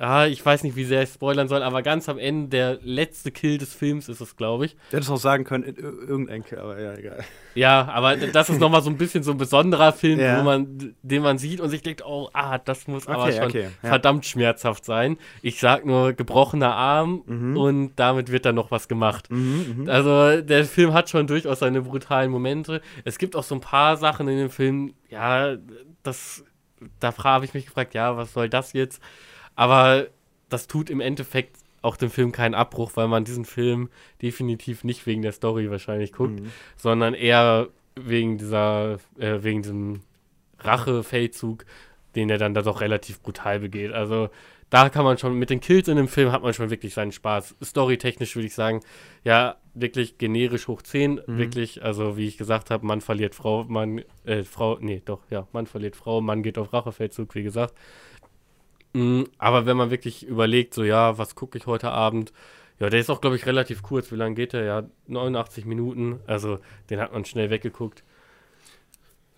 [0.00, 3.30] ja, ich weiß nicht, wie sehr ich spoilern soll, aber ganz am Ende, der letzte
[3.30, 4.74] Kill des Films ist es, glaube ich.
[4.90, 5.78] Du hättest auch sagen können, ir-
[6.08, 7.22] irgendein Kill, aber ja, egal.
[7.54, 10.40] Ja, aber das ist nochmal so ein bisschen so ein besonderer Film, Ja.
[10.40, 13.44] wo man, den man sieht und sich denkt, oh, ah, das muss aber Okay, schon
[13.44, 13.88] okay, ja.
[13.90, 15.18] verdammt schmerzhaft sein.
[15.42, 17.56] Ich sag nur gebrochener Arm Mhm.
[17.56, 19.30] und damit wird dann noch was gemacht.
[19.30, 19.88] Mhm, mhm.
[19.90, 22.80] Also der Film hat schon durchaus seine brutalen Momente.
[23.04, 25.56] Es gibt auch so ein paar Sachen in dem Film, ja,
[26.02, 26.42] das,
[26.98, 29.00] da habe ich mich gefragt, ja, was soll das jetzt?
[29.54, 30.06] Aber
[30.48, 33.88] das tut im Endeffekt auch dem Film keinen Abbruch, weil man diesen Film
[34.22, 36.52] definitiv nicht wegen der Story wahrscheinlich guckt, Mhm.
[36.76, 40.00] sondern eher wegen dieser, äh, wegen diesem
[40.60, 41.64] Rachefeldzug,
[42.14, 43.92] den er dann da doch relativ brutal begeht.
[43.92, 44.28] Also
[44.70, 47.12] da kann man schon, mit den Kills in dem Film hat man schon wirklich seinen
[47.12, 47.56] Spaß.
[47.62, 48.80] Storytechnisch würde ich sagen,
[49.24, 51.38] ja, wirklich generisch hoch 10, Mhm.
[51.38, 55.46] wirklich, also wie ich gesagt habe, Mann verliert Frau, Mann, äh, Frau, nee, doch, ja,
[55.52, 57.74] Mann verliert Frau, Mann geht auf Rachefeldzug, wie gesagt.
[58.92, 62.32] Mm, aber wenn man wirklich überlegt, so, ja, was gucke ich heute Abend?
[62.78, 64.10] Ja, der ist auch, glaube ich, relativ kurz.
[64.10, 64.64] Wie lange geht der?
[64.64, 66.18] Ja, 89 Minuten.
[66.26, 66.58] Also,
[66.90, 68.02] den hat man schnell weggeguckt.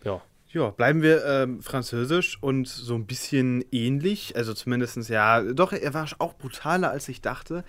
[0.05, 0.22] Ja.
[0.55, 4.36] Ja, bleiben wir ähm, französisch und so ein bisschen ähnlich.
[4.36, 7.64] Also zumindestens ja, doch, er war auch brutaler, als ich dachte.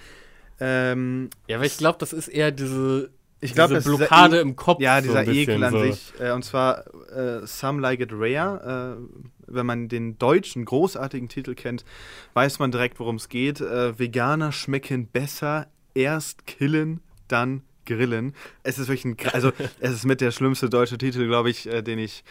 [0.60, 3.10] Ähm, Ja, aber ich glaube, das ist eher diese,
[3.42, 4.80] Ich glaube, diese Blockade e im Kopf.
[4.82, 5.80] Ja, dieser so Ekel an so.
[5.82, 6.14] sich.
[6.20, 9.00] Äh, und zwar äh, Some Like It Rare.
[9.00, 11.86] Äh, wenn man den deutschen großartigen Titel kennt,
[12.34, 13.62] weiß man direkt, worum es geht.
[13.62, 18.34] Äh, Veganer schmecken besser, erst killen, dann grillen.
[18.64, 21.82] Es ist wirklich ein, also es ist mit der schlimmste deutsche Titel, glaube ich, äh,
[21.82, 22.24] den ich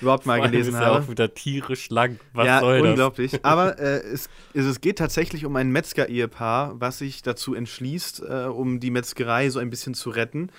[0.00, 0.98] überhaupt mal gelesen ist habe.
[0.98, 2.20] Ja auch wieder tierisch lang.
[2.32, 3.32] Was ja, soll unglaublich.
[3.32, 3.40] das?
[3.44, 8.80] Aber äh, es, es geht tatsächlich um ein Metzger-Ehepaar, was sich dazu entschließt, äh, um
[8.80, 10.50] die Metzgerei so ein bisschen zu retten.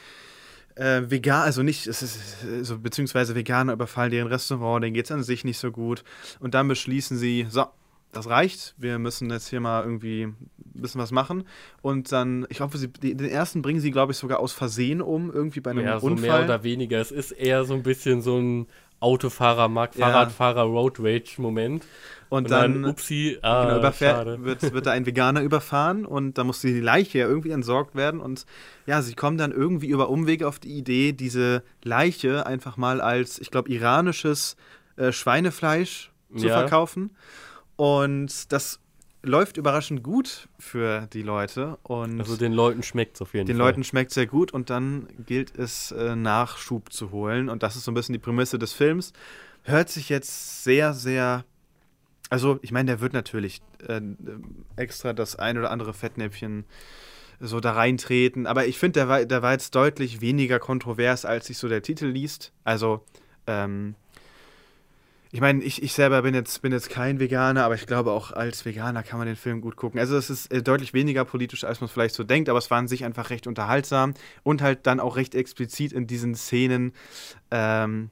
[0.76, 5.12] Äh, vegan, also nicht, es ist, also, beziehungsweise Veganer überfallen deren Restaurant, denen geht es
[5.12, 6.04] an sich nicht so gut.
[6.40, 7.66] Und dann beschließen sie, so,
[8.12, 11.44] das reicht, wir müssen jetzt hier mal irgendwie ein bisschen was machen.
[11.82, 15.32] Und dann, ich hoffe, sie, den ersten bringen sie, glaube ich, sogar aus Versehen um,
[15.32, 16.30] irgendwie bei einem ja, so Unfall.
[16.30, 17.00] mehr oder weniger.
[17.00, 18.68] Es ist eher so ein bisschen so ein
[19.00, 20.08] Autofahrer, Mark, ja.
[20.08, 21.86] Fahrradfahrer, Road Rage-Moment.
[22.30, 26.38] Und, und, dann, dann upsie, ah, genau, überfährt, wird, wird da ein Veganer überfahren und
[26.38, 28.20] da muss die Leiche ja irgendwie entsorgt werden.
[28.20, 28.46] Und
[28.86, 33.40] ja, sie kommen dann irgendwie über Umwege auf die Idee, diese Leiche einfach mal als,
[33.40, 34.58] ich glaube, iranisches
[34.96, 36.60] äh, Schweinefleisch zu ja.
[36.60, 37.16] verkaufen.
[37.78, 38.80] Und das
[39.22, 41.78] läuft überraschend gut für die Leute.
[41.84, 43.66] Und also den Leuten schmeckt es auf jeden den Fall.
[43.66, 47.50] Den Leuten schmeckt sehr gut und dann gilt es, äh, Nachschub zu holen.
[47.50, 49.14] Und das ist so ein bisschen die Prämisse des Films.
[49.64, 51.44] Hört sich jetzt sehr, sehr.
[52.30, 54.02] Also, ich meine, der wird natürlich äh,
[54.76, 56.66] extra das ein oder andere Fettnäpfchen
[57.40, 58.46] so da reintreten.
[58.48, 61.82] Aber ich finde, der war, der war jetzt deutlich weniger kontrovers, als sich so der
[61.82, 62.52] Titel liest.
[62.64, 63.04] Also,
[63.48, 63.96] ähm,
[65.32, 68.32] ich meine, ich, ich selber bin jetzt, bin jetzt kein Veganer, aber ich glaube, auch
[68.32, 70.00] als Veganer kann man den Film gut gucken.
[70.00, 72.80] Also es ist äh, deutlich weniger politisch, als man vielleicht so denkt, aber es war
[72.80, 76.94] an sich einfach recht unterhaltsam und halt dann auch recht explizit in diesen Szenen.
[77.52, 78.10] Ähm,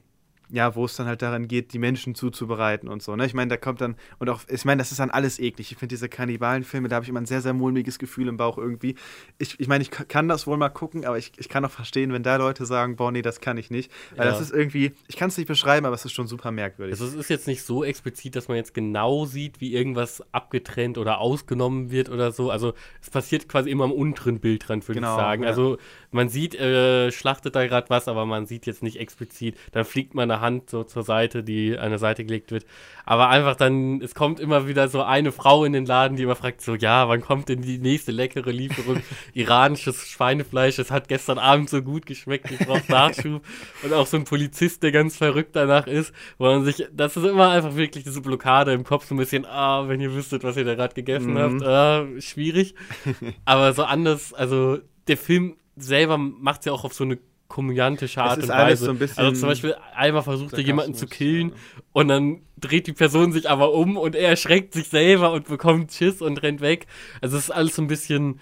[0.50, 3.14] ja, wo es dann halt daran geht, die Menschen zuzubereiten und so.
[3.16, 3.26] Ne?
[3.26, 5.72] Ich meine, da kommt dann, und auch, ich meine, das ist dann alles eklig.
[5.72, 8.56] Ich finde diese Kannibalenfilme, da habe ich immer ein sehr, sehr mulmiges Gefühl im Bauch
[8.56, 8.94] irgendwie.
[9.38, 12.12] Ich, ich meine, ich kann das wohl mal gucken, aber ich, ich kann auch verstehen,
[12.12, 13.92] wenn da Leute sagen, boah, nee, das kann ich nicht.
[14.16, 14.32] Weil ja.
[14.32, 16.98] das ist irgendwie, ich kann es nicht beschreiben, aber es ist schon super merkwürdig.
[16.98, 20.96] Also es ist jetzt nicht so explizit, dass man jetzt genau sieht, wie irgendwas abgetrennt
[20.96, 22.50] oder ausgenommen wird oder so.
[22.50, 22.72] Also
[23.02, 25.42] es passiert quasi immer am unteren Bildrand, würde genau, ich sagen.
[25.42, 25.48] Ja.
[25.48, 25.78] Also
[26.10, 29.56] man sieht, äh, schlachtet da gerade was, aber man sieht jetzt nicht explizit.
[29.72, 32.64] Dann fliegt man eine Hand so zur Seite, die an der Seite gelegt wird.
[33.04, 36.36] Aber einfach dann, es kommt immer wieder so eine Frau in den Laden, die immer
[36.36, 39.02] fragt so, ja, wann kommt denn die nächste leckere Lieferung?
[39.34, 43.42] Iranisches Schweinefleisch, es hat gestern Abend so gut geschmeckt, ich brauche Nachschub.
[43.82, 47.24] Und auch so ein Polizist, der ganz verrückt danach ist, wo man sich, das ist
[47.24, 50.56] immer einfach wirklich diese Blockade im Kopf, so ein bisschen, ah, wenn ihr wüsstet, was
[50.56, 51.38] ihr da gerade gegessen mhm.
[51.38, 52.74] habt, ah, schwierig.
[53.44, 57.18] Aber so anders, also der Film selber macht es ja auch auf so eine
[57.48, 58.84] komödiantische Art und Weise.
[58.84, 61.54] So also zum Beispiel einmal versucht er jemanden zu killen ja.
[61.92, 65.92] und dann dreht die Person sich aber um und er erschreckt sich selber und bekommt
[65.92, 66.86] Schiss und rennt weg.
[67.20, 68.40] Also es ist alles so ein bisschen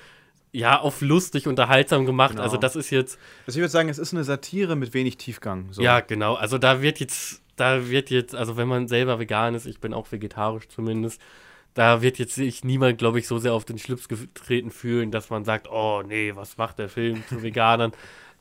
[0.53, 2.33] ja, auf lustig, unterhaltsam gemacht.
[2.33, 2.43] Genau.
[2.43, 3.19] Also das ist jetzt.
[3.47, 5.69] Also ich würde sagen, es ist eine Satire mit wenig Tiefgang.
[5.71, 5.83] So.
[5.83, 6.35] Ja, genau.
[6.35, 9.93] Also da wird jetzt, da wird jetzt, also wenn man selber vegan ist, ich bin
[9.93, 11.21] auch vegetarisch zumindest,
[11.77, 15.29] da wird jetzt sich niemand, glaube ich, so sehr auf den Schlips getreten fühlen, dass
[15.29, 17.93] man sagt, oh nee, was macht der Film zu Veganern?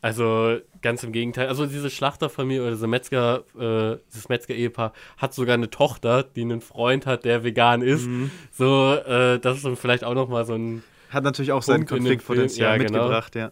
[0.02, 1.50] Also ganz im Gegenteil.
[1.50, 6.62] Also diese Schlachterfamilie oder diese Metzger, äh, das Metzger-Ehepaar hat sogar eine Tochter, die einen
[6.62, 8.08] Freund hat, der vegan ist.
[8.08, 8.32] Mhm.
[8.52, 10.82] So, äh, das ist dann vielleicht auch nochmal so ein.
[11.10, 13.00] Hat natürlich auch seinen Konfliktpotenzial ja, genau.
[13.00, 13.52] mitgebracht, ja.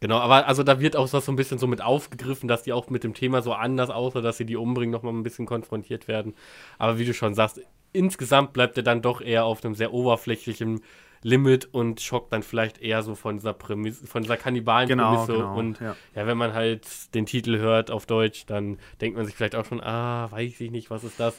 [0.00, 2.72] Genau, aber also da wird auch was so ein bisschen so mit aufgegriffen, dass die
[2.72, 6.08] auch mit dem Thema so anders außer dass sie die umbringen, nochmal ein bisschen konfrontiert
[6.08, 6.34] werden.
[6.78, 7.60] Aber wie du schon sagst,
[7.92, 10.82] insgesamt bleibt er dann doch eher auf einem sehr oberflächlichen
[11.24, 15.32] Limit und schockt dann vielleicht eher so von dieser Prämisse, von dieser Kannibalen-Prämisse.
[15.32, 15.96] Genau, genau, und ja.
[16.14, 16.26] ja.
[16.26, 19.80] wenn man halt den Titel hört auf Deutsch, dann denkt man sich vielleicht auch schon,
[19.80, 21.38] ah, weiß ich nicht, was ist das?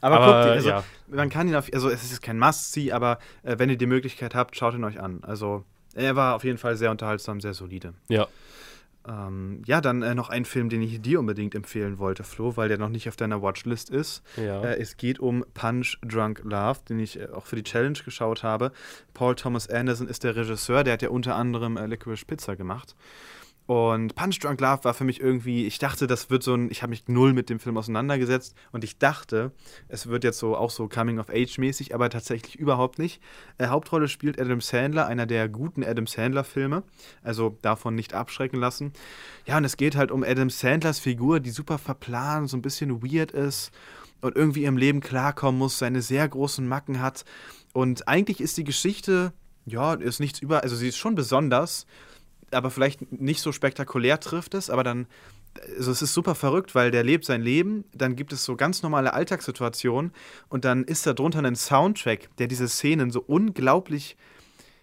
[0.00, 0.84] Aber, aber guckt, also, ja.
[1.08, 4.34] man kann ihn auf, also es ist kein Must-See, aber äh, wenn ihr die Möglichkeit
[4.34, 5.20] habt, schaut ihn euch an.
[5.22, 7.94] Also er war auf jeden Fall sehr unterhaltsam, sehr solide.
[8.08, 8.28] Ja.
[9.08, 12.68] Ähm, ja, dann äh, noch ein Film, den ich dir unbedingt empfehlen wollte, Flo, weil
[12.68, 14.22] der noch nicht auf deiner Watchlist ist.
[14.36, 14.62] Ja.
[14.62, 18.42] Äh, es geht um Punch Drunk Love, den ich äh, auch für die Challenge geschaut
[18.42, 18.72] habe.
[19.14, 22.96] Paul Thomas Anderson ist der Regisseur, der hat ja unter anderem äh, Licorice Pizza gemacht.
[23.66, 26.82] Und Punch Drunk Love war für mich irgendwie, ich dachte, das wird so ein, ich
[26.82, 29.50] habe mich null mit dem Film auseinandergesetzt und ich dachte,
[29.88, 33.20] es wird jetzt so auch so Coming of Age mäßig, aber tatsächlich überhaupt nicht.
[33.58, 36.84] Äh, Hauptrolle spielt Adam Sandler, einer der guten Adam Sandler Filme,
[37.24, 38.92] also davon nicht abschrecken lassen.
[39.46, 43.02] Ja, und es geht halt um Adam Sandlers Figur, die super verplant, so ein bisschen
[43.02, 43.72] weird ist
[44.20, 47.24] und irgendwie im Leben klarkommen muss, seine sehr großen Macken hat.
[47.72, 49.32] Und eigentlich ist die Geschichte,
[49.64, 51.86] ja, ist nichts über, also sie ist schon besonders
[52.50, 55.06] aber vielleicht nicht so spektakulär trifft es, aber dann,
[55.76, 58.82] also es ist super verrückt, weil der lebt sein Leben, dann gibt es so ganz
[58.82, 60.12] normale Alltagssituationen
[60.48, 64.16] und dann ist da drunter ein Soundtrack, der diese Szenen so unglaublich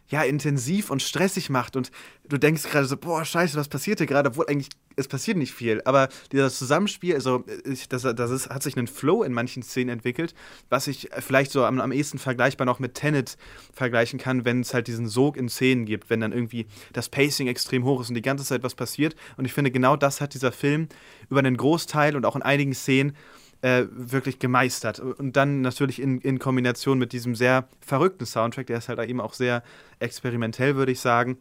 [0.08, 1.92] ja, intensiv und stressig macht und
[2.28, 5.54] du denkst gerade so, boah, scheiße, was passiert hier gerade, obwohl eigentlich, es passiert nicht
[5.54, 5.82] viel.
[5.86, 9.90] Aber dieses Zusammenspiel, also ich, das, das ist, hat sich einen Flow in manchen Szenen
[9.90, 10.36] entwickelt,
[10.70, 13.38] was ich vielleicht so am, am ehesten vergleichbar noch mit Tenet
[13.74, 17.48] vergleichen kann, wenn es halt diesen Sog in Szenen gibt, wenn dann irgendwie das Pacing
[17.48, 19.16] extrem hoch ist und die ganze Zeit was passiert.
[19.38, 20.90] Und ich finde, genau das hat dieser Film
[21.30, 23.16] über einen Großteil und auch in einigen Szenen
[23.64, 25.00] äh, wirklich gemeistert.
[25.00, 29.22] Und dann natürlich in, in Kombination mit diesem sehr verrückten Soundtrack, der ist halt eben
[29.22, 29.64] auch sehr
[30.00, 31.38] experimentell, würde ich sagen.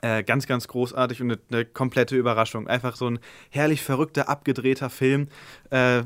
[0.00, 2.68] Äh, ganz, ganz großartig und eine, eine, komplette Überraschung.
[2.68, 3.18] Einfach so ein
[3.50, 5.28] herrlich verrückter, abgedrehter Film.
[5.68, 6.04] Äh,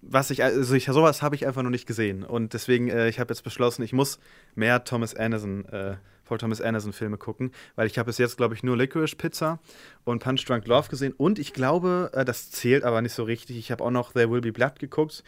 [0.00, 2.24] was ich, also ich, sowas habe ich einfach noch nicht gesehen.
[2.24, 4.18] Und deswegen, äh, ich habe jetzt beschlossen, ich muss
[4.54, 5.96] mehr Thomas Anderson äh,
[6.32, 9.58] Paul Thomas Anderson Filme gucken, weil ich habe bis jetzt, glaube ich, nur Licorice Pizza
[10.04, 13.58] und Punch Drunk Love gesehen und ich glaube, äh, das zählt aber nicht so richtig.
[13.58, 15.24] Ich habe auch noch There Will Be Blood geguckt,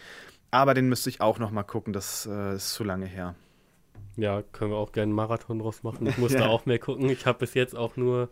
[0.50, 3.34] aber den müsste ich auch noch mal gucken, das äh, ist zu lange her.
[4.16, 6.06] Ja, können wir auch gerne einen Marathon draus machen.
[6.06, 6.46] Ich musste ja.
[6.46, 7.10] auch mehr gucken.
[7.10, 8.30] Ich habe bis jetzt auch nur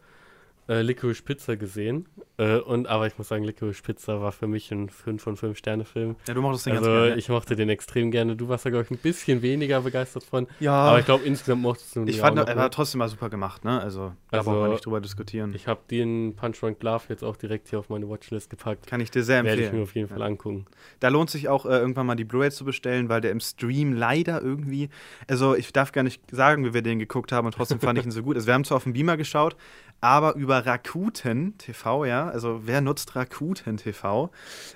[0.69, 2.07] äh, Licorice Pizza gesehen.
[2.39, 5.59] Äh, und, aber ich muss sagen, Licorice Pizza war für mich ein 5 von 5
[5.59, 6.17] Sterne Film.
[6.27, 7.17] Ja, du mochtest den also, ganz gerne.
[7.17, 8.37] Ich mochte den extrem gerne.
[8.37, 10.47] Du warst da, glaube ich, ein bisschen weniger begeistert von.
[10.61, 10.73] Ja.
[10.73, 13.65] Aber ich glaube, insgesamt mochtest du ihn Ich fand, er war trotzdem mal super gemacht,
[13.65, 13.81] ne?
[13.81, 15.53] Also, da also, brauchen wir nicht drüber diskutieren.
[15.55, 18.87] Ich habe den Punch Drunk Love jetzt auch direkt hier auf meine Watchlist gepackt.
[18.87, 19.59] Kann ich dir sehr empfehlen.
[19.59, 20.27] Werde ich mir auf jeden Fall ja.
[20.27, 20.67] angucken.
[21.01, 23.93] Da lohnt sich auch äh, irgendwann mal die Blu-ray zu bestellen, weil der im Stream
[23.93, 24.89] leider irgendwie,
[25.29, 28.05] also ich darf gar nicht sagen, wie wir den geguckt haben und trotzdem fand ich
[28.05, 28.37] ihn so gut.
[28.37, 29.57] Also wir haben zwar auf dem Beamer geschaut,
[30.03, 32.29] aber über Rakuten TV, ja.
[32.29, 34.31] Also wer nutzt Rakuten TV?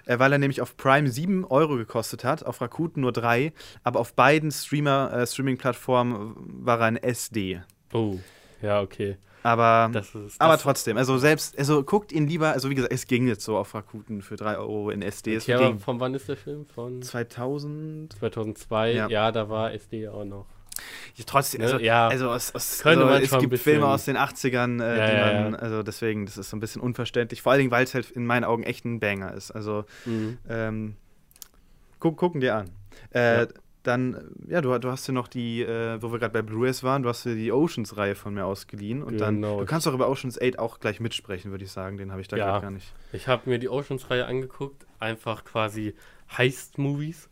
[0.07, 4.01] Äh, weil er nämlich auf Prime 7 Euro gekostet hat, auf Rakuten nur 3, aber
[4.01, 7.61] auf beiden Streamer, äh, Streaming-Plattformen war er ein SD.
[7.93, 8.19] Oh,
[8.63, 9.17] ja, okay.
[9.43, 12.93] Aber, das ist, das aber trotzdem, also selbst, also guckt ihn lieber, also wie gesagt,
[12.93, 15.39] es ging jetzt so auf Rakuten für 3 Euro in SD.
[15.39, 16.67] Okay, aber von wann ist der Film?
[16.67, 18.13] Von 2000?
[18.13, 20.47] 2002, ja, ja da war SD auch noch.
[21.15, 24.99] Ja, trotzdem, also, ja, also, es, es, also es gibt Filme aus den 80ern, äh,
[24.99, 27.43] ja, die man, also deswegen, das ist so ein bisschen unverständlich.
[27.43, 29.51] Vor allen Dingen, weil es halt in meinen Augen echt ein Banger ist.
[29.51, 30.39] Also, mhm.
[30.49, 30.97] ähm,
[31.99, 32.71] guck, gucken dir an.
[33.11, 33.47] Äh,
[33.87, 37.03] dann, ja, du, du hast ja noch die, äh, wo wir gerade bei Blu-rays waren,
[37.03, 39.03] du hast dir die Oceans-Reihe von mir ausgeliehen.
[39.03, 39.25] Und genau.
[39.25, 41.97] dann, du kannst auch über Oceans 8 auch gleich mitsprechen, würde ich sagen.
[41.97, 42.93] Den habe ich da ja, gar nicht.
[43.13, 45.95] Ich habe mir die Oceans-Reihe angeguckt, einfach quasi
[46.37, 47.29] Heist-Movies.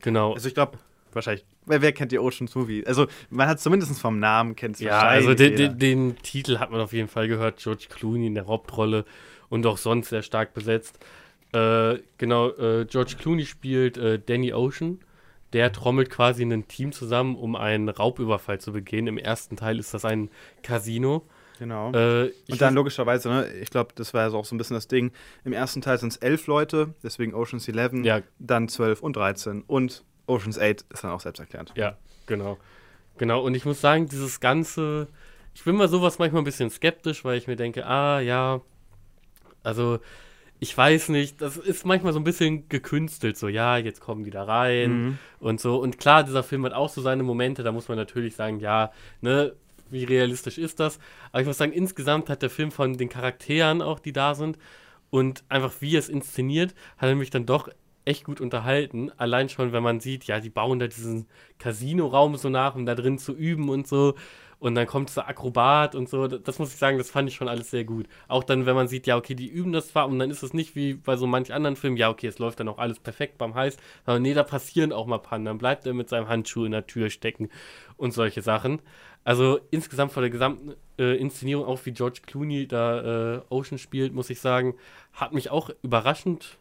[0.00, 0.34] Genau.
[0.34, 0.78] Also ich glaube,
[1.12, 1.44] wahrscheinlich.
[1.66, 2.84] Wer, wer, kennt die Ocean's Movie?
[2.86, 6.70] Also, man hat zumindest vom Namen kennt es Ja, also den, den, den, Titel hat
[6.70, 7.58] man auf jeden Fall gehört.
[7.58, 9.04] George Clooney in der Hauptrolle
[9.48, 10.98] und auch sonst sehr stark besetzt.
[11.52, 15.00] Äh, genau, äh, George Clooney spielt äh, Danny Ocean.
[15.52, 19.06] Der trommelt quasi ein Team zusammen, um einen Raubüberfall zu begehen.
[19.06, 20.30] Im ersten Teil ist das ein
[20.62, 21.22] Casino.
[21.58, 21.92] Genau.
[21.92, 24.74] Äh, und dann logischerweise, ne, ich glaube, das war ja so auch so ein bisschen
[24.74, 25.12] das Ding.
[25.44, 28.20] Im ersten Teil sind es elf Leute, deswegen Ocean's 11, ja.
[28.38, 31.72] dann zwölf und 13 und Ocean's 8 ist dann auch selbsterklärend.
[31.76, 31.96] Ja,
[32.26, 32.58] genau.
[33.18, 35.08] Genau, und ich muss sagen, dieses ganze,
[35.54, 38.60] ich bin bei sowas manchmal ein bisschen skeptisch, weil ich mir denke, ah, ja,
[39.62, 39.98] also
[40.58, 44.30] ich weiß nicht, das ist manchmal so ein bisschen gekünstelt, so, ja, jetzt kommen die
[44.30, 45.18] da rein mhm.
[45.38, 45.76] und so.
[45.76, 48.90] Und klar, dieser Film hat auch so seine Momente, da muss man natürlich sagen, ja,
[49.20, 49.54] ne,
[49.90, 50.98] wie realistisch ist das?
[51.30, 54.58] Aber ich muss sagen, insgesamt hat der Film von den Charakteren auch, die da sind,
[55.10, 57.68] und einfach wie er es inszeniert, hat er mich dann doch
[58.06, 59.10] echt gut unterhalten.
[59.18, 61.26] Allein schon, wenn man sieht, ja, die bauen da diesen
[61.58, 64.14] Casino-Raum so nach, um da drin zu üben und so.
[64.58, 66.28] Und dann kommt so Akrobat und so.
[66.28, 68.06] Das muss ich sagen, das fand ich schon alles sehr gut.
[68.26, 70.54] Auch dann, wenn man sieht, ja, okay, die üben das zwar und dann ist es
[70.54, 73.36] nicht wie bei so manch anderen Filmen, ja, okay, es läuft dann auch alles perfekt
[73.36, 73.76] beim Heiß.
[74.06, 75.44] Aber nee, da passieren auch mal Pannen.
[75.44, 77.50] Dann bleibt er mit seinem Handschuh in der Tür stecken
[77.98, 78.80] und solche Sachen.
[79.24, 84.14] Also insgesamt von der gesamten äh, Inszenierung, auch wie George Clooney da äh, Ocean spielt,
[84.14, 84.74] muss ich sagen,
[85.12, 86.58] hat mich auch überraschend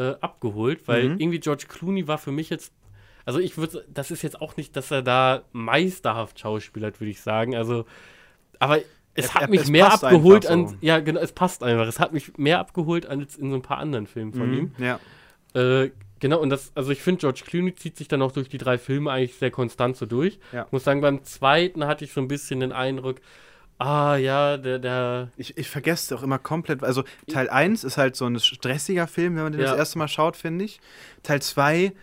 [0.00, 1.20] äh, abgeholt, weil mhm.
[1.20, 2.72] irgendwie George Clooney war für mich jetzt,
[3.26, 7.20] also ich würde, das ist jetzt auch nicht, dass er da meisterhaft schauspielert, würde ich
[7.20, 7.54] sagen.
[7.54, 7.84] Also,
[8.58, 8.78] aber
[9.14, 10.52] es er, hat er, mich es mehr abgeholt so.
[10.52, 11.86] an, ja genau, es passt einfach.
[11.86, 14.72] Es hat mich mehr abgeholt als in so ein paar anderen Filmen von mhm, ihm.
[14.78, 15.00] Ja.
[15.54, 15.90] Äh,
[16.20, 18.76] Genau, und das, also ich finde, George Clooney zieht sich dann auch durch die drei
[18.76, 20.38] Filme eigentlich sehr konstant so durch.
[20.52, 20.64] Ja.
[20.66, 23.22] Ich muss sagen, beim zweiten hatte ich so ein bisschen den Eindruck,
[23.80, 25.30] Ah, ja, der, der.
[25.38, 26.84] Ich, ich vergesse auch immer komplett.
[26.84, 29.68] Also, Teil 1 ist halt so ein stressiger Film, wenn man den ja.
[29.68, 30.80] das erste Mal schaut, finde ich.
[31.22, 31.94] Teil 2,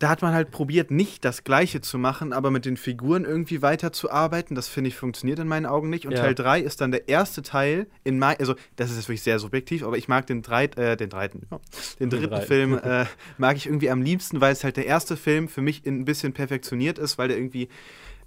[0.00, 3.62] da hat man halt probiert, nicht das Gleiche zu machen, aber mit den Figuren irgendwie
[3.62, 4.56] weiterzuarbeiten.
[4.56, 6.06] Das finde ich funktioniert in meinen Augen nicht.
[6.06, 6.22] Und ja.
[6.22, 9.38] Teil 3 ist dann der erste Teil in mein, also das ist jetzt wirklich sehr
[9.38, 11.60] subjektiv, aber ich mag den, drei, äh, den, dreiten, ja,
[12.00, 13.04] den dritten den Film äh,
[13.38, 16.32] mag ich irgendwie am liebsten, weil es halt der erste Film für mich ein bisschen
[16.32, 17.68] perfektioniert ist, weil der irgendwie,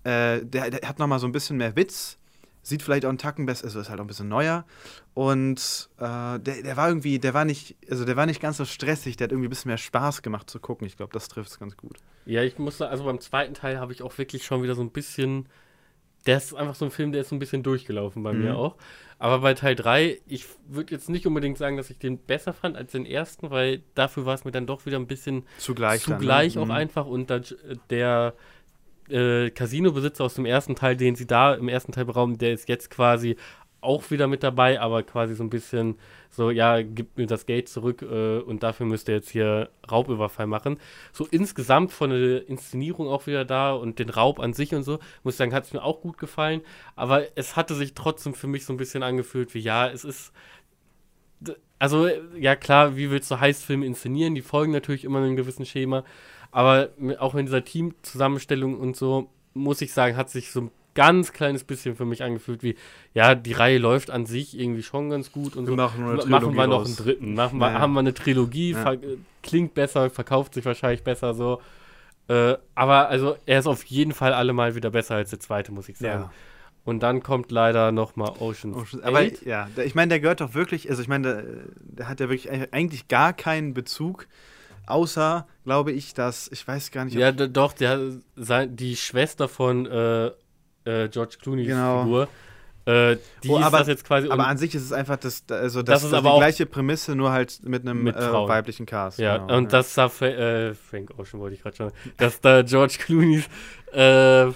[0.05, 2.19] äh, der, der hat nochmal so ein bisschen mehr Witz
[2.63, 4.65] Sieht vielleicht auch einen Tacken besser, also ist halt auch ein bisschen neuer.
[5.13, 8.65] Und äh, der, der war irgendwie, der war nicht, also der war nicht ganz so
[8.65, 10.87] stressig, der hat irgendwie ein bisschen mehr Spaß gemacht zu gucken.
[10.87, 11.97] Ich glaube, das trifft es ganz gut.
[12.25, 14.81] Ja, ich muss sagen, also beim zweiten Teil habe ich auch wirklich schon wieder so
[14.81, 15.47] ein bisschen
[16.25, 18.39] der ist einfach so ein Film, der ist so ein bisschen durchgelaufen bei Mhm.
[18.43, 18.77] mir auch.
[19.19, 22.77] Aber bei Teil 3, ich würde jetzt nicht unbedingt sagen, dass ich den besser fand
[22.77, 26.03] als den ersten, weil dafür war es mir dann doch wieder ein bisschen Zugleich.
[26.05, 26.19] dann, ne?
[26.19, 26.71] zugleich auch Mhm.
[26.71, 27.41] einfach und da,
[27.89, 28.35] der
[29.09, 32.69] äh, Casino-Besitzer aus dem ersten Teil, den sie da im ersten Teil berauben, der ist
[32.69, 33.35] jetzt quasi
[33.83, 35.97] auch wieder mit dabei, aber quasi so ein bisschen
[36.29, 40.47] so, ja, gib mir das Geld zurück äh, und dafür müsst ihr jetzt hier Raubüberfall
[40.47, 40.79] machen.
[41.11, 44.99] So insgesamt von der Inszenierung auch wieder da und den Raub an sich und so,
[45.23, 46.61] muss ich sagen, hat es mir auch gut gefallen,
[46.95, 50.33] aber es hatte sich trotzdem für mich so ein bisschen angefühlt wie, ja, es ist
[51.83, 52.07] also,
[52.39, 54.35] ja klar, wie willst du Heißfilme inszenieren?
[54.35, 56.05] Die folgen natürlich immer einem gewissen Schema.
[56.53, 56.89] Aber
[57.19, 61.63] auch in dieser Teamzusammenstellung und so, muss ich sagen, hat sich so ein ganz kleines
[61.63, 62.75] bisschen für mich angefühlt wie,
[63.15, 65.75] ja, die Reihe läuft an sich irgendwie schon ganz gut und Wir so.
[65.75, 67.33] machen eine Ma- machen wir noch einen dritten.
[67.33, 67.79] Machen wir, Ja.
[67.79, 68.93] Haben wir eine Trilogie, Ja.
[69.41, 71.59] klingt besser, verkauft sich wahrscheinlich besser so.
[72.27, 75.89] Äh, aber also, er ist auf jeden Fall allemal wieder besser als der zweite, muss
[75.89, 76.23] ich sagen.
[76.23, 76.31] Ja.
[76.85, 79.45] Und dann kommt leider nochmal Ocean's Oh, aber 8.
[79.45, 81.43] ja, ich meine, der gehört doch wirklich, also ich meine, der,
[81.79, 84.27] der hat ja wirklich eigentlich gar keinen Bezug,
[84.87, 87.99] außer, glaube ich, dass, ich weiß gar nicht, ob- Ja, doch, der,
[88.35, 90.27] sein, die Schwester von äh,
[90.85, 92.03] äh, George Clooney's Genau.
[92.03, 92.27] Figur,
[92.85, 94.29] äh, die Oh, ist aber- das jetzt quasi.
[94.29, 96.65] aber an sich ist es einfach das, also Das das, ist das aber die gleiche
[96.65, 99.19] Prämisse, nur halt mit einem Mit äh, weiblichen Cast.
[99.19, 102.61] ja, genau, und das da Fra äh, Frank Ocean wollte ich gerade schon, dass da
[102.61, 103.45] George Clooney's
[103.93, 104.51] äh,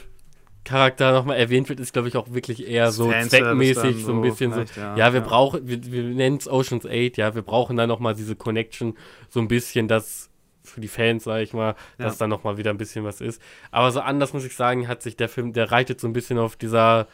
[0.68, 4.54] Charakter nochmal erwähnt wird, ist, glaube ich, auch wirklich eher so zweckmäßig, so ein bisschen
[4.54, 4.62] so.
[4.80, 5.26] Ja, Ja, wir ja.
[5.26, 8.96] brauchen, wir, wir nennen es Ocean's 8, ja, wir brauchen da nochmal diese Connection,
[9.30, 10.30] so ein bisschen, dass
[10.64, 12.26] für die Fans, sage ich mal, dass Ja.
[12.26, 13.42] da nochmal wieder ein bisschen was ist.
[13.72, 16.38] Aber so anders muss ich sagen, hat sich der Film, der reitet so ein bisschen
[16.38, 17.08] auf dieser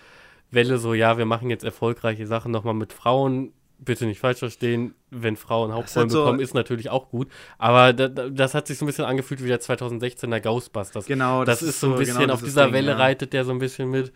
[0.50, 3.54] Welle, so, ja, wir machen jetzt erfolgreiche Sachen nochmal mit Frauen.
[3.80, 7.28] Bitte nicht falsch verstehen, wenn Frauen Hauptrollen so- bekommen, ist natürlich auch gut.
[7.58, 11.06] Aber da, da, das hat sich so ein bisschen angefühlt wie der 2016er Ghostbusters.
[11.06, 12.98] Genau, Das, ist so ein bisschen, genau auf dieser Ding, Welle ja.
[12.98, 14.14] reitet der so ein bisschen mit.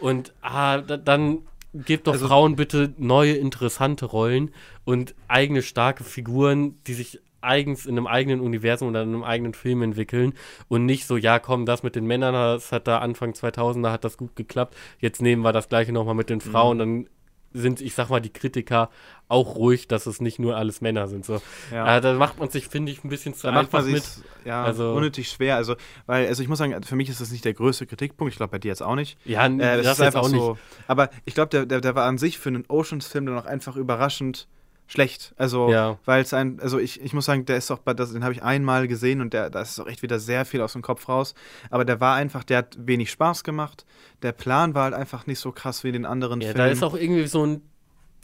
[0.00, 1.38] Und ah, da, dann
[1.72, 4.50] gebt doch Also- Frauen bitte neue, interessante Rollen
[4.84, 9.54] und eigene, starke Figuren, die sich eigens in einem eigenen Universum oder in einem eigenen
[9.54, 10.34] Film entwickeln
[10.68, 14.04] und nicht so, ja komm, das mit den Männern, das hat da Anfang 2000er, hat
[14.04, 16.50] das gut geklappt, jetzt nehmen wir das gleiche nochmal mit den Mhm.
[16.50, 17.08] Frauen, dann
[17.56, 18.90] sind, ich sag mal, die Kritiker
[19.28, 21.24] auch ruhig, dass es nicht nur alles Männer sind.
[21.24, 21.40] So.
[21.72, 21.96] Ja.
[21.96, 24.04] Äh, da macht man sich, finde ich, ein bisschen zu Da macht einfach man mit.
[24.44, 25.56] ja, Also- unnötig schwer.
[25.56, 25.74] Also,
[26.06, 28.32] weil, also ich muss sagen, für mich ist das nicht der größte Kritikpunkt.
[28.32, 29.18] Ich glaube, bei dir jetzt auch nicht.
[29.24, 30.38] Ja, Äh, das, das, ist einfach auch nicht.
[30.40, 30.56] so.
[30.86, 33.76] Aber ich glaube, der, der, der war an sich für einen Oceans-Film dann auch einfach
[33.76, 34.46] überraschend
[34.86, 35.34] schlecht.
[35.36, 35.98] Also, Ja.
[36.04, 38.86] weil es ein, also ich, ich muss sagen, der ist doch den habe ich einmal
[38.88, 41.34] gesehen und der, da ist auch echt wieder sehr viel aus dem Kopf raus.
[41.70, 43.84] Aber der war einfach, der hat wenig Spaß gemacht.
[44.22, 46.58] Der Plan war halt einfach nicht so krass wie in den anderen Ja, Filmen.
[46.58, 47.62] da ist auch irgendwie so ein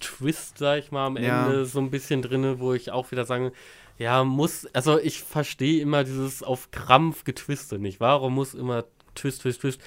[0.00, 1.46] Twist, sag ich mal, am Ja.
[1.46, 3.52] Ende so ein bisschen drin, wo ich auch wieder sage,
[3.98, 8.00] ja, muss, also ich verstehe immer dieses auf Krampf getwiste nicht.
[8.00, 8.84] Warum muss immer
[9.14, 9.80] Twist, Twist, Twist?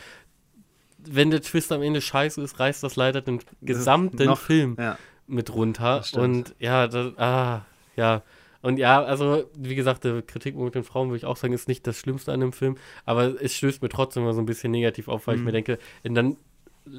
[1.08, 4.98] Wenn der Twist am Ende scheiße ist, reißt das leider den gesamten noch- Film ja.
[5.28, 6.04] Mit runter.
[6.14, 7.66] Und ja, das, ah,
[7.96, 8.24] ja.
[8.62, 11.68] Und ja, also, wie gesagt, der Kritikpunkt mit den Frauen, würde ich auch sagen, ist
[11.68, 14.72] nicht das Schlimmste an dem Film, aber es stößt mir trotzdem immer so ein bisschen
[14.72, 15.46] negativ auf, weil ich Mhm.
[15.46, 16.38] mir denke, dann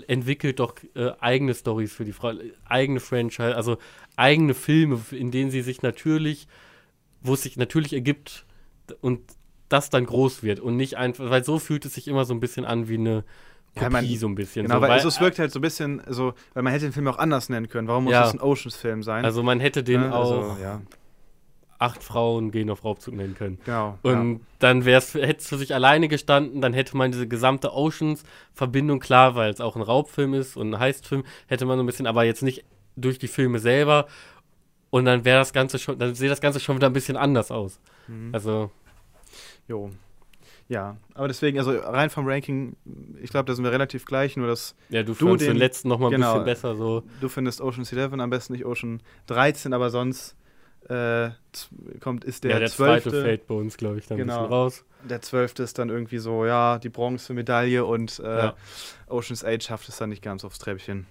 [0.06, 2.32] entwickelt doch äh, eigene Stories für die Frau,
[2.64, 3.78] eigene Franchise, also
[4.16, 6.46] eigene Filme, in denen sie sich natürlich,
[7.20, 8.46] wo es sich natürlich ergibt
[9.00, 9.20] und
[9.68, 12.40] das dann groß wird und nicht einfach, weil so fühlt es sich immer so ein
[12.40, 13.24] bisschen an wie eine
[13.76, 14.62] Kopie, Ja, man- so ein bisschen.
[14.64, 16.92] Genau, so, weil, also es wirkt halt so ein bisschen so, weil man hätte den
[16.92, 17.86] Film auch anders nennen können.
[17.88, 18.22] Warum muss Ja.
[18.22, 19.24] das ein Oceans-Film sein?
[19.24, 20.14] also man hätte den Ne?
[20.14, 20.80] auch Also, ja,
[21.78, 23.58] acht Frauen gehen auf Raubzug nennen können.
[23.66, 23.98] genau.
[24.02, 27.74] Und dann wäre es, hätte es für sich alleine gestanden, dann hätte man diese gesamte
[27.74, 31.86] Oceans-Verbindung, klar, weil es auch ein Raubfilm ist und ein Heistfilm, hätte man so ein
[31.86, 32.64] bisschen, aber jetzt nicht
[32.96, 34.06] durch die Filme selber.
[34.88, 37.50] Und dann wäre das Ganze schon, dann sähe das Ganze schon wieder ein bisschen anders
[37.50, 37.78] aus.
[38.08, 38.14] ja.
[38.14, 38.30] Mhm.
[38.34, 38.70] Also,
[39.68, 39.90] Jo.
[40.68, 42.74] Ja, aber deswegen, also rein vom Ranking,
[43.22, 45.58] ich glaube, da sind wir relativ gleich, nur dass ja, du, Du fandst den, den-
[45.58, 46.32] letzten nochmal ein genau.
[46.32, 47.04] bisschen besser, so.
[47.20, 50.34] du findest Ocean's 11 am besten nicht Ocean 13, aber sonst
[50.88, 51.30] äh,
[52.00, 53.02] kommt, ist der, ja, der 12.
[53.04, 54.38] zweite fällt bei uns, glaube ich, dann ein Genau.
[54.40, 54.84] bisschen raus.
[55.08, 55.58] Der 12.
[55.60, 58.54] ist dann irgendwie so, ja, die Bronzemedaille und äh, Ja.
[59.08, 61.06] Ocean's 8 schafft es dann nicht ganz aufs Treppchen.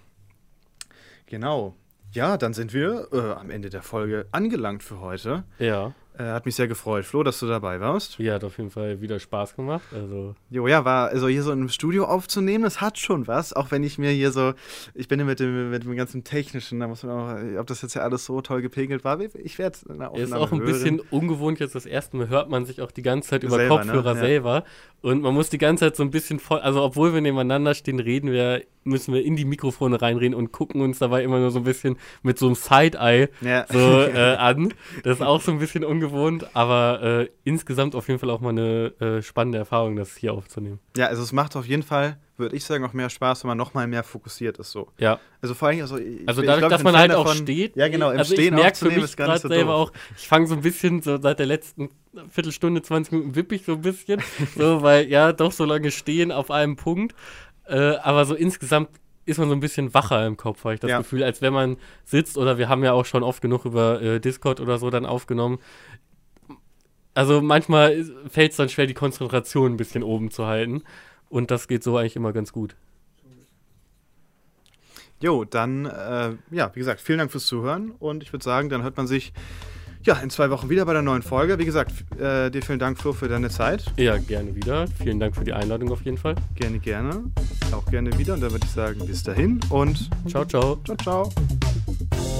[1.28, 1.76] Genau.
[2.12, 5.44] Ja, dann sind wir äh, am Ende der Folge angelangt für heute.
[5.60, 8.18] Ja, hat mich sehr gefreut, Flo, dass du dabei warst.
[8.20, 9.84] ja, hat auf jeden Fall wieder Spaß gemacht.
[9.94, 13.72] Also, Jo, ja, war, also hier so im Studio aufzunehmen, das hat schon was, auch
[13.72, 14.54] wenn ich mir hier so,
[14.94, 17.12] ich bin ja mit dem, mit dem ganzen Technischen, da muss man
[17.56, 20.52] auch, ob das jetzt ja alles so toll gepegelt war, ich werde es ist auch
[20.52, 23.58] ein bisschen ungewohnt jetzt das erste Mal, hört man sich auch die ganze Zeit über
[23.58, 23.82] Selber, ne?
[23.92, 24.20] Kopfhörer Ja.
[24.20, 24.64] selber.
[25.02, 28.00] Und man muss die ganze Zeit so ein bisschen voll, also obwohl wir nebeneinander stehen,
[28.00, 31.60] reden wir, müssen wir in die Mikrofone reinreden und gucken uns dabei immer nur so
[31.60, 33.66] ein bisschen mit so einem Side-Eye Ja.
[33.72, 34.74] so äh, an.
[35.04, 36.05] Das ist auch so ein bisschen ungewohnt,
[36.54, 40.80] aber äh, insgesamt auf jeden Fall auch mal eine äh, spannende Erfahrung, das hier aufzunehmen.
[40.98, 43.58] ja, also es macht auf jeden Fall würde ich sagen, auch mehr Spaß, wenn man
[43.58, 44.72] nochmal mehr fokussiert ist.
[44.72, 44.90] So.
[44.98, 45.20] Ja.
[45.42, 47.76] Also vor allem, also, ich, Also dadurch, glaub, dass man halt Fan auch davon- steht.
[47.76, 49.72] Ja, genau, im also Stehen ich merke für aufzunehmen mich ist gar nicht so selber
[49.72, 49.90] doof.
[49.90, 51.90] auch, ich fange so ein bisschen, so seit der letzten
[52.30, 54.22] Viertelstunde, 20 Minuten wippe ich so ein bisschen.
[54.58, 57.16] so, weil ja, doch so lange stehen auf einem Punkt.
[57.68, 58.90] Äh, aber so insgesamt
[59.26, 60.98] ist man so ein bisschen wacher im Kopf, habe ich das Ja.
[61.00, 64.20] Gefühl, als wenn man sitzt oder wir haben ja auch schon oft genug über äh,
[64.20, 65.60] Discord oder so dann aufgenommen.
[67.14, 70.84] Also manchmal fällt es dann schwer, die Konzentration ein bisschen oben zu halten.
[71.30, 72.76] Und das geht so eigentlich immer ganz gut.
[75.22, 78.84] Jo, dann, äh, ja, wie gesagt, vielen Dank fürs Zuhören und ich würde sagen, dann
[78.84, 79.32] hört man sich
[80.06, 81.58] ja in zwei Wochen wieder bei der neuen Folge.
[81.60, 83.86] Wie gesagt, äh, dir vielen Dank, Flo, für deine Zeit.
[83.98, 84.86] Ja, gerne wieder.
[85.02, 86.36] Vielen Dank für die Einladung auf jeden Fall.
[86.56, 87.24] Gerne, gerne.
[87.72, 90.78] Auch gerne wieder und dann würde ich sagen, bis dahin und Ciao, ciao.
[90.84, 92.35] ciao, ciao.